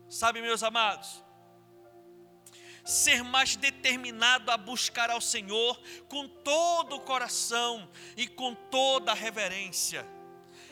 Sabe, 0.08 0.40
meus 0.40 0.62
amados, 0.62 1.24
ser 2.84 3.24
mais 3.24 3.56
determinado 3.56 4.50
a 4.50 4.56
buscar 4.56 5.10
ao 5.10 5.20
Senhor 5.20 5.80
com 6.08 6.28
todo 6.28 6.96
o 6.96 7.00
coração 7.00 7.88
e 8.16 8.28
com 8.28 8.54
toda 8.54 9.10
a 9.10 9.14
reverência. 9.14 10.06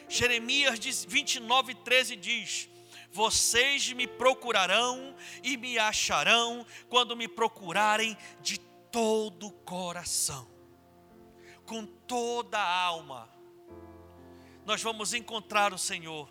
Jeremias 0.09 0.79
29, 1.07 1.75
13 1.75 2.17
diz: 2.17 2.69
vocês 3.15 3.93
me 3.93 4.09
procurarão 4.09 5.15
e 5.41 5.57
me 5.57 5.79
acharão 5.79 6.67
quando 6.89 7.17
me 7.17 7.29
procurarem 7.29 8.19
de 8.41 8.59
todo 8.59 9.47
o 9.47 9.53
coração, 9.53 10.51
com 11.65 11.87
toda 11.87 12.59
a 12.59 12.83
alma. 12.83 13.31
Nós 14.67 14.83
vamos 14.83 15.15
encontrar 15.15 15.73
o 15.73 15.79
Senhor 15.79 16.29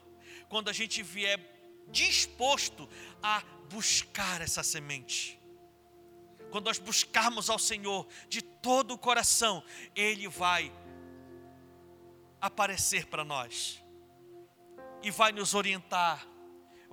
quando 0.50 0.68
a 0.68 0.74
gente 0.74 1.02
vier 1.02 1.40
disposto 1.88 2.90
a 3.22 3.42
buscar 3.70 4.42
essa 4.42 4.62
semente. 4.62 5.40
Quando 6.52 6.66
nós 6.66 6.80
buscarmos 6.80 7.50
ao 7.50 7.58
Senhor 7.58 8.06
de 8.28 8.42
todo 8.42 8.94
o 8.94 8.98
coração, 8.98 9.64
Ele 9.96 10.28
vai 10.28 10.70
aparecer 12.42 13.06
para 13.06 13.24
nós 13.24 13.82
e 15.02 15.10
vai 15.10 15.32
nos 15.32 15.54
orientar 15.54 16.33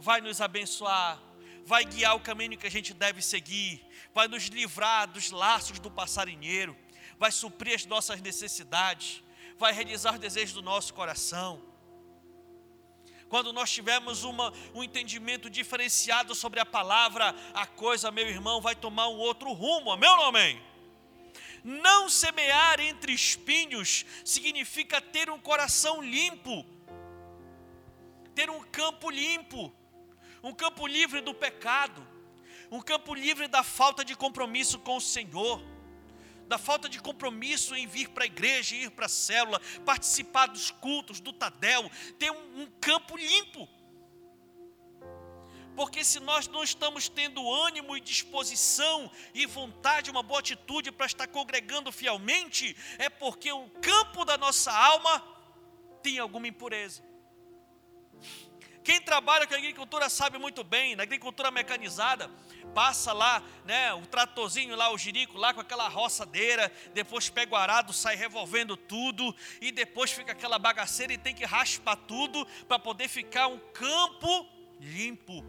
vai 0.00 0.20
nos 0.20 0.40
abençoar, 0.40 1.20
vai 1.64 1.84
guiar 1.84 2.16
o 2.16 2.20
caminho 2.20 2.56
que 2.56 2.66
a 2.66 2.70
gente 2.70 2.94
deve 2.94 3.20
seguir, 3.20 3.86
vai 4.14 4.26
nos 4.26 4.44
livrar 4.44 5.06
dos 5.06 5.30
laços 5.30 5.78
do 5.78 5.90
passarinheiro, 5.90 6.76
vai 7.18 7.30
suprir 7.30 7.74
as 7.74 7.84
nossas 7.84 8.20
necessidades, 8.20 9.22
vai 9.58 9.72
realizar 9.72 10.14
os 10.14 10.18
desejos 10.18 10.54
do 10.54 10.62
nosso 10.62 10.94
coração. 10.94 11.62
Quando 13.28 13.52
nós 13.52 13.70
tivermos 13.70 14.24
uma, 14.24 14.52
um 14.74 14.82
entendimento 14.82 15.48
diferenciado 15.48 16.34
sobre 16.34 16.58
a 16.58 16.66
palavra, 16.66 17.34
a 17.54 17.66
coisa, 17.66 18.10
meu 18.10 18.26
irmão, 18.26 18.60
vai 18.60 18.74
tomar 18.74 19.08
um 19.08 19.18
outro 19.18 19.52
rumo, 19.52 19.92
amém 19.92 20.08
ou 20.10 20.16
não 20.16 20.24
amém? 20.24 20.60
Não 21.62 22.08
semear 22.08 22.80
entre 22.80 23.12
espinhos 23.12 24.04
significa 24.24 25.00
ter 25.00 25.30
um 25.30 25.38
coração 25.38 26.02
limpo 26.02 26.66
ter 28.40 28.48
um 28.48 28.62
campo 28.62 29.10
limpo, 29.10 29.70
um 30.42 30.52
campo 30.52 30.86
livre 30.86 31.20
do 31.20 31.34
pecado, 31.34 32.06
um 32.70 32.80
campo 32.80 33.14
livre 33.14 33.48
da 33.48 33.62
falta 33.62 34.04
de 34.04 34.16
compromisso 34.16 34.78
com 34.78 34.96
o 34.96 35.00
Senhor, 35.00 35.62
da 36.46 36.58
falta 36.58 36.88
de 36.88 37.00
compromisso 37.00 37.74
em 37.76 37.86
vir 37.86 38.08
para 38.08 38.24
a 38.24 38.26
igreja, 38.26 38.74
ir 38.74 38.90
para 38.90 39.06
a 39.06 39.08
célula, 39.08 39.60
participar 39.84 40.46
dos 40.46 40.70
cultos, 40.70 41.20
do 41.20 41.32
Tadel, 41.32 41.90
ter 42.18 42.30
um, 42.30 42.62
um 42.62 42.66
campo 42.80 43.16
limpo. 43.16 43.68
Porque 45.76 46.04
se 46.04 46.18
nós 46.20 46.48
não 46.48 46.64
estamos 46.64 47.08
tendo 47.08 47.50
ânimo 47.50 47.96
e 47.96 48.00
disposição 48.00 49.10
e 49.32 49.46
vontade, 49.46 50.10
uma 50.10 50.22
boa 50.22 50.40
atitude 50.40 50.90
para 50.90 51.06
estar 51.06 51.26
congregando 51.28 51.92
fielmente, 51.92 52.76
é 52.98 53.08
porque 53.08 53.52
o 53.52 53.68
campo 53.80 54.24
da 54.24 54.36
nossa 54.36 54.72
alma 54.72 55.24
tem 56.02 56.18
alguma 56.18 56.48
impureza. 56.48 57.09
Quem 58.82 59.00
trabalha 59.00 59.46
com 59.46 59.54
agricultura 59.54 60.08
sabe 60.08 60.38
muito 60.38 60.64
bem, 60.64 60.96
na 60.96 61.02
agricultura 61.02 61.50
mecanizada, 61.50 62.30
passa 62.74 63.12
lá, 63.12 63.42
né, 63.64 63.92
o 63.92 64.06
tratorzinho 64.06 64.74
lá, 64.74 64.90
o 64.90 64.96
jirico 64.96 65.36
lá 65.36 65.52
com 65.52 65.60
aquela 65.60 65.86
roçadeira, 65.88 66.72
depois 66.94 67.28
pega 67.28 67.52
o 67.52 67.56
arado, 67.56 67.92
sai 67.92 68.16
revolvendo 68.16 68.76
tudo 68.76 69.34
e 69.60 69.70
depois 69.70 70.10
fica 70.10 70.32
aquela 70.32 70.58
bagaceira 70.58 71.12
e 71.12 71.18
tem 71.18 71.34
que 71.34 71.44
raspar 71.44 71.96
tudo 71.96 72.46
para 72.66 72.78
poder 72.78 73.08
ficar 73.08 73.48
um 73.48 73.58
campo 73.72 74.48
limpo. 74.80 75.44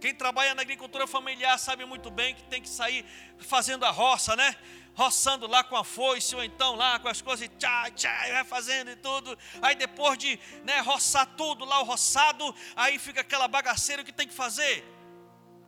Quem 0.00 0.12
trabalha 0.12 0.52
na 0.52 0.62
agricultura 0.62 1.06
familiar 1.06 1.56
sabe 1.60 1.84
muito 1.84 2.10
bem 2.10 2.34
que 2.34 2.42
tem 2.42 2.60
que 2.60 2.68
sair 2.68 3.04
fazendo 3.38 3.84
a 3.84 3.90
roça, 3.90 4.34
né? 4.34 4.56
Roçando 4.94 5.46
lá 5.46 5.64
com 5.64 5.76
a 5.76 5.84
foice, 5.84 6.34
ou 6.34 6.44
então 6.44 6.74
lá 6.74 6.98
com 6.98 7.08
as 7.08 7.22
coisas, 7.22 7.48
tchá, 7.58 7.90
tchá, 7.90 8.12
vai 8.30 8.44
fazendo 8.44 8.90
e 8.90 8.96
tudo. 8.96 9.36
Aí 9.60 9.74
depois 9.74 10.18
de 10.18 10.38
né, 10.64 10.80
roçar 10.80 11.26
tudo 11.36 11.64
lá, 11.64 11.80
o 11.80 11.84
roçado, 11.84 12.54
aí 12.76 12.98
fica 12.98 13.20
aquela 13.20 13.48
bagaceira, 13.48 14.02
o 14.02 14.04
que 14.04 14.12
tem 14.12 14.28
que 14.28 14.34
fazer? 14.34 14.84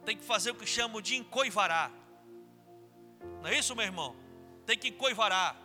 Tem 0.05 0.17
que 0.17 0.25
fazer 0.25 0.51
o 0.51 0.55
que 0.55 0.67
chamam 0.67 1.01
de 1.01 1.17
encoivarar. 1.17 1.91
Não 3.41 3.49
é 3.49 3.59
isso, 3.59 3.75
meu 3.75 3.85
irmão? 3.85 4.15
Tem 4.67 4.77
que 4.77 4.89
encoivarar. 4.89 5.57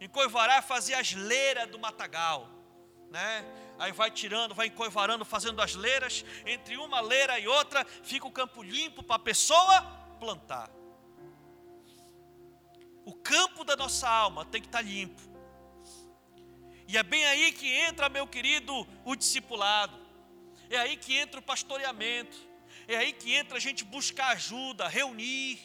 Encoivarar 0.00 0.58
é 0.58 0.62
fazer 0.62 0.94
as 0.94 1.12
leiras 1.12 1.68
do 1.68 1.78
matagal, 1.78 2.48
né? 3.10 3.44
Aí 3.78 3.92
vai 3.92 4.10
tirando, 4.10 4.54
vai 4.54 4.66
encoivarando, 4.68 5.24
fazendo 5.24 5.60
as 5.60 5.74
leiras. 5.74 6.24
Entre 6.46 6.76
uma 6.76 7.00
leira 7.00 7.38
e 7.38 7.46
outra, 7.46 7.84
fica 8.02 8.26
o 8.26 8.32
campo 8.32 8.62
limpo 8.62 9.02
para 9.02 9.16
a 9.16 9.18
pessoa 9.18 9.82
plantar. 10.18 10.70
O 13.04 13.12
campo 13.12 13.64
da 13.64 13.76
nossa 13.76 14.08
alma 14.08 14.44
tem 14.44 14.60
que 14.60 14.68
estar 14.68 14.82
limpo. 14.82 15.20
E 16.86 16.96
é 16.96 17.02
bem 17.02 17.24
aí 17.24 17.52
que 17.52 17.68
entra, 17.68 18.08
meu 18.08 18.26
querido, 18.26 18.86
o 19.04 19.16
discipulado. 19.16 19.98
É 20.68 20.76
aí 20.76 20.96
que 20.96 21.16
entra 21.16 21.40
o 21.40 21.42
pastoreamento. 21.42 22.36
É 22.86 22.96
aí 22.96 23.12
que 23.12 23.32
entra 23.32 23.56
a 23.56 23.60
gente 23.60 23.84
buscar 23.84 24.28
ajuda, 24.28 24.88
reunir, 24.88 25.60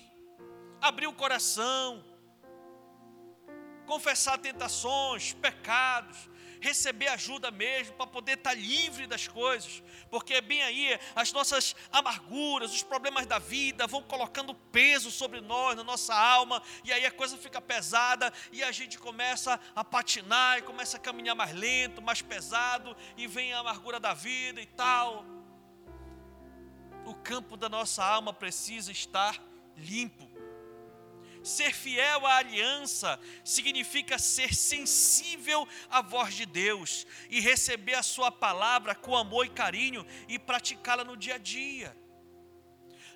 abrir 0.79 1.07
o 1.07 1.13
coração, 1.13 2.03
confessar 3.85 4.37
tentações, 4.37 5.33
pecados, 5.33 6.29
receber 6.61 7.07
ajuda 7.07 7.51
mesmo, 7.51 7.93
para 7.95 8.07
poder 8.07 8.37
estar 8.37 8.53
livre 8.53 9.07
das 9.07 9.27
coisas, 9.27 9.81
porque 10.09 10.35
é 10.35 10.41
bem 10.41 10.61
aí 10.63 10.99
as 11.15 11.31
nossas 11.31 11.75
amarguras, 11.91 12.73
os 12.73 12.83
problemas 12.83 13.25
da 13.25 13.39
vida 13.39 13.87
vão 13.87 14.01
colocando 14.03 14.53
peso 14.53 15.11
sobre 15.11 15.41
nós, 15.41 15.75
na 15.75 15.83
nossa 15.83 16.15
alma, 16.15 16.61
e 16.83 16.91
aí 16.91 17.05
a 17.05 17.11
coisa 17.11 17.37
fica 17.37 17.61
pesada 17.61 18.31
e 18.51 18.63
a 18.63 18.71
gente 18.71 18.97
começa 18.97 19.59
a 19.75 19.83
patinar 19.83 20.59
e 20.59 20.61
começa 20.61 20.97
a 20.97 20.99
caminhar 20.99 21.35
mais 21.35 21.53
lento, 21.53 22.01
mais 22.01 22.21
pesado, 22.21 22.95
e 23.15 23.27
vem 23.27 23.53
a 23.53 23.59
amargura 23.59 23.99
da 23.99 24.13
vida 24.13 24.61
e 24.61 24.65
tal. 24.65 25.25
O 27.05 27.13
campo 27.15 27.55
da 27.55 27.69
nossa 27.69 28.03
alma 28.03 28.33
precisa 28.33 28.91
estar 28.91 29.41
limpo. 29.77 30.26
Ser 31.47 31.73
fiel 31.73 32.27
à 32.27 32.37
aliança 32.39 33.17
significa 33.41 34.19
ser 34.19 34.53
sensível 34.53 35.65
à 35.89 36.01
voz 36.01 36.33
de 36.33 36.45
Deus 36.45 37.07
e 37.29 37.39
receber 37.39 37.93
a 37.93 38.03
Sua 38.03 38.29
palavra 38.29 38.93
com 38.93 39.15
amor 39.15 39.45
e 39.45 39.49
carinho 39.49 40.05
e 40.27 40.37
praticá-la 40.37 41.05
no 41.05 41.15
dia 41.15 41.35
a 41.35 41.37
dia. 41.37 41.95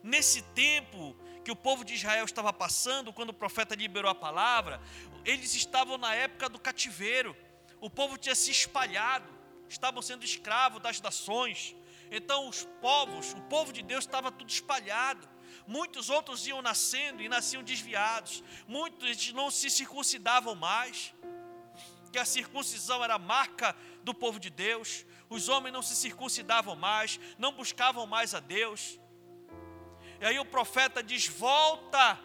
Nesse 0.01 0.41
tempo 0.53 1.13
que 1.43 1.51
o 1.51 1.55
povo 1.57 1.83
de 1.83 1.93
Israel 1.93 2.23
estava 2.23 2.53
passando, 2.53 3.11
quando 3.11 3.31
o 3.31 3.33
profeta 3.33 3.75
liberou 3.75 4.09
a 4.09 4.15
palavra, 4.15 4.81
eles 5.25 5.53
estavam 5.53 5.97
na 5.97 6.15
época 6.15 6.47
do 6.47 6.57
cativeiro, 6.57 7.35
o 7.81 7.89
povo 7.89 8.17
tinha 8.17 8.33
se 8.33 8.49
espalhado, 8.49 9.27
estavam 9.67 10.01
sendo 10.01 10.23
escravos 10.23 10.81
das 10.81 11.01
nações. 11.01 11.75
Então, 12.09 12.47
os 12.47 12.63
povos, 12.79 13.33
o 13.33 13.41
povo 13.41 13.73
de 13.73 13.81
Deus 13.81 14.05
estava 14.05 14.31
tudo 14.31 14.49
espalhado. 14.49 15.27
Muitos 15.71 16.09
outros 16.09 16.45
iam 16.45 16.61
nascendo 16.61 17.23
e 17.23 17.29
nasciam 17.29 17.63
desviados. 17.63 18.43
Muitos 18.67 19.31
não 19.31 19.49
se 19.49 19.69
circuncidavam 19.69 20.53
mais. 20.53 21.13
Que 22.11 22.19
a 22.19 22.25
circuncisão 22.25 23.01
era 23.01 23.17
marca 23.17 23.73
do 24.03 24.13
povo 24.13 24.37
de 24.37 24.49
Deus. 24.49 25.05
Os 25.29 25.47
homens 25.47 25.71
não 25.71 25.81
se 25.81 25.95
circuncidavam 25.95 26.75
mais, 26.75 27.17
não 27.37 27.53
buscavam 27.53 28.05
mais 28.05 28.35
a 28.35 28.41
Deus. 28.41 28.99
E 30.19 30.25
aí 30.25 30.37
o 30.39 30.43
profeta 30.43 31.01
diz: 31.01 31.27
Volta, 31.27 32.19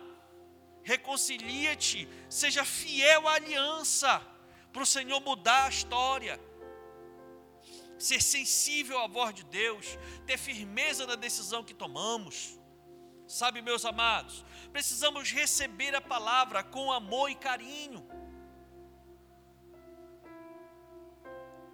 reconcilia-te, 0.83 2.09
seja 2.29 2.65
fiel 2.65 3.29
à 3.29 3.35
aliança, 3.35 4.21
para 4.73 4.83
o 4.83 4.87
Senhor 4.87 5.21
mudar 5.21 5.67
a 5.67 5.69
história. 5.69 6.41
Ser 7.97 8.21
sensível 8.21 8.99
à 8.99 9.07
voz 9.07 9.33
de 9.33 9.45
Deus, 9.45 9.87
ter 10.27 10.37
firmeza 10.37 11.07
na 11.07 11.15
decisão 11.15 11.63
que 11.63 11.73
tomamos. 11.73 12.59
Sabe, 13.27 13.61
meus 13.61 13.85
amados, 13.85 14.45
precisamos 14.73 15.33
receber 15.33 15.95
a 15.95 16.01
palavra 16.01 16.63
com 16.63 16.93
amor 16.93 17.29
e 17.31 17.35
carinho. 17.35 18.07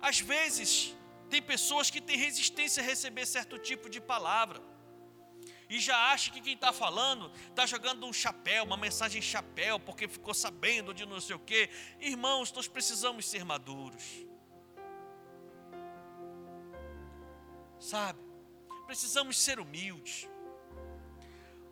Às 0.00 0.18
vezes, 0.18 0.96
tem 1.28 1.42
pessoas 1.42 1.90
que 1.90 2.00
têm 2.00 2.16
resistência 2.16 2.82
a 2.82 2.86
receber 2.86 3.26
certo 3.26 3.59
tipo 3.59 3.88
de 3.88 4.00
palavra. 4.00 4.61
E 5.68 5.78
já 5.78 6.12
acha 6.12 6.30
que 6.30 6.40
quem 6.40 6.55
está 6.55 6.72
falando 6.72 7.30
está 7.48 7.64
jogando 7.64 8.07
um 8.07 8.12
chapéu, 8.12 8.64
uma 8.64 8.76
mensagem 8.76 9.22
chapéu, 9.22 9.78
porque 9.78 10.09
ficou 10.09 10.34
sabendo 10.34 10.92
de 10.92 11.07
não 11.07 11.20
sei 11.20 11.36
o 11.36 11.38
quê. 11.38 11.70
Irmãos, 12.00 12.53
nós 12.53 12.68
precisamos 12.68 13.26
ser 13.26 13.44
maduros. 13.44 14.05
Sabe? 17.78 18.18
Precisamos 18.86 19.38
ser 19.38 19.59
humildes. 19.61 20.28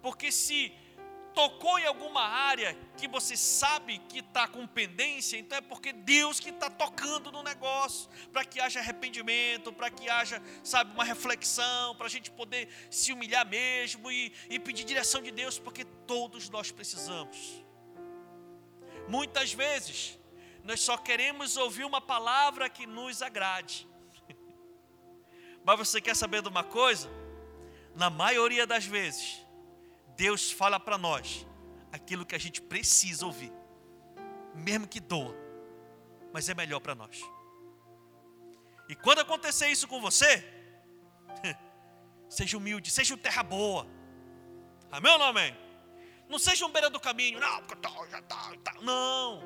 Porque 0.02 0.32
se 0.32 0.72
tocou 1.34 1.78
em 1.78 1.86
alguma 1.86 2.22
área 2.22 2.76
que 2.96 3.08
você 3.08 3.36
sabe 3.36 3.98
que 4.08 4.18
está 4.18 4.46
com 4.48 4.66
pendência, 4.66 5.38
então 5.38 5.58
é 5.58 5.60
porque 5.60 5.92
Deus 5.92 6.40
que 6.40 6.50
está 6.50 6.68
tocando 6.68 7.30
no 7.30 7.42
negócio, 7.42 8.10
para 8.32 8.44
que 8.44 8.60
haja 8.60 8.80
arrependimento, 8.80 9.72
para 9.72 9.90
que 9.90 10.08
haja, 10.08 10.42
sabe, 10.62 10.92
uma 10.92 11.04
reflexão, 11.04 11.94
para 11.96 12.06
a 12.06 12.10
gente 12.10 12.30
poder 12.30 12.68
se 12.90 13.12
humilhar 13.12 13.46
mesmo 13.46 14.10
e, 14.10 14.32
e 14.48 14.58
pedir 14.58 14.84
direção 14.84 15.22
de 15.22 15.30
Deus, 15.30 15.58
porque 15.58 15.84
todos 15.84 16.48
nós 16.48 16.70
precisamos. 16.70 17.64
Muitas 19.08 19.52
vezes, 19.52 20.18
nós 20.62 20.80
só 20.80 20.96
queremos 20.96 21.56
ouvir 21.56 21.84
uma 21.84 22.00
palavra 22.00 22.68
que 22.68 22.86
nos 22.86 23.22
agrade. 23.22 23.88
Mas 25.64 25.78
você 25.78 26.00
quer 26.00 26.14
saber 26.14 26.42
de 26.42 26.48
uma 26.48 26.64
coisa? 26.64 27.08
Na 27.94 28.08
maioria 28.08 28.66
das 28.66 28.84
vezes, 28.84 29.44
Deus 30.20 30.52
fala 30.52 30.78
para 30.78 30.98
nós 30.98 31.46
aquilo 31.90 32.26
que 32.26 32.34
a 32.34 32.38
gente 32.38 32.60
precisa 32.60 33.24
ouvir, 33.24 33.50
mesmo 34.54 34.86
que 34.86 35.00
doa, 35.00 35.34
mas 36.30 36.46
é 36.50 36.54
melhor 36.54 36.78
para 36.78 36.94
nós. 36.94 37.22
E 38.86 38.94
quando 38.94 39.20
acontecer 39.20 39.68
isso 39.68 39.88
com 39.88 39.98
você, 39.98 40.44
seja 42.28 42.58
humilde, 42.58 42.90
seja 42.90 43.14
um 43.14 43.16
terra 43.16 43.42
boa. 43.42 43.86
Amém 44.92 45.10
ou 45.10 45.18
não 45.18 45.24
amém? 45.28 45.56
Não 46.28 46.38
seja 46.38 46.66
um 46.66 46.70
beira 46.70 46.90
do 46.90 47.00
caminho, 47.00 47.40
não, 47.40 47.62
porque 47.62 47.76
tô, 47.76 48.06
já 48.08 48.20
tá, 48.20 48.54
tá. 48.62 48.74
Não. 48.82 49.42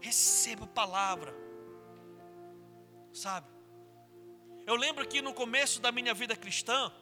Receba 0.00 0.64
a 0.64 0.66
palavra. 0.66 1.32
Sabe? 3.12 3.46
Eu 4.66 4.74
lembro 4.74 5.06
que 5.06 5.22
no 5.22 5.32
começo 5.32 5.80
da 5.80 5.92
minha 5.92 6.12
vida 6.12 6.34
cristã, 6.34 6.92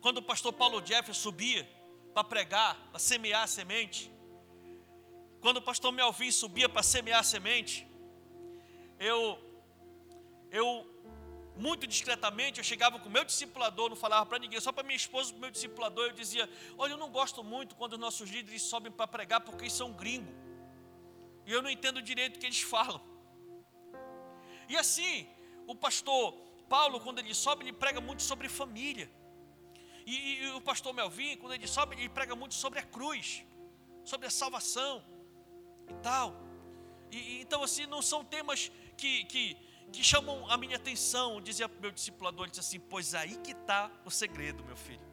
quando 0.00 0.18
o 0.18 0.22
pastor 0.22 0.52
Paulo 0.52 0.84
Jeffers 0.84 1.18
subia 1.18 1.75
para 2.16 2.24
pregar, 2.24 2.74
para 2.90 2.98
semear 2.98 3.42
a 3.42 3.46
semente. 3.46 4.10
Quando 5.42 5.58
o 5.58 5.62
pastor 5.62 5.92
Melvin 5.92 6.30
subia 6.30 6.66
para 6.66 6.82
semear 6.82 7.20
a 7.20 7.22
semente, 7.22 7.86
eu, 8.98 9.38
eu 10.50 10.66
muito 11.54 11.86
discretamente, 11.86 12.58
eu 12.58 12.64
chegava 12.64 12.98
com 12.98 13.10
o 13.10 13.12
meu 13.12 13.22
discipulador, 13.22 13.90
não 13.90 13.96
falava 13.96 14.24
para 14.24 14.38
ninguém, 14.38 14.58
só 14.58 14.72
para 14.72 14.82
minha 14.82 14.96
esposa, 14.96 15.28
para 15.30 15.36
o 15.36 15.40
meu 15.42 15.50
discipulador, 15.50 16.06
eu 16.06 16.12
dizia: 16.12 16.48
Olha, 16.78 16.92
eu 16.92 16.96
não 16.96 17.10
gosto 17.10 17.44
muito 17.44 17.76
quando 17.76 17.92
os 17.92 17.98
nossos 17.98 18.30
líderes 18.30 18.62
sobem 18.62 18.90
para 18.90 19.06
pregar 19.06 19.42
porque 19.42 19.64
eles 19.64 19.74
são 19.74 19.92
gringos. 19.92 20.34
E 21.44 21.52
eu 21.52 21.60
não 21.60 21.68
entendo 21.68 22.00
direito 22.00 22.36
o 22.36 22.40
que 22.40 22.46
eles 22.46 22.62
falam. 22.62 23.02
E 24.70 24.74
assim, 24.78 25.28
o 25.66 25.74
pastor 25.74 26.32
Paulo, 26.66 26.98
quando 26.98 27.18
ele 27.18 27.34
sobe, 27.34 27.64
ele 27.64 27.74
prega 27.74 28.00
muito 28.00 28.22
sobre 28.22 28.48
família. 28.48 29.10
E, 30.06 30.44
e, 30.44 30.50
o 30.50 30.60
pastor 30.60 30.94
Melvin, 30.94 31.36
quando 31.36 31.54
ele 31.54 31.66
sobe, 31.66 31.96
ele 31.96 32.08
prega 32.08 32.36
muito 32.36 32.54
sobre 32.54 32.78
a 32.78 32.82
cruz, 32.82 33.44
sobre 34.04 34.28
a 34.28 34.30
salvação 34.30 35.04
e 35.90 35.94
tal. 35.94 36.32
E, 37.10 37.40
então, 37.40 37.60
assim, 37.64 37.86
não 37.86 38.00
são 38.00 38.24
temas 38.24 38.70
que, 38.96 39.24
que, 39.24 39.56
que 39.92 40.04
chamam 40.04 40.48
a 40.48 40.56
minha 40.56 40.76
atenção. 40.76 41.40
Dizia 41.40 41.68
meu 41.80 41.90
discipulador, 41.90 42.44
ele 42.44 42.50
disse 42.50 42.60
assim: 42.60 42.78
Pois 42.78 43.14
aí 43.14 43.36
que 43.38 43.50
está 43.50 43.90
o 44.04 44.10
segredo, 44.10 44.64
meu 44.64 44.76
filho. 44.76 45.04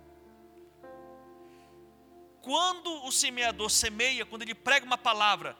Quando 2.44 3.06
o 3.06 3.12
semeador 3.12 3.72
semeia, 3.72 4.28
quando 4.28 4.44
ele 4.44 4.54
prega 4.54 4.86
uma 4.86 4.98
palavra, 4.98 5.58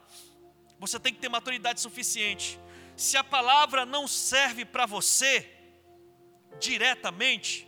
você 0.78 1.00
tem 1.00 1.12
que 1.12 1.18
ter 1.18 1.28
maturidade 1.28 1.80
suficiente. 1.80 2.60
Se 2.96 3.16
a 3.16 3.24
palavra 3.24 3.84
não 3.84 4.06
serve 4.06 4.64
para 4.64 4.86
você 4.86 5.50
diretamente, 6.60 7.66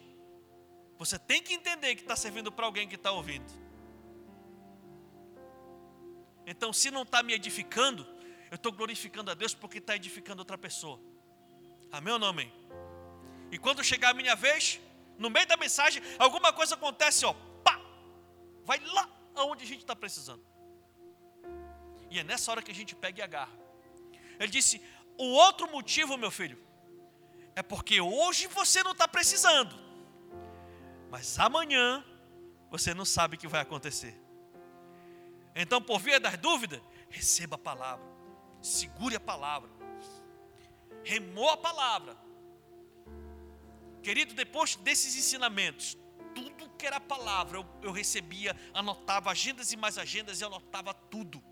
você 0.98 1.18
tem 1.18 1.42
que 1.42 1.52
entender 1.52 1.94
que 1.94 2.02
está 2.02 2.16
servindo 2.16 2.50
para 2.50 2.66
alguém 2.66 2.88
que 2.88 2.94
está 2.94 3.10
ouvindo. 3.12 3.52
Então, 6.46 6.72
se 6.72 6.90
não 6.90 7.02
está 7.02 7.22
me 7.22 7.32
edificando, 7.32 8.06
eu 8.50 8.56
estou 8.56 8.72
glorificando 8.72 9.30
a 9.30 9.34
Deus 9.34 9.54
porque 9.54 9.78
está 9.78 9.96
edificando 9.96 10.40
outra 10.40 10.56
pessoa. 10.56 11.00
Amém 11.90 12.12
ou 12.12 12.18
não 12.18 12.28
amém? 12.28 12.52
E 13.50 13.58
quando 13.58 13.82
chegar 13.82 14.10
a 14.10 14.14
minha 14.14 14.34
vez, 14.34 14.80
no 15.18 15.28
meio 15.28 15.46
da 15.46 15.56
mensagem, 15.56 16.02
alguma 16.18 16.52
coisa 16.52 16.74
acontece, 16.74 17.24
ó, 17.24 17.34
pá, 17.64 17.80
vai 18.64 18.78
lá 18.80 19.08
aonde 19.34 19.64
a 19.64 19.66
gente 19.66 19.80
está 19.80 19.94
precisando. 19.94 20.44
E 22.10 22.18
é 22.18 22.24
nessa 22.24 22.50
hora 22.50 22.62
que 22.62 22.70
a 22.70 22.74
gente 22.74 22.94
pega 22.94 23.20
e 23.20 23.22
agarra. 23.22 23.52
Ele 24.38 24.50
disse: 24.50 24.80
o 25.18 25.24
outro 25.32 25.70
motivo, 25.70 26.16
meu 26.16 26.30
filho, 26.30 26.58
é 27.54 27.62
porque 27.62 28.00
hoje 28.00 28.46
você 28.46 28.82
não 28.82 28.92
está 28.92 29.08
precisando, 29.08 29.74
mas 31.16 31.38
amanhã 31.38 32.04
você 32.70 32.92
não 32.92 33.06
sabe 33.06 33.36
o 33.36 33.38
que 33.38 33.48
vai 33.48 33.62
acontecer. 33.62 34.14
Então, 35.54 35.80
por 35.80 35.98
via 35.98 36.20
das 36.20 36.36
dúvidas, 36.36 36.78
receba 37.08 37.54
a 37.54 37.58
palavra, 37.58 38.04
segure 38.60 39.16
a 39.16 39.20
palavra, 39.20 39.70
remou 41.02 41.48
a 41.48 41.56
palavra. 41.56 42.18
Querido, 44.02 44.34
depois 44.34 44.76
desses 44.76 45.16
ensinamentos, 45.16 45.96
tudo 46.34 46.68
que 46.76 46.86
era 46.86 47.00
palavra 47.00 47.60
eu, 47.60 47.66
eu 47.80 47.92
recebia, 47.92 48.54
anotava 48.74 49.30
agendas 49.30 49.72
e 49.72 49.76
mais 49.78 49.96
agendas 49.96 50.42
e 50.42 50.44
anotava 50.44 50.92
tudo. 50.92 51.42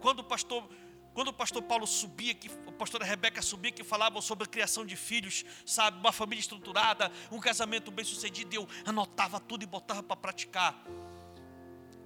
Quando 0.00 0.18
o 0.20 0.24
pastor 0.24 0.68
quando 1.16 1.28
o 1.28 1.32
pastor 1.32 1.62
Paulo 1.62 1.86
subia, 1.86 2.34
que 2.34 2.50
a 2.68 2.72
pastora 2.72 3.02
Rebeca 3.02 3.40
subia, 3.40 3.72
que 3.72 3.82
falava 3.82 4.20
sobre 4.20 4.44
a 4.44 4.46
criação 4.46 4.84
de 4.84 4.96
filhos, 4.96 5.46
sabe, 5.64 5.98
uma 5.98 6.12
família 6.12 6.40
estruturada, 6.40 7.10
um 7.32 7.40
casamento 7.40 7.90
bem 7.90 8.04
sucedido, 8.04 8.54
eu 8.54 8.68
anotava 8.84 9.40
tudo 9.40 9.62
e 9.62 9.66
botava 9.66 10.02
para 10.02 10.14
praticar. 10.14 10.78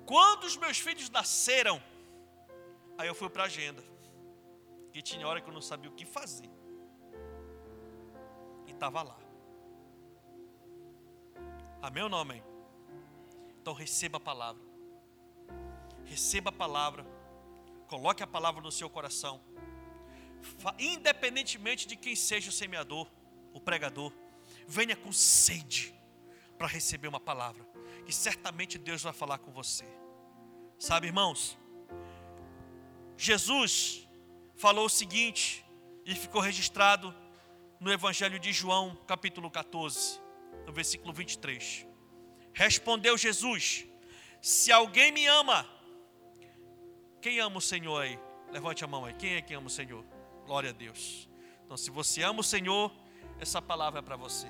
Quando 0.06 0.44
os 0.44 0.56
meus 0.56 0.78
filhos 0.78 1.11
nasceram, 1.11 1.82
aí 2.96 3.08
eu 3.08 3.14
fui 3.16 3.28
para 3.28 3.42
a 3.42 3.46
agenda. 3.46 3.82
E 4.94 5.02
tinha 5.02 5.26
hora 5.26 5.40
que 5.40 5.50
eu 5.50 5.54
não 5.54 5.61
sabia 5.61 5.90
o 5.90 5.94
que 5.94 6.04
fazer. 6.04 6.48
E 8.64 8.70
estava 8.70 9.02
lá. 9.02 9.18
Amém 11.82 12.04
ou 12.04 12.08
não 12.08 12.18
amém? 12.18 12.44
Então 13.61 13.74
receba 13.74 14.18
a 14.18 14.20
palavra. 14.20 14.62
Receba 16.04 16.50
a 16.50 16.52
palavra 16.52 17.04
Coloque 17.91 18.22
a 18.22 18.26
palavra 18.26 18.62
no 18.62 18.70
seu 18.70 18.88
coração. 18.88 19.41
Independentemente 20.78 21.88
de 21.88 21.97
quem 21.97 22.14
seja 22.14 22.49
o 22.49 22.53
semeador, 22.53 23.11
o 23.53 23.61
pregador, 23.61 24.12
venha 24.64 24.95
com 24.95 25.12
sede 25.12 25.93
para 26.57 26.68
receber 26.68 27.09
uma 27.09 27.18
palavra. 27.18 27.66
E 28.07 28.12
certamente 28.12 28.78
Deus 28.78 29.03
vai 29.03 29.12
falar 29.12 29.38
com 29.38 29.51
você. 29.51 29.84
Sabe, 30.78 31.09
irmãos? 31.09 31.59
Jesus 33.16 34.09
falou 34.55 34.86
o 34.86 34.88
seguinte, 34.88 35.64
e 36.07 36.14
ficou 36.14 36.41
registrado 36.41 37.12
no 37.80 37.93
Evangelho 37.93 38.38
de 38.38 38.53
João, 38.53 38.97
capítulo 39.05 39.51
14, 39.51 40.20
no 40.64 40.72
versículo 40.72 41.12
23. 41.12 41.88
Respondeu 42.55 43.18
Jesus: 43.18 43.84
Se 44.41 44.70
alguém 44.70 45.11
me 45.11 45.26
ama, 45.26 45.68
quem 47.20 47.38
ama 47.38 47.58
o 47.58 47.60
Senhor 47.60 48.00
aí? 48.00 48.18
Levante 48.50 48.84
a 48.84 48.86
mão 48.86 49.04
aí. 49.04 49.14
Quem 49.14 49.34
é 49.34 49.42
que 49.42 49.54
ama 49.54 49.66
o 49.66 49.70
Senhor? 49.70 50.04
Glória 50.46 50.70
a 50.70 50.72
Deus. 50.72 51.28
Então, 51.64 51.76
se 51.76 51.90
você 51.90 52.22
ama 52.22 52.40
o 52.40 52.44
Senhor, 52.44 52.90
essa 53.38 53.60
palavra 53.60 54.00
é 54.00 54.02
para 54.02 54.16
você. 54.16 54.48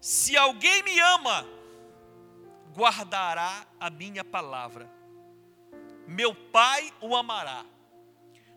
Se 0.00 0.36
alguém 0.36 0.82
me 0.82 0.98
ama, 1.00 1.46
guardará 2.74 3.66
a 3.80 3.90
minha 3.90 4.24
palavra. 4.24 4.88
Meu 6.06 6.34
Pai 6.34 6.92
o 7.00 7.16
amará. 7.16 7.64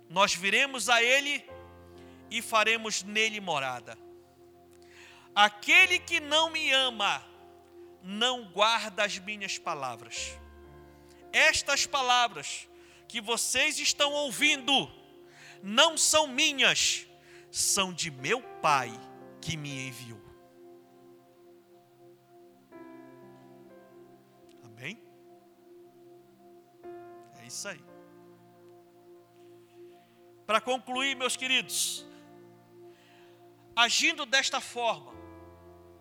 Nós 0.10 0.34
viremos 0.36 0.88
a 0.90 1.04
Ele 1.04 1.44
e 2.30 2.42
faremos 2.42 3.04
nele 3.04 3.40
morada. 3.40 3.98
Aquele 5.34 6.00
que 6.00 6.20
não 6.20 6.50
me 6.50 6.72
ama, 6.72 7.24
não 8.04 8.46
guarda 8.46 9.04
as 9.04 9.18
minhas 9.18 9.58
palavras 9.58 10.38
estas 11.32 11.86
palavras 11.86 12.68
que 13.08 13.20
vocês 13.20 13.80
estão 13.80 14.12
ouvindo 14.14 14.92
não 15.62 15.98
são 15.98 16.28
minhas, 16.28 17.08
são 17.52 17.94
de 17.94 18.12
meu 18.12 18.42
Pai 18.62 18.92
que 19.42 19.58
me 19.58 19.88
enviou. 19.88 20.22
Amém? 24.64 25.02
É 27.42 27.48
isso 27.48 27.68
aí. 27.68 27.82
Para 30.46 30.60
concluir, 30.60 31.16
meus 31.16 31.36
queridos, 31.36 32.06
agindo 33.76 34.26
desta 34.26 34.60
forma, 34.60 35.14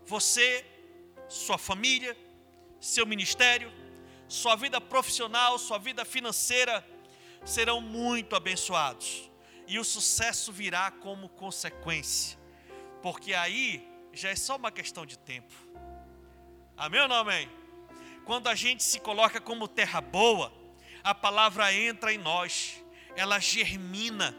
você, 0.05 0.65
sua 1.29 1.59
família, 1.59 2.17
seu 2.81 3.05
ministério, 3.07 3.71
sua 4.29 4.55
vida 4.55 4.81
profissional, 4.81 5.59
sua 5.59 5.79
vida 5.79 6.05
financeira 6.05 6.87
serão 7.45 7.81
muito 7.81 8.37
abençoados. 8.37 9.31
E 9.67 9.79
o 9.79 9.85
sucesso 9.85 10.53
virá 10.53 10.91
como 10.91 11.29
consequência. 11.31 12.39
Porque 13.03 13.35
aí 13.35 13.87
já 14.13 14.29
é 14.29 14.37
só 14.37 14.57
uma 14.57 14.71
questão 14.71 15.07
de 15.07 15.19
tempo. 15.19 15.53
Amém 16.77 17.01
ou 17.01 17.09
não 17.09 17.17
amém? 17.17 17.51
Quando 18.25 18.49
a 18.49 18.55
gente 18.55 18.83
se 18.83 19.01
coloca 19.01 19.41
como 19.41 19.67
terra 19.67 20.01
boa, 20.01 20.53
a 21.03 21.15
palavra 21.15 21.73
entra 21.73 22.13
em 22.13 22.19
nós, 22.19 22.83
ela 23.17 23.39
germina 23.39 24.37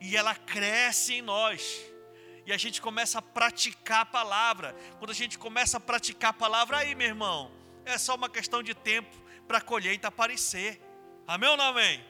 e 0.00 0.16
ela 0.16 0.34
cresce 0.34 1.14
em 1.14 1.22
nós. 1.22 1.80
E 2.44 2.52
a 2.52 2.56
gente 2.56 2.80
começa 2.80 3.18
a 3.18 3.22
praticar 3.22 4.02
a 4.02 4.06
palavra. 4.06 4.76
Quando 4.98 5.10
a 5.10 5.14
gente 5.14 5.38
começa 5.38 5.78
a 5.78 5.80
praticar 5.80 6.30
a 6.30 6.34
palavra, 6.34 6.78
aí, 6.78 6.94
meu 6.94 7.08
irmão, 7.08 7.50
é 7.86 7.96
só 7.96 8.14
uma 8.14 8.28
questão 8.28 8.62
de 8.62 8.74
tempo 8.74 9.16
para 9.46 9.58
a 9.58 9.62
colheita 9.62 10.08
aparecer. 10.08 10.82
Amém 11.26 11.48
ou 11.48 11.56
não 11.56 11.66
amém? 11.66 12.04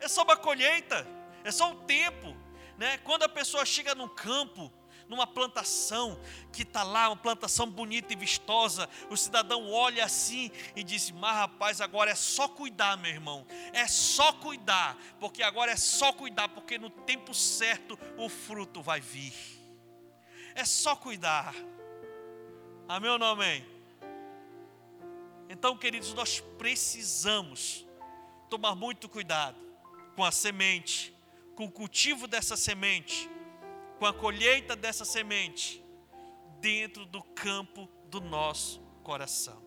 É 0.00 0.08
só 0.08 0.22
uma 0.22 0.36
colheita, 0.36 1.06
é 1.44 1.52
só 1.52 1.70
um 1.70 1.84
tempo. 1.84 2.36
Né? 2.76 2.98
Quando 2.98 3.22
a 3.22 3.28
pessoa 3.28 3.64
chega 3.64 3.94
num 3.94 4.08
campo, 4.08 4.72
numa 5.08 5.26
plantação 5.26 6.18
que 6.52 6.62
está 6.62 6.82
lá, 6.82 7.08
uma 7.10 7.16
plantação 7.16 7.70
bonita 7.70 8.12
e 8.14 8.16
vistosa, 8.16 8.88
o 9.10 9.16
cidadão 9.16 9.70
olha 9.70 10.04
assim 10.04 10.50
e 10.74 10.82
diz: 10.82 11.10
Mas 11.10 11.36
rapaz, 11.36 11.80
agora 11.80 12.10
é 12.10 12.14
só 12.14 12.48
cuidar, 12.48 12.96
meu 12.96 13.10
irmão, 13.10 13.46
é 13.72 13.86
só 13.86 14.32
cuidar, 14.32 14.96
porque 15.20 15.42
agora 15.42 15.70
é 15.70 15.76
só 15.76 16.12
cuidar, 16.12 16.48
porque 16.48 16.78
no 16.78 16.88
tempo 16.88 17.34
certo 17.34 17.98
o 18.16 18.28
fruto 18.28 18.80
vai 18.80 19.00
vir. 19.00 19.34
É 20.54 20.64
só 20.64 20.96
cuidar. 20.96 21.54
Amém 22.88 23.10
ou 23.10 23.18
não 23.18 23.28
amém? 23.28 23.71
Então, 25.52 25.76
queridos, 25.76 26.14
nós 26.14 26.40
precisamos 26.56 27.86
tomar 28.48 28.74
muito 28.74 29.06
cuidado 29.06 29.58
com 30.16 30.24
a 30.24 30.32
semente, 30.32 31.14
com 31.54 31.66
o 31.66 31.70
cultivo 31.70 32.26
dessa 32.26 32.56
semente, 32.56 33.30
com 33.98 34.06
a 34.06 34.14
colheita 34.14 34.74
dessa 34.74 35.04
semente, 35.04 35.84
dentro 36.58 37.04
do 37.04 37.22
campo 37.22 37.86
do 38.06 38.18
nosso 38.18 38.80
coração. 39.02 39.62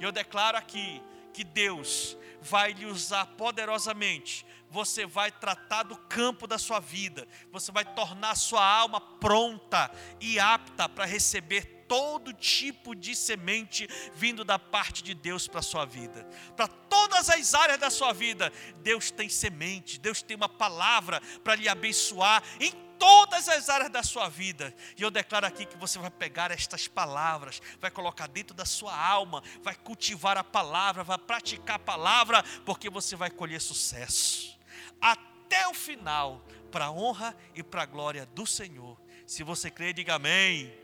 E 0.00 0.02
eu 0.02 0.10
declaro 0.10 0.56
aqui 0.56 1.02
que 1.34 1.44
Deus 1.44 2.16
vai 2.40 2.72
lhe 2.72 2.86
usar 2.86 3.26
poderosamente. 3.26 4.46
Você 4.70 5.04
vai 5.04 5.30
tratar 5.30 5.82
do 5.82 5.98
campo 5.98 6.46
da 6.46 6.56
sua 6.56 6.80
vida, 6.80 7.28
você 7.52 7.70
vai 7.70 7.84
tornar 7.94 8.30
a 8.30 8.36
sua 8.36 8.64
alma 8.64 9.02
pronta 9.02 9.90
e 10.18 10.38
apta 10.38 10.88
para 10.88 11.04
receber 11.04 11.73
todo 11.88 12.32
tipo 12.32 12.94
de 12.94 13.14
semente 13.14 13.88
vindo 14.14 14.44
da 14.44 14.58
parte 14.58 15.02
de 15.02 15.14
Deus 15.14 15.46
para 15.46 15.60
a 15.60 15.62
sua 15.62 15.84
vida. 15.84 16.26
Para 16.56 16.68
todas 16.68 17.28
as 17.28 17.54
áreas 17.54 17.78
da 17.78 17.90
sua 17.90 18.12
vida, 18.12 18.52
Deus 18.82 19.10
tem 19.10 19.28
semente, 19.28 19.98
Deus 19.98 20.22
tem 20.22 20.36
uma 20.36 20.48
palavra 20.48 21.20
para 21.42 21.54
lhe 21.54 21.68
abençoar 21.68 22.42
em 22.60 22.72
todas 22.98 23.48
as 23.48 23.68
áreas 23.68 23.90
da 23.90 24.02
sua 24.02 24.28
vida. 24.28 24.74
E 24.96 25.02
eu 25.02 25.10
declaro 25.10 25.46
aqui 25.46 25.66
que 25.66 25.76
você 25.76 25.98
vai 25.98 26.10
pegar 26.10 26.50
estas 26.50 26.88
palavras, 26.88 27.60
vai 27.80 27.90
colocar 27.90 28.26
dentro 28.26 28.54
da 28.54 28.64
sua 28.64 28.96
alma, 28.96 29.42
vai 29.62 29.74
cultivar 29.74 30.38
a 30.38 30.44
palavra, 30.44 31.04
vai 31.04 31.18
praticar 31.18 31.76
a 31.76 31.78
palavra, 31.78 32.42
porque 32.64 32.88
você 32.88 33.16
vai 33.16 33.30
colher 33.30 33.60
sucesso. 33.60 34.58
Até 35.00 35.68
o 35.68 35.74
final, 35.74 36.44
para 36.70 36.86
a 36.86 36.90
honra 36.90 37.36
e 37.54 37.62
para 37.62 37.82
a 37.82 37.86
glória 37.86 38.26
do 38.26 38.46
Senhor. 38.46 38.98
Se 39.26 39.42
você 39.42 39.70
crê, 39.70 39.92
diga 39.92 40.14
amém. 40.14 40.83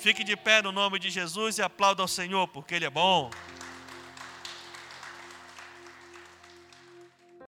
Fique 0.00 0.24
de 0.24 0.34
pé 0.34 0.62
no 0.62 0.72
nome 0.72 0.98
de 0.98 1.10
Jesus 1.10 1.58
e 1.58 1.62
aplauda 1.62 2.00
ao 2.02 2.08
Senhor, 2.08 2.48
porque 2.48 2.74
Ele 2.74 2.86
é 2.86 2.90
bom. 2.90 3.28